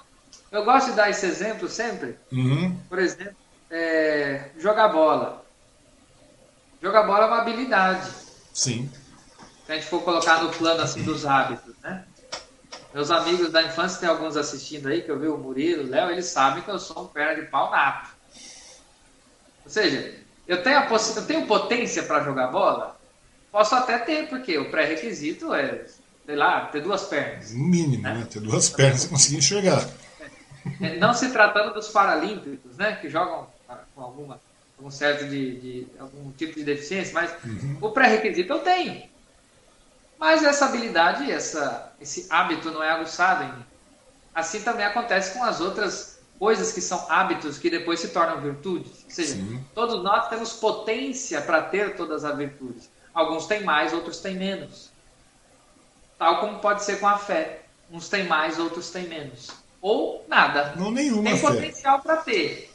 [0.51, 2.17] Eu gosto de dar esse exemplo sempre.
[2.31, 2.77] Uhum.
[2.89, 3.35] Por exemplo,
[3.69, 5.45] é, jogar bola.
[6.81, 8.09] Jogar bola é uma habilidade.
[8.53, 8.89] Sim.
[9.65, 12.05] Se a gente for colocar no plano assim dos hábitos, né?
[12.93, 16.09] Meus amigos da infância, tem alguns assistindo aí, que eu vi o Murilo, o Léo,
[16.09, 18.09] eles sabem que eu sou um perna de pau nato.
[19.63, 20.15] Ou seja,
[20.47, 22.98] eu tenho, a eu tenho potência para jogar bola?
[23.51, 25.85] Posso até ter, porque o pré-requisito é,
[26.25, 27.53] sei lá, ter duas pernas.
[27.53, 28.13] No mínimo, né?
[28.13, 28.27] né?
[28.29, 29.87] Ter duas pernas e conseguir enxergar.
[30.81, 32.97] É, não se tratando dos paralímpicos, né?
[33.01, 33.47] Que jogam
[33.95, 34.39] com alguma
[34.79, 37.77] algum certo de, de, algum tipo de deficiência, mas uhum.
[37.81, 39.03] o pré-requisito eu tenho.
[40.17, 43.65] Mas essa habilidade, essa, esse hábito não é aguçado em mim.
[44.33, 49.03] Assim também acontece com as outras coisas que são hábitos que depois se tornam virtudes.
[49.03, 49.63] Ou seja, Sim.
[49.75, 52.89] todos nós temos potência para ter todas as virtudes.
[53.19, 54.89] Alguns têm mais, outros têm menos.
[56.17, 57.63] Tal como pode ser com a fé.
[57.91, 59.49] Uns têm mais, outros têm menos.
[59.81, 60.73] Ou nada.
[60.77, 61.47] Não nenhuma Tem fé.
[61.47, 62.71] potencial para ter,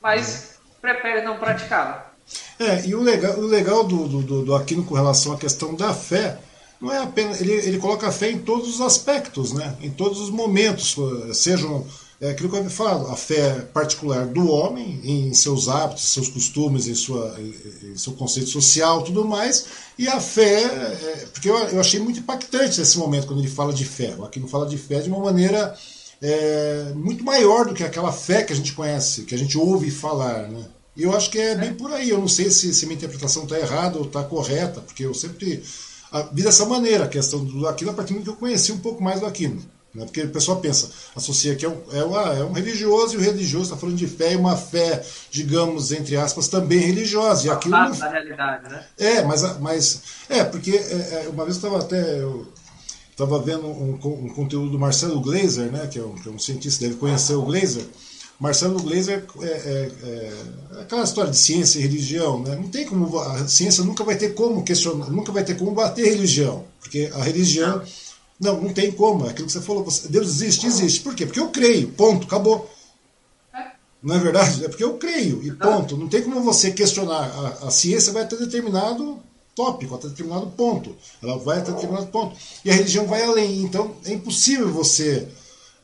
[0.00, 0.80] mas é.
[0.80, 2.10] prefere não praticá-la.
[2.58, 5.92] É, e o legal, o legal do, do, do Aquino com relação à questão da
[5.92, 6.38] fé
[6.80, 7.42] não é apenas.
[7.42, 9.76] Ele, ele coloca a fé em todos os aspectos, né?
[9.82, 10.96] em todos os momentos,
[11.34, 11.86] sejam.
[12.18, 16.86] É aquilo que eu falo, a fé particular do homem, em seus hábitos, seus costumes,
[16.86, 19.66] em, sua, em seu conceito social, tudo mais,
[19.98, 23.70] e a fé, é, porque eu, eu achei muito impactante nesse momento quando ele fala
[23.70, 24.14] de fé.
[24.16, 25.76] O Aquino fala de fé de uma maneira
[26.22, 29.90] é, muito maior do que aquela fé que a gente conhece, que a gente ouve
[29.90, 30.48] falar.
[30.48, 30.64] Né?
[30.96, 32.08] E eu acho que é bem por aí.
[32.08, 35.62] Eu não sei se, se minha interpretação está errada ou está correta, porque eu sempre
[36.32, 39.02] vi dessa maneira a questão do Aquino a partir do que eu conheci um pouco
[39.02, 39.62] mais do Aquino.
[39.96, 40.04] Né?
[40.04, 43.20] Porque o pessoal pensa, associa que é um, é, uma, é um religioso e o
[43.20, 47.46] religioso está falando de fé e uma fé, digamos, entre aspas, também religiosa.
[47.46, 47.90] E aquilo não...
[47.90, 48.84] da realidade, né?
[48.98, 52.20] É, mas, mas é, porque é, é uma vez eu estava até.
[52.20, 52.46] Eu,
[53.10, 56.38] estava vendo um, um, conteúdo do Marcelo Glazer, né, que é um, que é um
[56.38, 57.86] cientista, deve conhecer o Glazer.
[58.38, 62.54] Marcelo Glazer é, é, é, aquela história de ciência e religião, né?
[62.54, 66.04] Não tem como a ciência nunca vai ter como questionar, nunca vai ter como bater
[66.04, 67.82] religião, porque a religião
[68.40, 69.26] não, não tem como.
[69.26, 71.00] É aquilo que você falou, Deus existe, existe.
[71.00, 71.26] Por quê?
[71.26, 71.88] Porque eu creio.
[71.92, 72.70] Ponto, acabou.
[74.02, 74.64] Não é verdade?
[74.64, 75.96] É porque eu creio e ponto.
[75.96, 77.24] Não tem como você questionar.
[77.24, 79.18] A, a ciência vai ter determinado
[79.54, 80.94] tópico, até determinado ponto.
[81.22, 82.36] Ela vai até determinado ponto.
[82.64, 83.62] E a religião vai além.
[83.62, 85.26] Então é impossível você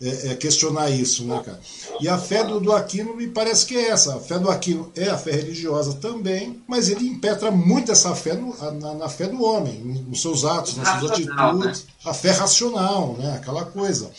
[0.02, 1.60] é, é, questionar isso, né, cara?
[2.00, 4.16] E a fé do, do Aquino me parece que é essa.
[4.16, 8.34] A fé do Aquino é a fé religiosa também, mas ele impetra muito essa fé
[8.34, 11.90] no, na, na, fé do homem, nos seus atos, nas suas atitudes, né?
[12.04, 13.36] a fé racional, né?
[13.36, 14.10] Aquela coisa.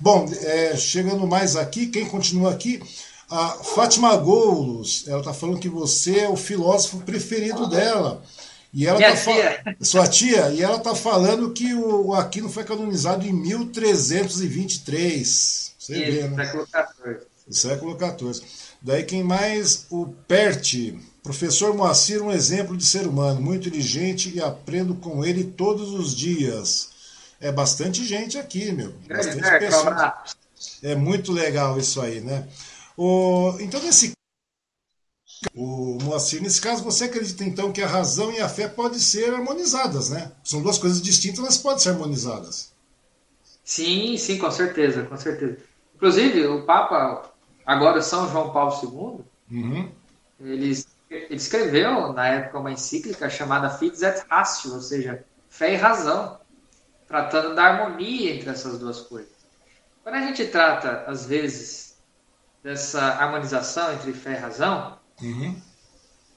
[0.00, 2.80] Bom, é, chegando mais aqui, quem continua aqui?
[3.28, 8.22] A Fátima Goulos, ela está falando que você é o filósofo preferido dela.
[8.72, 9.76] E ela Minha tá tia.
[9.80, 15.74] Sua tia, e ela está falando que o Aquino foi canonizado em 1323.
[15.78, 16.44] Você Isso, vê, né?
[16.44, 17.18] Século XIV.
[17.50, 18.42] Século XIV.
[18.80, 19.84] Daí quem mais?
[19.90, 20.98] O Perti.
[21.22, 26.16] Professor Moacir, um exemplo de ser humano, muito inteligente e aprendo com ele todos os
[26.16, 26.90] dias.
[27.40, 28.92] É bastante gente aqui, meu.
[29.08, 29.94] Bastante é, pessoas.
[30.82, 32.48] É muito legal isso aí, né?
[32.96, 34.12] O, então, nesse
[35.54, 39.34] o Moacir, nesse caso, você acredita então que a razão e a fé podem ser
[39.34, 40.32] harmonizadas, né?
[40.44, 42.72] São duas coisas distintas, mas podem ser harmonizadas.
[43.64, 45.58] Sim, sim, com certeza, com certeza.
[45.94, 47.30] Inclusive, o Papa,
[47.64, 49.90] agora São João Paulo II, uhum.
[50.40, 55.76] ele, ele escreveu na época uma encíclica chamada Fides et Ratio, ou seja, fé e
[55.76, 56.38] razão,
[57.06, 59.30] tratando da harmonia entre essas duas coisas.
[60.02, 61.96] Quando a gente trata, às vezes,
[62.62, 65.60] dessa harmonização entre fé e razão, Uhum.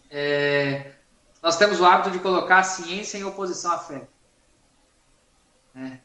[0.09, 0.93] É,
[1.41, 4.07] nós temos o hábito de colocar a ciência em oposição à fé.
[5.73, 5.99] Né?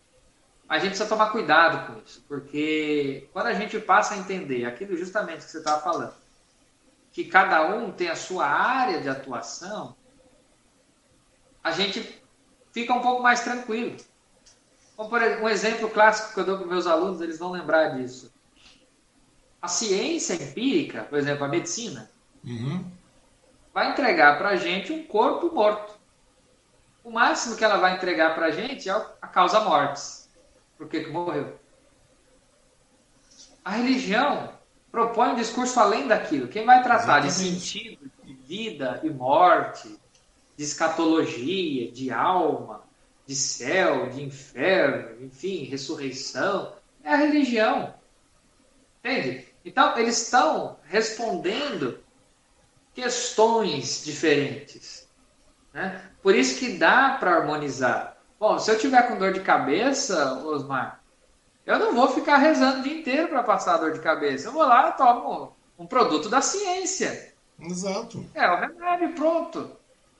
[0.69, 4.97] A gente precisa tomar cuidado com isso, porque quando a gente passa a entender aquilo
[4.97, 6.15] justamente que você estava falando,
[7.12, 9.97] que cada um tem a sua área de atuação,
[11.62, 12.23] a gente
[12.73, 13.97] fica um pouco mais tranquilo.
[14.97, 18.32] Um exemplo clássico que eu dou para meus alunos, eles vão lembrar disso.
[19.61, 22.11] A ciência empírica, por exemplo, a medicina,
[22.44, 22.84] uhum.
[23.72, 25.98] vai entregar para a gente um corpo morto.
[27.02, 30.28] O máximo que ela vai entregar para a gente é a causa mortes.
[30.76, 31.58] Por que, que morreu?
[33.64, 34.52] A religião
[34.90, 36.48] propõe um discurso além daquilo.
[36.48, 37.32] Quem vai tratar Exatamente.
[37.32, 39.98] de sentido, de vida e morte,
[40.56, 42.82] de escatologia, de alma,
[43.26, 47.94] de céu, de inferno, enfim, ressurreição, é a religião.
[48.98, 49.46] Entende?
[49.64, 51.98] Então, eles estão respondendo
[53.01, 55.09] questões diferentes.
[55.72, 56.02] Né?
[56.22, 58.16] Por isso que dá para harmonizar.
[58.39, 61.01] Bom, se eu tiver com dor de cabeça, Osmar,
[61.64, 64.48] eu não vou ficar rezando o dia inteiro para passar dor de cabeça.
[64.48, 67.35] Eu vou lá e tomo um produto da ciência.
[67.59, 68.24] Exato.
[68.35, 69.70] É o remédio pronto.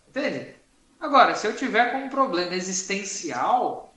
[0.09, 0.55] Entende?
[0.99, 3.95] Agora, se eu tiver com um problema existencial,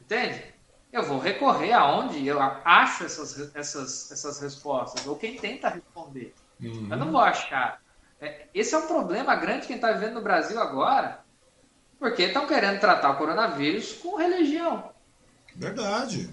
[0.00, 0.54] entende?
[0.92, 6.34] Eu vou recorrer aonde eu acho essas, essas, essas respostas, ou quem tenta responder.
[6.60, 6.88] Uhum.
[6.90, 7.80] Eu não vou achar.
[8.20, 11.20] É, esse é um problema grande que está vivendo no Brasil agora,
[11.98, 14.90] porque estão querendo tratar o coronavírus com religião.
[15.54, 16.30] Verdade,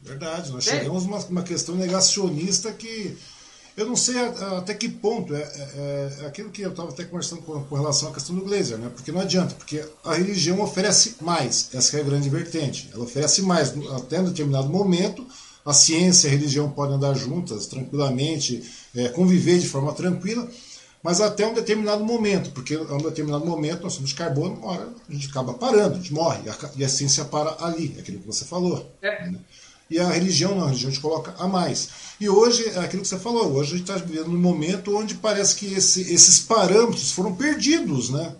[0.00, 0.52] verdade.
[0.52, 3.18] Nós chegamos a uma, uma questão negacionista que
[3.76, 4.18] eu não sei
[4.58, 8.10] até que ponto é, é, é aquilo que eu estava até conversando com, com, relação
[8.10, 8.90] à questão do Glazer, né?
[8.94, 12.90] Porque não adianta, porque a religião oferece mais, essa é a grande vertente.
[12.92, 15.26] Ela oferece mais, até em determinado momento,
[15.64, 18.62] a ciência e a religião podem andar juntas tranquilamente,
[18.94, 20.48] é, conviver de forma tranquila,
[21.02, 25.12] mas até um determinado momento, porque a um determinado momento nós somos carbono, hora a
[25.12, 26.42] gente acaba parando, a gente morre,
[26.76, 28.90] e a, ciência para ali, é aquilo que você falou.
[29.02, 29.30] É.
[29.30, 29.38] Né?
[29.90, 31.88] E a religião não, a religião gente coloca a mais.
[32.20, 35.16] E hoje, é aquilo que você falou, hoje a gente está vivendo num momento onde
[35.16, 38.34] parece que esse, esses parâmetros foram perdidos, né?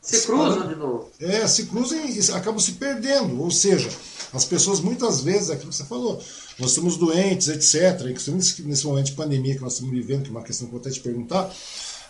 [0.00, 1.10] Se cruzam de novo.
[1.20, 3.40] É, se cruzam e acabam se perdendo.
[3.40, 3.90] Ou seja,
[4.32, 6.20] as pessoas muitas vezes, é aquilo que você falou,
[6.60, 8.06] nós estamos doentes, etc.
[8.06, 10.78] E nesse momento de pandemia que nós estamos vivendo, que é uma questão que eu
[10.78, 11.50] vou até te perguntar,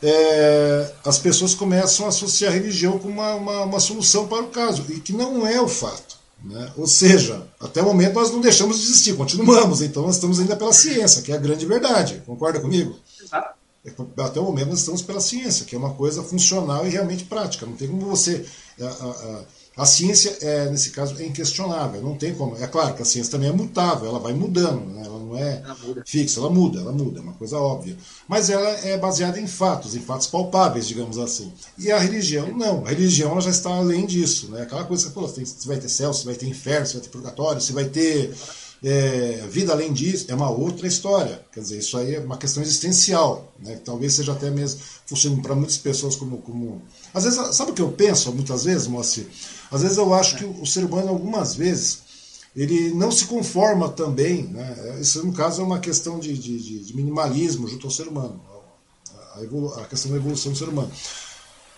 [0.03, 4.49] é, as pessoas começam a associar a religião como uma, uma, uma solução para o
[4.49, 6.19] caso, e que não é o fato.
[6.43, 6.73] Né?
[6.77, 10.57] Ou seja, até o momento nós não deixamos de existir, continuamos, então nós estamos ainda
[10.57, 12.23] pela ciência, que é a grande verdade.
[12.25, 12.99] Concorda comigo?
[13.23, 13.61] Exato.
[14.19, 17.65] Até o momento nós estamos pela ciência, que é uma coisa funcional e realmente prática.
[17.65, 18.45] Não tem como você.
[18.81, 19.45] A, a, a
[19.87, 22.57] ciência, é, nesse caso, é inquestionável, não tem como.
[22.57, 25.03] É claro que a ciência também é mutável, ela vai mudando, né?
[25.05, 27.97] ela não é ela fixa, ela muda, ela muda, é uma coisa óbvia.
[28.29, 31.53] Mas ela é baseada em fatos, em fatos palpáveis, digamos assim.
[31.79, 32.85] E a religião, não.
[32.85, 34.51] A religião ela já está além disso.
[34.51, 34.63] Né?
[34.63, 37.03] Aquela coisa que você falou, você vai ter céu, você vai ter inferno, você vai
[37.03, 38.35] ter purgatório, você vai ter
[38.83, 41.45] é, vida além disso, é uma outra história.
[41.53, 43.53] Quer dizer, isso aí é uma questão existencial.
[43.59, 43.79] Né?
[43.85, 46.83] Talvez seja até mesmo, funcione para muitas pessoas como, como.
[47.13, 49.27] Às vezes, sabe o que eu penso muitas vezes, Moacir?
[49.71, 52.01] Às vezes eu acho que o ser humano, algumas vezes,
[52.55, 54.99] ele não se conforma também, né?
[55.01, 58.41] isso no caso é uma questão de, de, de minimalismo junto ao ser humano,
[59.15, 60.91] a, a, questão da evolução do ser humano.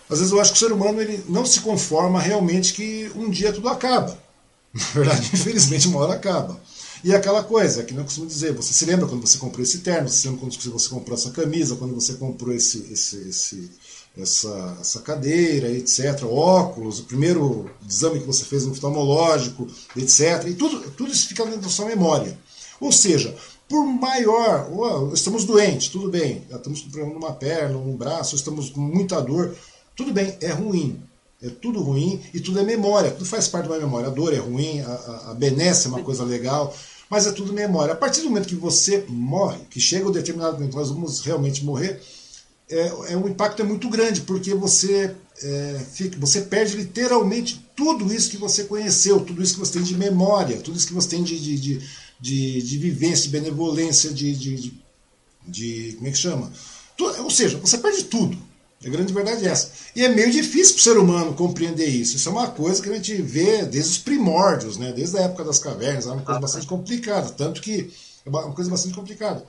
[0.09, 3.29] Às vezes eu acho que o ser humano ele não se conforma realmente que um
[3.29, 4.19] dia tudo acaba.
[4.73, 6.59] Na verdade, infelizmente, uma hora acaba.
[7.05, 10.09] E aquela coisa, que não costumo dizer, você se lembra quando você comprou esse terno,
[10.09, 13.71] você se lembra quando você comprou essa camisa, quando você comprou esse, esse, esse
[14.17, 19.67] essa, essa cadeira, etc., óculos, o primeiro exame que você fez no oftalmológico,
[19.97, 22.39] etc., e tudo, tudo isso fica dentro da sua memória.
[22.81, 23.35] Ou seja,
[23.69, 24.69] por maior,
[25.15, 29.57] estamos doentes, tudo bem, estamos com problema numa perna, num braço, estamos com muita dor,
[29.97, 31.01] tudo bem, é ruim.
[31.43, 34.07] É tudo ruim e tudo é memória, tudo faz parte uma memória.
[34.07, 36.73] A dor é ruim, a, a, a benesse é uma coisa legal,
[37.11, 37.95] mas é tudo memória.
[37.95, 41.65] A partir do momento que você morre, que chega o determinado momento, nós vamos realmente
[41.65, 42.01] morrer,
[42.71, 48.13] é, é, o impacto é muito grande, porque você, é, fica, você perde literalmente tudo
[48.13, 51.09] isso que você conheceu, tudo isso que você tem de memória, tudo isso que você
[51.09, 51.81] tem de, de, de,
[52.21, 54.75] de, de vivência, de benevolência, de, de,
[55.47, 56.53] de, Como é que chama?
[56.99, 58.39] ou seja, você perde tudo.
[58.85, 59.71] A grande verdade é essa.
[59.95, 62.17] E é meio difícil para o ser humano compreender isso.
[62.17, 64.93] Isso é uma coisa que a gente vê desde os primórdios, né?
[64.93, 67.31] desde a época das cavernas, é uma coisa bastante complicada.
[67.31, 67.93] Tanto que
[68.25, 69.45] é uma coisa bastante complicada.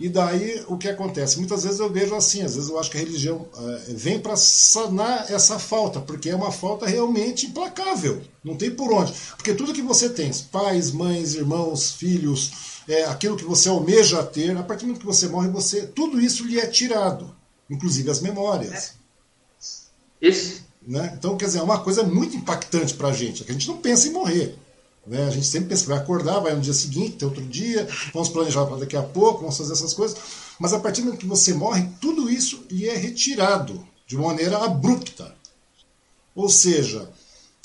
[0.00, 1.36] E daí o que acontece?
[1.36, 4.34] Muitas vezes eu vejo assim, às vezes eu acho que a religião é, vem para
[4.34, 8.22] sanar essa falta, porque é uma falta realmente implacável.
[8.42, 9.12] Não tem por onde.
[9.36, 14.56] Porque tudo que você tem, pais, mães, irmãos, filhos, é, aquilo que você almeja ter,
[14.56, 17.36] a partir do momento que você morre, você tudo isso lhe é tirado,
[17.68, 18.94] inclusive as memórias.
[20.22, 20.28] É.
[20.28, 20.62] Isso.
[20.80, 21.12] Né?
[21.14, 23.68] Então, quer dizer, é uma coisa muito impactante para a gente, é que a gente
[23.68, 24.56] não pensa em morrer.
[25.10, 25.26] Né?
[25.26, 27.84] A gente sempre pensa vai acordar, vai no dia seguinte, tem outro dia,
[28.14, 30.16] vamos planejar para daqui a pouco, vamos fazer essas coisas.
[30.56, 34.58] Mas a partir do momento que você morre, tudo isso lhe é retirado de maneira
[34.58, 35.34] abrupta.
[36.32, 37.10] Ou seja,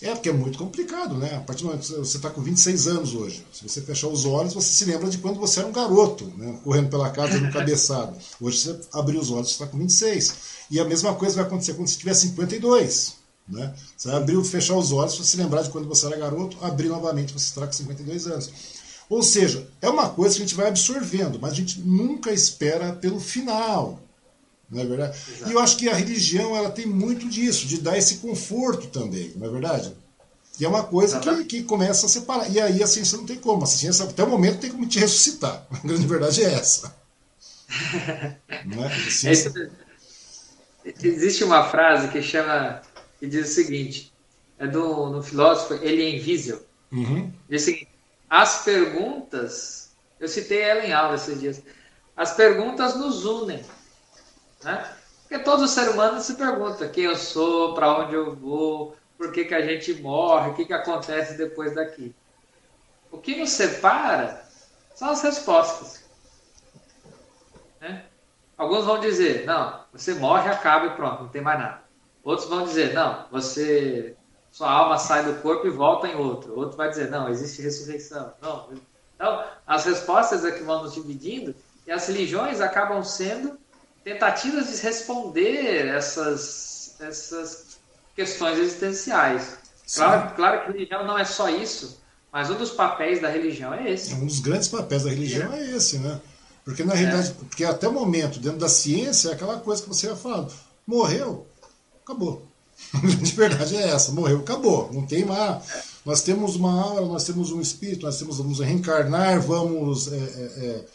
[0.02, 1.36] é porque é muito complicado, né?
[1.36, 4.26] A partir do momento que você está com 26 anos hoje, se você fechar os
[4.26, 6.60] olhos, você se lembra de quando você era um garoto, né?
[6.64, 8.18] correndo pela casa no cabeçado.
[8.42, 10.36] Hoje você abriu os olhos, você está com 26.
[10.72, 13.25] E a mesma coisa vai acontecer quando você tiver 52.
[13.48, 13.74] Né?
[13.96, 17.34] Você vai abrir, fechar os olhos, se lembrar de quando você era garoto, abrir novamente,
[17.34, 18.52] você estará com 52 anos.
[19.08, 22.94] Ou seja, é uma coisa que a gente vai absorvendo, mas a gente nunca espera
[22.94, 24.00] pelo final.
[24.70, 25.18] Não é verdade?
[25.30, 25.52] Exato.
[25.52, 29.32] E eu acho que a religião ela tem muito disso, de dar esse conforto também,
[29.36, 29.94] não é verdade?
[30.60, 32.50] E é uma coisa que, que começa a separar.
[32.50, 33.64] E aí a ciência não tem como.
[33.64, 35.66] A ciência, até o momento, tem como te ressuscitar.
[35.72, 36.96] A grande verdade é essa.
[38.66, 38.90] não é?
[39.10, 39.52] Ciência...
[41.04, 42.82] Existe uma frase que chama.
[43.26, 44.14] Que diz o seguinte:
[44.60, 46.62] é do no filósofo Elie Wiesel.
[46.92, 47.34] Uhum.
[47.50, 47.90] Diz o seguinte:
[48.30, 49.96] as perguntas.
[50.20, 51.62] Eu citei ela em aula esses dias.
[52.16, 53.64] As perguntas nos unem.
[54.64, 54.96] Né?
[55.22, 59.44] Porque todo ser humano se pergunta quem eu sou, para onde eu vou, por que,
[59.44, 62.16] que a gente morre, o que, que acontece depois daqui.
[63.12, 64.48] O que nos separa
[64.94, 66.06] são as respostas.
[67.82, 68.06] Né?
[68.58, 71.85] Alguns vão dizer, não, você morre, acaba e pronto, não tem mais nada.
[72.26, 74.16] Outros vão dizer, não, você
[74.52, 76.58] sua alma sai do corpo e volta em outro.
[76.58, 78.34] Outro vai dizer, não, existe ressurreição.
[78.42, 78.70] Não.
[79.16, 81.54] Então, as respostas é que vão nos dividindo
[81.86, 83.60] e as religiões acabam sendo
[84.04, 87.78] tentativas de responder essas, essas
[88.16, 89.58] questões existenciais.
[89.94, 93.92] Claro, claro que religião não é só isso, mas um dos papéis da religião é
[93.92, 94.16] esse.
[94.16, 96.20] Um dos grandes papéis da religião é, é esse, né?
[96.64, 97.34] Porque na realidade, é.
[97.34, 100.52] porque até o momento, dentro da ciência, é aquela coisa que você ia falando.
[100.88, 101.46] Morreu,
[102.06, 102.46] acabou.
[103.22, 104.90] De verdade é essa, morreu, acabou.
[104.94, 105.64] Não tem mais.
[106.06, 110.12] Nós temos uma alma, nós temos um espírito, nós temos, vamos reencarnar, vamos.
[110.12, 110.86] É, é, é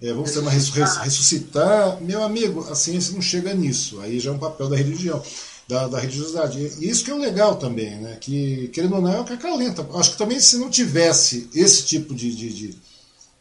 [0.00, 1.04] é, vamos ter uma ressuscitar.
[1.04, 2.00] ressuscitar.
[2.00, 4.00] Meu amigo, a ciência não chega nisso.
[4.00, 5.20] Aí já é um papel da religião,
[5.66, 6.58] da, da religiosidade.
[6.80, 8.16] E isso que é o legal também, né?
[8.20, 9.84] Que, querendo ou não, é o que acalenta.
[9.94, 12.78] Acho que também se não tivesse esse tipo de, de, de.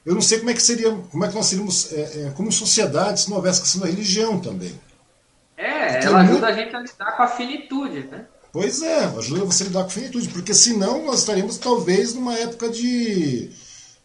[0.03, 2.51] eu não sei como é que seria, como é que nós seríamos é, é, como
[2.51, 4.73] sociedade se não houvesse questão da religião também.
[5.57, 6.45] É, ela ajuda muito...
[6.45, 8.25] a gente a lidar com a finitude, né?
[8.53, 12.37] Pois é, ajuda você a lidar com a finitude, porque senão nós estaríamos talvez numa
[12.37, 13.49] época de.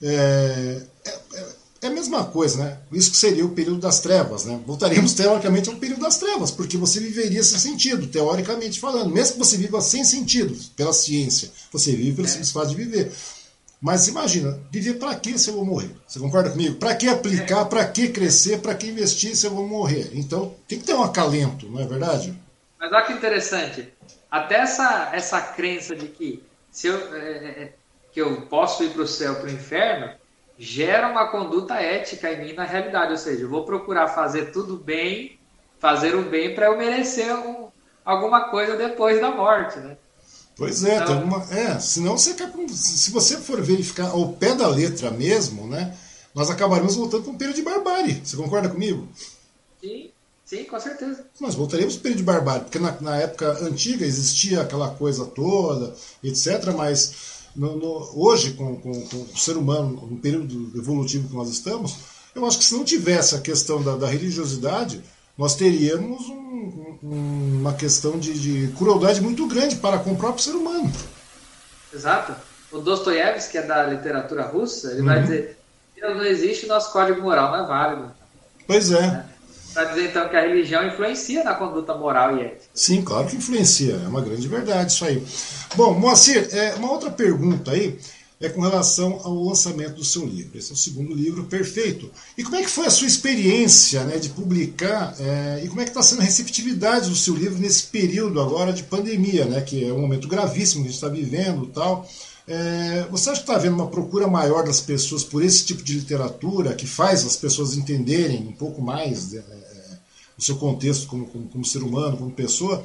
[0.03, 2.79] É, é, é é a mesma coisa, né?
[2.93, 4.59] Isso que seria o período das trevas, né?
[4.65, 9.11] Voltaríamos teoricamente ao período das trevas, porque você viveria sem sentido, teoricamente falando.
[9.11, 12.31] Mesmo que você viva sem sentido, pela ciência, você vive pelo é.
[12.31, 13.12] simples fato de viver.
[13.82, 15.90] Mas imagina, viver para que se eu vou morrer?
[16.06, 16.76] Você concorda comigo?
[16.76, 20.09] Para que aplicar, para que crescer, para que investir se eu vou morrer?
[20.14, 22.32] Então tem que ter um acalento, não é verdade?
[22.78, 23.92] Mas olha que interessante.
[24.30, 27.72] Até essa, essa crença de que, se eu, é, é, é
[28.12, 30.12] que eu posso ir para o céu, para o inferno,
[30.56, 33.10] gera uma conduta ética em mim na realidade.
[33.10, 35.40] Ou seja, eu vou procurar fazer tudo bem,
[35.80, 37.66] fazer o bem para eu merecer um,
[38.04, 39.96] alguma coisa depois da morte, né?
[40.62, 42.36] Pois é, então, uma, é, senão você
[42.72, 45.93] se você for verificar ao pé da letra mesmo, né,
[46.32, 48.22] nós acabaremos voltando para um período de barbárie.
[48.24, 49.09] Você concorda comigo?
[49.80, 50.10] Sim,
[50.44, 51.26] sim, com certeza.
[51.40, 55.24] Nós voltaremos para um período de barbárie, porque na, na época antiga existia aquela coisa
[55.24, 57.12] toda, etc., mas
[57.56, 61.97] no, no, hoje, com, com, com, o ser humano, no período evolutivo que nós estamos,
[62.36, 65.02] eu acho que se não tivesse a questão da, da religiosidade,
[65.36, 66.41] nós teríamos um,
[67.02, 70.90] um, uma questão de, de, crueldade muito grande para com o próprio ser humano.
[71.93, 72.34] Exato.
[72.70, 75.06] O Dostoiévski, que é da literatura russa, ele uhum.
[75.06, 75.59] vai dizer:
[76.01, 78.12] não existe, nosso código moral não é válido.
[78.66, 79.05] Pois é.
[79.05, 79.32] é.
[79.74, 82.70] Para dizer então que a religião influencia na conduta moral e ética.
[82.74, 85.26] Sim, claro que influencia, é uma grande verdade isso aí.
[85.74, 87.98] Bom, Moacir, é, uma outra pergunta aí
[88.43, 90.59] é com relação ao lançamento do seu livro.
[90.59, 92.10] Esse é o segundo livro, perfeito.
[92.36, 95.85] E como é que foi a sua experiência né, de publicar é, e como é
[95.85, 99.85] que está sendo a receptividade do seu livro nesse período agora de pandemia, né, que
[99.85, 102.09] é um momento gravíssimo que a gente está vivendo tal.
[102.48, 105.94] É, você acha que está havendo uma procura maior das pessoas por esse tipo de
[105.94, 109.43] literatura que faz as pessoas entenderem um pouco mais é,
[110.36, 112.85] o seu contexto como, como, como, ser humano, como pessoa?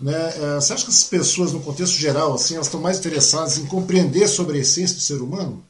[0.00, 0.12] Né?
[0.12, 3.66] É, você acha que as pessoas, no contexto geral, assim, elas estão mais interessadas em
[3.66, 5.64] compreender sobre a essência do ser humano?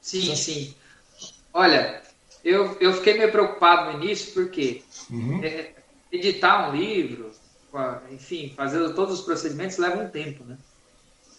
[0.00, 0.74] Sim, sim.
[1.52, 2.02] Olha,
[2.44, 5.42] eu, eu fiquei meio preocupado no início porque uhum.
[5.42, 5.72] é,
[6.10, 7.30] editar um livro,
[8.10, 10.56] enfim, fazer todos os procedimentos leva um tempo, né?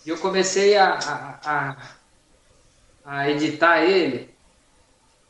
[0.05, 1.77] E eu comecei a, a, a,
[3.03, 4.30] a editar ele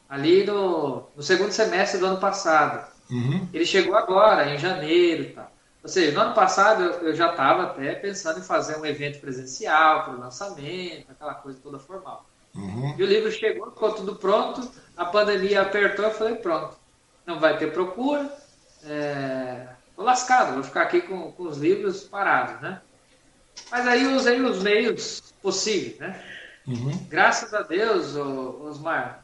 [0.08, 2.92] ali no, no, segundo semestre do ano passado.
[3.10, 3.48] Uhum.
[3.54, 5.52] Ele chegou agora, em janeiro e tal.
[5.82, 10.04] Ou seja, no ano passado eu já estava até pensando em fazer um evento presencial
[10.04, 12.26] para o lançamento, aquela coisa toda formal.
[12.54, 12.96] Uhum.
[12.98, 16.76] E o livro chegou, ficou tudo pronto, a pandemia apertou, eu falei, pronto,
[17.26, 18.30] não vai ter procura,
[18.84, 19.68] é...
[19.96, 22.82] tô lascado, vou ficar aqui com, com os livros parados, né?
[23.72, 26.22] Mas aí eu usei os meios possíveis, né?
[26.68, 27.06] Uhum.
[27.10, 29.24] Graças a Deus, Osmar,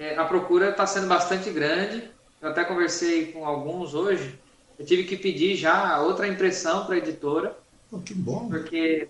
[0.00, 2.10] é, a procura está sendo bastante grande.
[2.40, 4.38] Eu até conversei com alguns hoje.
[4.80, 7.54] Eu tive que pedir já outra impressão para a editora.
[7.92, 8.48] Oh, que bom.
[8.48, 9.08] Porque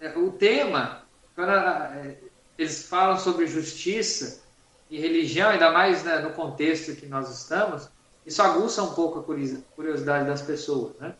[0.00, 1.02] é, o tema,
[1.36, 2.16] quando é,
[2.56, 4.40] eles falam sobre justiça
[4.88, 7.90] e religião, ainda mais né, no contexto que nós estamos,
[8.24, 11.14] isso aguça um pouco a curiosidade das pessoas, né?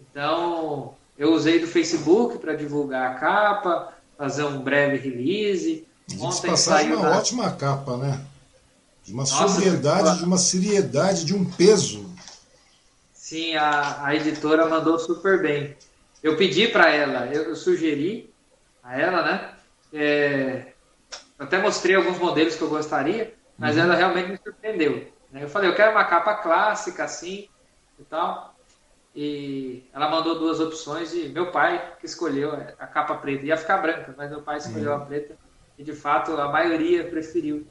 [0.00, 5.86] Então, eu usei do Facebook para divulgar a capa, fazer um breve release.
[6.18, 7.18] Ontem saiu uma da...
[7.18, 8.20] ótima capa, né?
[9.04, 12.09] De uma Nossa, sobriedade, de uma seriedade, de um peso.
[13.30, 15.76] Sim, a, a editora mandou super bem.
[16.20, 18.34] Eu pedi para ela, eu, eu, sugeri
[18.82, 19.54] a ela, né?
[19.92, 20.72] É,
[21.38, 23.84] até mostrei alguns modelos que eu gostaria, mas uhum.
[23.84, 25.12] ela realmente me surpreendeu.
[25.30, 25.44] Né?
[25.44, 27.48] Eu falei, eu quero uma capa clássica assim
[28.00, 28.52] e tal.
[29.14, 33.46] E ela mandou duas opções e meu pai que escolheu a capa preta.
[33.46, 35.02] Ia ficar branca, mas meu pai escolheu uhum.
[35.02, 35.38] a preta
[35.78, 37.64] e de fato a maioria preferiu.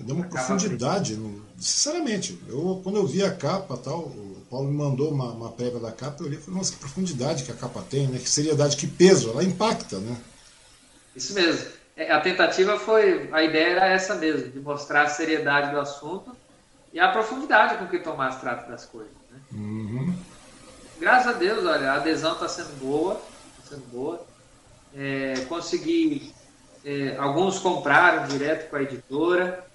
[0.00, 1.44] Deu uma profundidade, no...
[1.58, 2.38] sinceramente.
[2.48, 5.92] Eu, quando eu vi a capa tal, o Paulo me mandou uma, uma prévia da
[5.92, 8.18] capa, eu olhei e falei, nossa, que profundidade que a capa tem, né?
[8.18, 10.16] Que seriedade, que peso, ela impacta, né?
[11.14, 11.66] Isso mesmo.
[11.96, 16.36] É, a tentativa foi, a ideia era essa mesmo, de mostrar a seriedade do assunto
[16.92, 19.12] e a profundidade com que Tomás trata das coisas.
[19.30, 19.40] Né?
[19.52, 20.14] Uhum
[20.98, 24.24] graças a Deus, olha, a adesão está sendo boa, tá sendo boa.
[24.94, 26.32] É, consegui,
[26.84, 29.66] é, alguns compraram direto com a editora,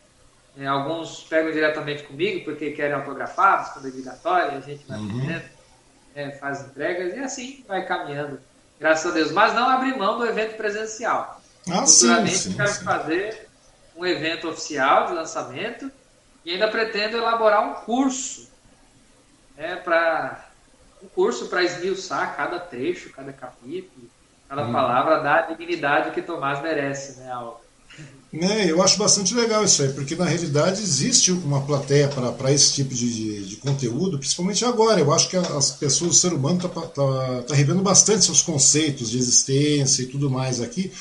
[0.58, 5.42] é, alguns pegam diretamente comigo porque querem autografados, quando é obrigatório, a gente vai uhum.
[6.16, 8.40] é, faz entregas e assim vai caminhando,
[8.80, 9.32] graças a Deus.
[9.32, 11.42] Mas não abrir mão do evento presencial.
[11.70, 12.84] Ah, Futuramente sim, sim, quero sim.
[12.84, 13.50] fazer
[13.96, 15.92] um evento oficial de lançamento
[16.46, 18.52] e ainda pretendo elaborar um curso
[19.58, 20.50] é, para
[21.02, 24.10] um curso para esmiuçar cada trecho, cada capítulo,
[24.48, 24.72] cada hum.
[24.72, 27.62] palavra, dar a dignidade que Tomás merece, né, ao...
[28.34, 32.74] É, eu acho bastante legal isso aí, porque na realidade existe uma plateia para esse
[32.74, 35.00] tipo de, de, de, conteúdo, principalmente agora.
[35.00, 39.12] Eu acho que as pessoas, o ser humano está tá, tá revendo bastante seus conceitos
[39.12, 40.92] de existência e tudo mais aqui,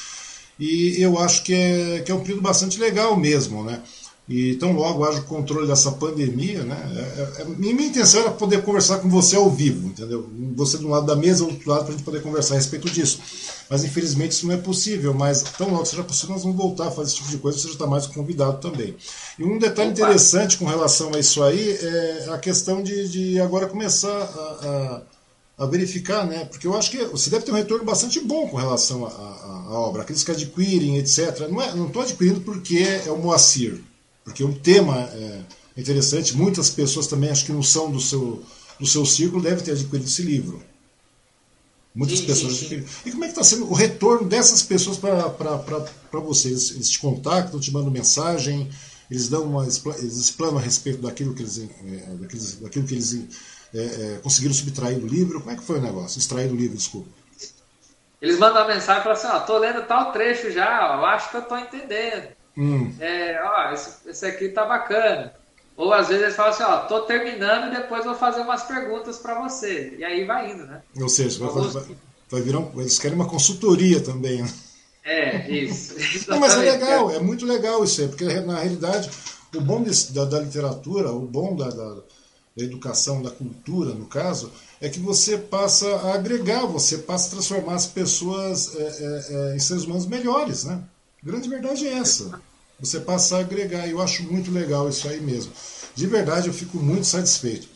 [0.59, 3.81] e eu acho que é, que é um período bastante legal mesmo, né?
[4.29, 6.79] E tão logo haja o controle dessa pandemia, né?
[7.19, 10.31] É, é, minha intenção era poder conversar com você ao vivo, entendeu?
[10.55, 12.89] Você de um lado da mesa, outro lado, para a gente poder conversar a respeito
[12.89, 13.19] disso.
[13.69, 15.13] Mas infelizmente isso não é possível.
[15.13, 17.67] Mas tão logo seja possível, nós vamos voltar a fazer esse tipo de coisa, você
[17.67, 18.95] já está mais convidado também.
[19.37, 20.01] E um detalhe Opa.
[20.01, 25.03] interessante com relação a isso aí é a questão de, de agora começar a,
[25.59, 26.45] a, a, verificar, né?
[26.45, 30.03] Porque eu acho que você deve ter um retorno bastante bom com relação à obra.
[30.03, 31.49] Aqueles que adquirem, etc.
[31.51, 33.83] Não estou é, adquirindo porque é o Moacir
[34.25, 35.43] porque o tema é
[35.77, 36.37] interessante.
[36.37, 38.43] Muitas pessoas também, acho que não são do seu,
[38.79, 40.63] do seu círculo, devem ter adquirido esse livro.
[41.95, 42.55] Muitas sim, pessoas.
[42.55, 42.85] Sim, sim.
[43.05, 46.71] E como é que está sendo o retorno dessas pessoas para vocês?
[46.71, 48.71] Eles te contactam, te mandam mensagem,
[49.11, 51.67] eles dão uma, eles explanam a respeito daquilo que eles, é,
[52.15, 53.15] daqueles, daquilo que eles
[53.75, 55.41] é, é, conseguiram subtrair do livro.
[55.41, 56.19] Como é que foi o negócio?
[56.19, 57.09] Extrair do livro, desculpa.
[58.23, 61.07] Eles mandam uma mensagem e falam assim, ó, tô lendo tal trecho já, ó, eu
[61.07, 62.29] acho que eu tô entendendo.
[62.57, 62.93] Hum.
[63.01, 65.33] É, ó, esse, esse aqui tá bacana.
[65.77, 69.19] Ou às vezes eles falam assim, ó, tô terminando e depois vou fazer umas perguntas
[69.19, 69.95] para você.
[69.99, 70.83] E aí vai indo, né?
[71.01, 71.85] Ou seja, vai, vai,
[72.31, 74.53] vai virar um, eles querem uma consultoria também, né?
[75.05, 75.95] É, isso.
[76.31, 79.11] Não, mas é legal, é muito legal isso aí, porque na realidade
[79.57, 84.07] o bom desse, da, da, literatura, o bom da, da, da, educação, da cultura, no
[84.07, 89.53] caso, é que você passa a agregar, você passa a transformar as pessoas é, é,
[89.53, 90.83] é, em seres humanos melhores, né?
[91.23, 92.41] A grande verdade é essa.
[92.81, 93.87] Você passar a agregar.
[93.87, 95.53] Eu acho muito legal isso aí mesmo.
[95.95, 97.69] De verdade, eu fico muito satisfeito.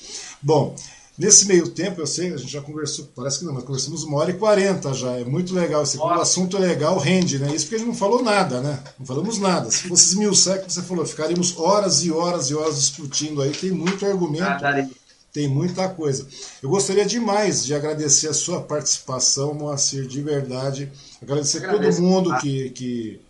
[0.42, 0.74] Bom,
[1.16, 4.18] nesse meio tempo, eu sei, a gente já conversou, parece que não, mas conversamos uma
[4.18, 5.12] hora e quarenta já.
[5.12, 5.84] É muito legal.
[5.84, 7.54] Esse o assunto é legal, rende, né?
[7.54, 8.82] Isso porque a gente não falou nada, né?
[8.98, 9.70] Não falamos nada.
[9.70, 13.52] Se fosse mil séculos, você falou, ficaríamos horas e horas e horas discutindo aí.
[13.52, 14.42] Tem muito argumento.
[14.42, 14.88] Ah,
[15.32, 16.26] tem muita coisa.
[16.62, 20.90] Eu gostaria demais de agradecer a sua participação, Moacir, de verdade.
[21.22, 23.20] Agradecer a todo mundo que, que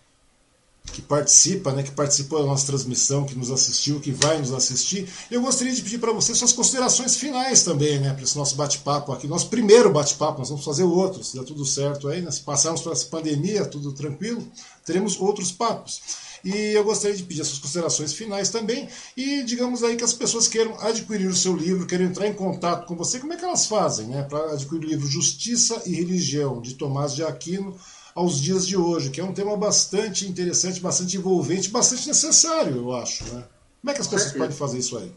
[0.97, 5.07] que participa, né, que participou da nossa transmissão, que nos assistiu, que vai nos assistir.
[5.31, 9.13] Eu gostaria de pedir para você suas considerações finais também, né, para esse nosso bate-papo
[9.13, 10.39] aqui, nosso primeiro bate-papo.
[10.39, 13.67] Nós vamos fazer outros, se der tudo certo aí, né, se passarmos por essa pandemia,
[13.67, 14.43] tudo tranquilo,
[14.87, 16.01] teremos outros papos.
[16.43, 18.89] E eu gostaria de pedir as suas considerações finais também.
[19.15, 22.87] E digamos aí que as pessoas queiram adquirir o seu livro, queiram entrar em contato
[22.87, 24.23] com você, como é que elas fazem, né?
[24.23, 27.77] Para adquirir o livro Justiça e Religião, de Tomás de Aquino,
[28.17, 32.93] aos dias de hoje, que é um tema bastante interessante, bastante envolvente, bastante necessário, eu
[32.95, 33.45] acho, né?
[33.81, 35.13] Como é que as pessoas podem fazer isso aí?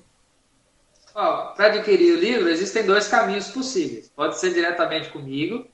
[1.14, 4.12] Para adquirir o livro, existem dois caminhos possíveis.
[4.14, 5.66] Pode ser diretamente comigo,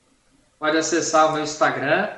[0.58, 2.10] pode acessar o meu Instagram,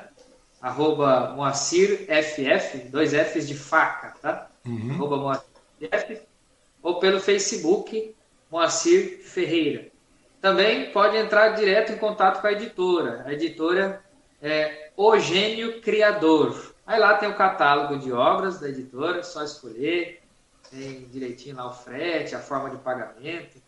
[0.61, 4.49] arroba MoacirFF, dois Fs de faca, tá?
[4.65, 4.91] Uhum.
[4.91, 6.21] Arroba MoacirFF,
[6.83, 8.15] ou pelo Facebook,
[8.51, 9.87] Moacir Ferreira.
[10.39, 13.23] Também pode entrar direto em contato com a editora.
[13.25, 14.03] A editora
[14.41, 16.75] é O Gênio Criador.
[16.85, 20.21] Aí lá tem o catálogo de obras da editora, só escolher,
[20.69, 23.61] tem direitinho lá o frete, a forma de pagamento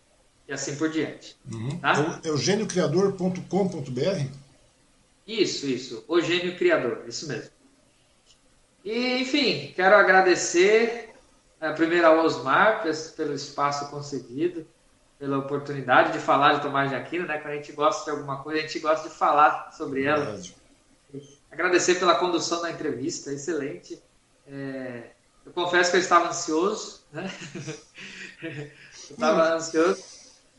[0.45, 1.37] e assim por diante.
[1.49, 1.79] Uhum.
[1.79, 2.19] Tá?
[2.21, 4.25] É eugêniocriador.com.br?
[5.25, 6.03] Isso, isso.
[6.05, 7.51] O Gênio Criador, isso mesmo.
[8.83, 11.11] E, enfim, quero agradecer
[11.61, 12.83] a primeira ao Osmar
[13.15, 14.67] pelo espaço concedido,
[15.17, 17.37] pela oportunidade de falar de Tomás de Aquino, né?
[17.37, 20.25] Quando a gente gosta de alguma coisa, a gente gosta de falar sobre ela.
[20.25, 20.60] Verdade.
[21.51, 24.01] Agradecer pela condução da entrevista, excelente.
[24.47, 25.11] É,
[25.45, 27.29] eu confesso que eu estava ansioso, né?
[28.41, 28.71] eu
[29.11, 30.03] estava ansioso,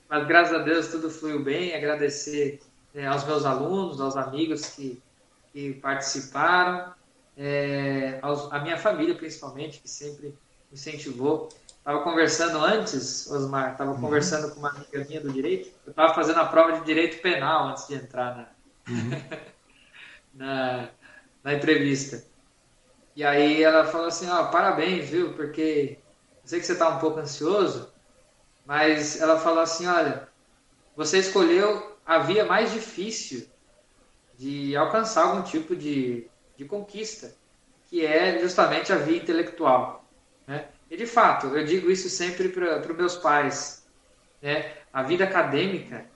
[0.09, 1.75] mas graças a Deus tudo fluiu bem.
[1.75, 2.61] Agradecer
[2.95, 5.03] é, aos meus alunos, aos amigos que,
[5.53, 6.93] que participaram,
[7.39, 10.35] é, aos, a minha família principalmente, que sempre me
[10.75, 11.49] incentivou.
[11.79, 14.01] Estava conversando antes, Osmar, estava uhum.
[14.01, 15.71] conversando com uma amiga minha do direito.
[15.87, 19.11] Eu estava fazendo a prova de direito penal antes de entrar na, uhum.
[20.35, 20.89] na,
[21.43, 22.25] na entrevista.
[23.15, 25.35] E aí ela falou assim, ó, oh, parabéns, viu?
[25.35, 25.99] Porque
[26.43, 27.93] eu sei que você está um pouco ansioso,
[28.65, 30.29] mas ela falou assim, olha,
[30.97, 33.49] você escolheu a via mais difícil
[34.39, 36.27] de alcançar algum tipo de,
[36.57, 37.35] de conquista,
[37.89, 40.05] que é justamente a via intelectual.
[40.47, 40.69] Né?
[40.91, 43.87] E de fato, eu digo isso sempre para os meus pais.
[44.41, 44.73] Né?
[44.93, 46.07] A vida acadêmica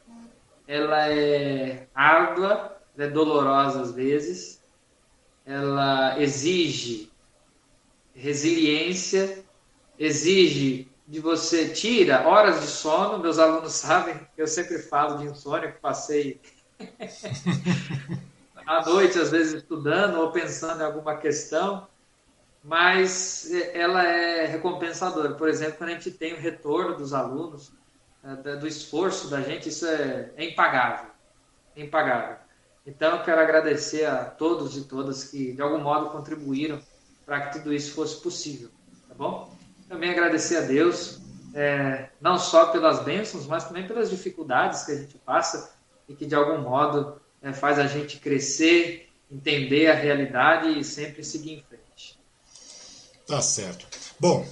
[0.67, 4.63] ela é árdua, é dolorosa às vezes,
[5.45, 7.11] ela exige
[8.15, 9.45] resiliência,
[9.99, 13.19] exige de você tira horas de sono.
[13.19, 16.41] Meus alunos sabem, eu sempre falo de insônia, que passei
[18.67, 21.87] à noite, às vezes, estudando ou pensando em alguma questão,
[22.65, 25.35] mas ela é recompensadora.
[25.35, 27.73] Por exemplo, quando a gente tem o retorno dos alunos,
[28.25, 31.11] é, do esforço da gente, isso é, é impagável.
[31.77, 32.46] É impagável.
[32.87, 36.81] Então, eu quero agradecer a todos e todas que, de algum modo, contribuíram
[37.25, 38.71] para que tudo isso fosse possível.
[39.09, 39.53] Tá bom?
[39.89, 41.19] Também agradecer a Deus,
[41.53, 45.75] é, não só pelas bênçãos, mas também pelas dificuldades que a gente passa
[46.09, 51.25] e que, de algum modo, é, faz a gente crescer, entender a realidade e sempre
[51.25, 52.19] seguir em frente.
[53.27, 53.87] Tá certo.
[54.21, 54.47] Bom,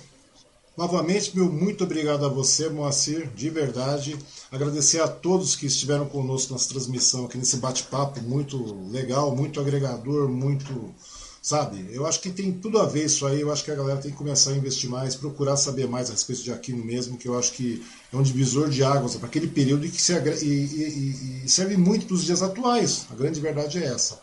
[0.77, 4.19] novamente, meu muito obrigado a você, Moacir, de verdade.
[4.55, 10.28] Agradecer a todos que estiveram conosco nessa transmissão aqui, nesse bate-papo muito legal, muito agregador,
[10.28, 10.94] muito
[11.43, 11.89] sabe?
[11.90, 13.40] Eu acho que tem tudo a ver isso aí.
[13.40, 16.12] Eu acho que a galera tem que começar a investir mais, procurar saber mais a
[16.12, 19.48] respeito de Aquino mesmo, que eu acho que é um divisor de águas para aquele
[19.48, 23.06] período e que se, e, e, e serve muito para os dias atuais.
[23.10, 24.20] A grande verdade é essa.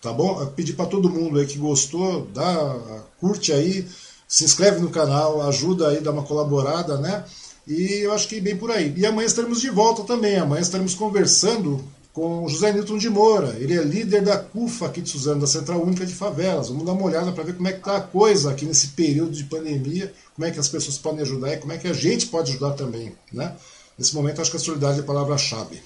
[0.00, 0.40] Tá bom?
[0.40, 3.86] Eu pedi para todo mundo aí que gostou, dá, curte aí,
[4.26, 7.22] se inscreve no canal, ajuda aí, dá uma colaborada, né?
[7.66, 8.92] E eu acho que bem por aí.
[8.96, 10.36] E amanhã estaremos de volta também.
[10.36, 11.82] Amanhã estaremos conversando
[12.12, 13.56] com José Newton de Moura.
[13.58, 16.68] Ele é líder da CUFA aqui de Suzano, da Central Única de Favelas.
[16.68, 19.32] Vamos dar uma olhada para ver como é que está a coisa aqui nesse período
[19.32, 22.26] de pandemia, como é que as pessoas podem ajudar e como é que a gente
[22.26, 23.12] pode ajudar também.
[23.32, 23.54] Né?
[23.98, 25.82] Nesse momento, acho que a solidariedade é a palavra-chave.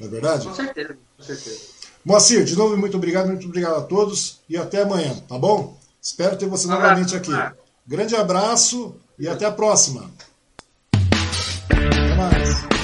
[0.00, 0.46] Não é verdade?
[0.46, 1.60] Com certeza, com certeza.
[2.04, 5.76] Moacir, de novo, muito obrigado, muito obrigado a todos e até amanhã, tá bom?
[6.00, 7.56] Espero ter você um novamente abraço, aqui.
[7.86, 10.08] Grande abraço e até a próxima.
[12.16, 12.75] Até mais.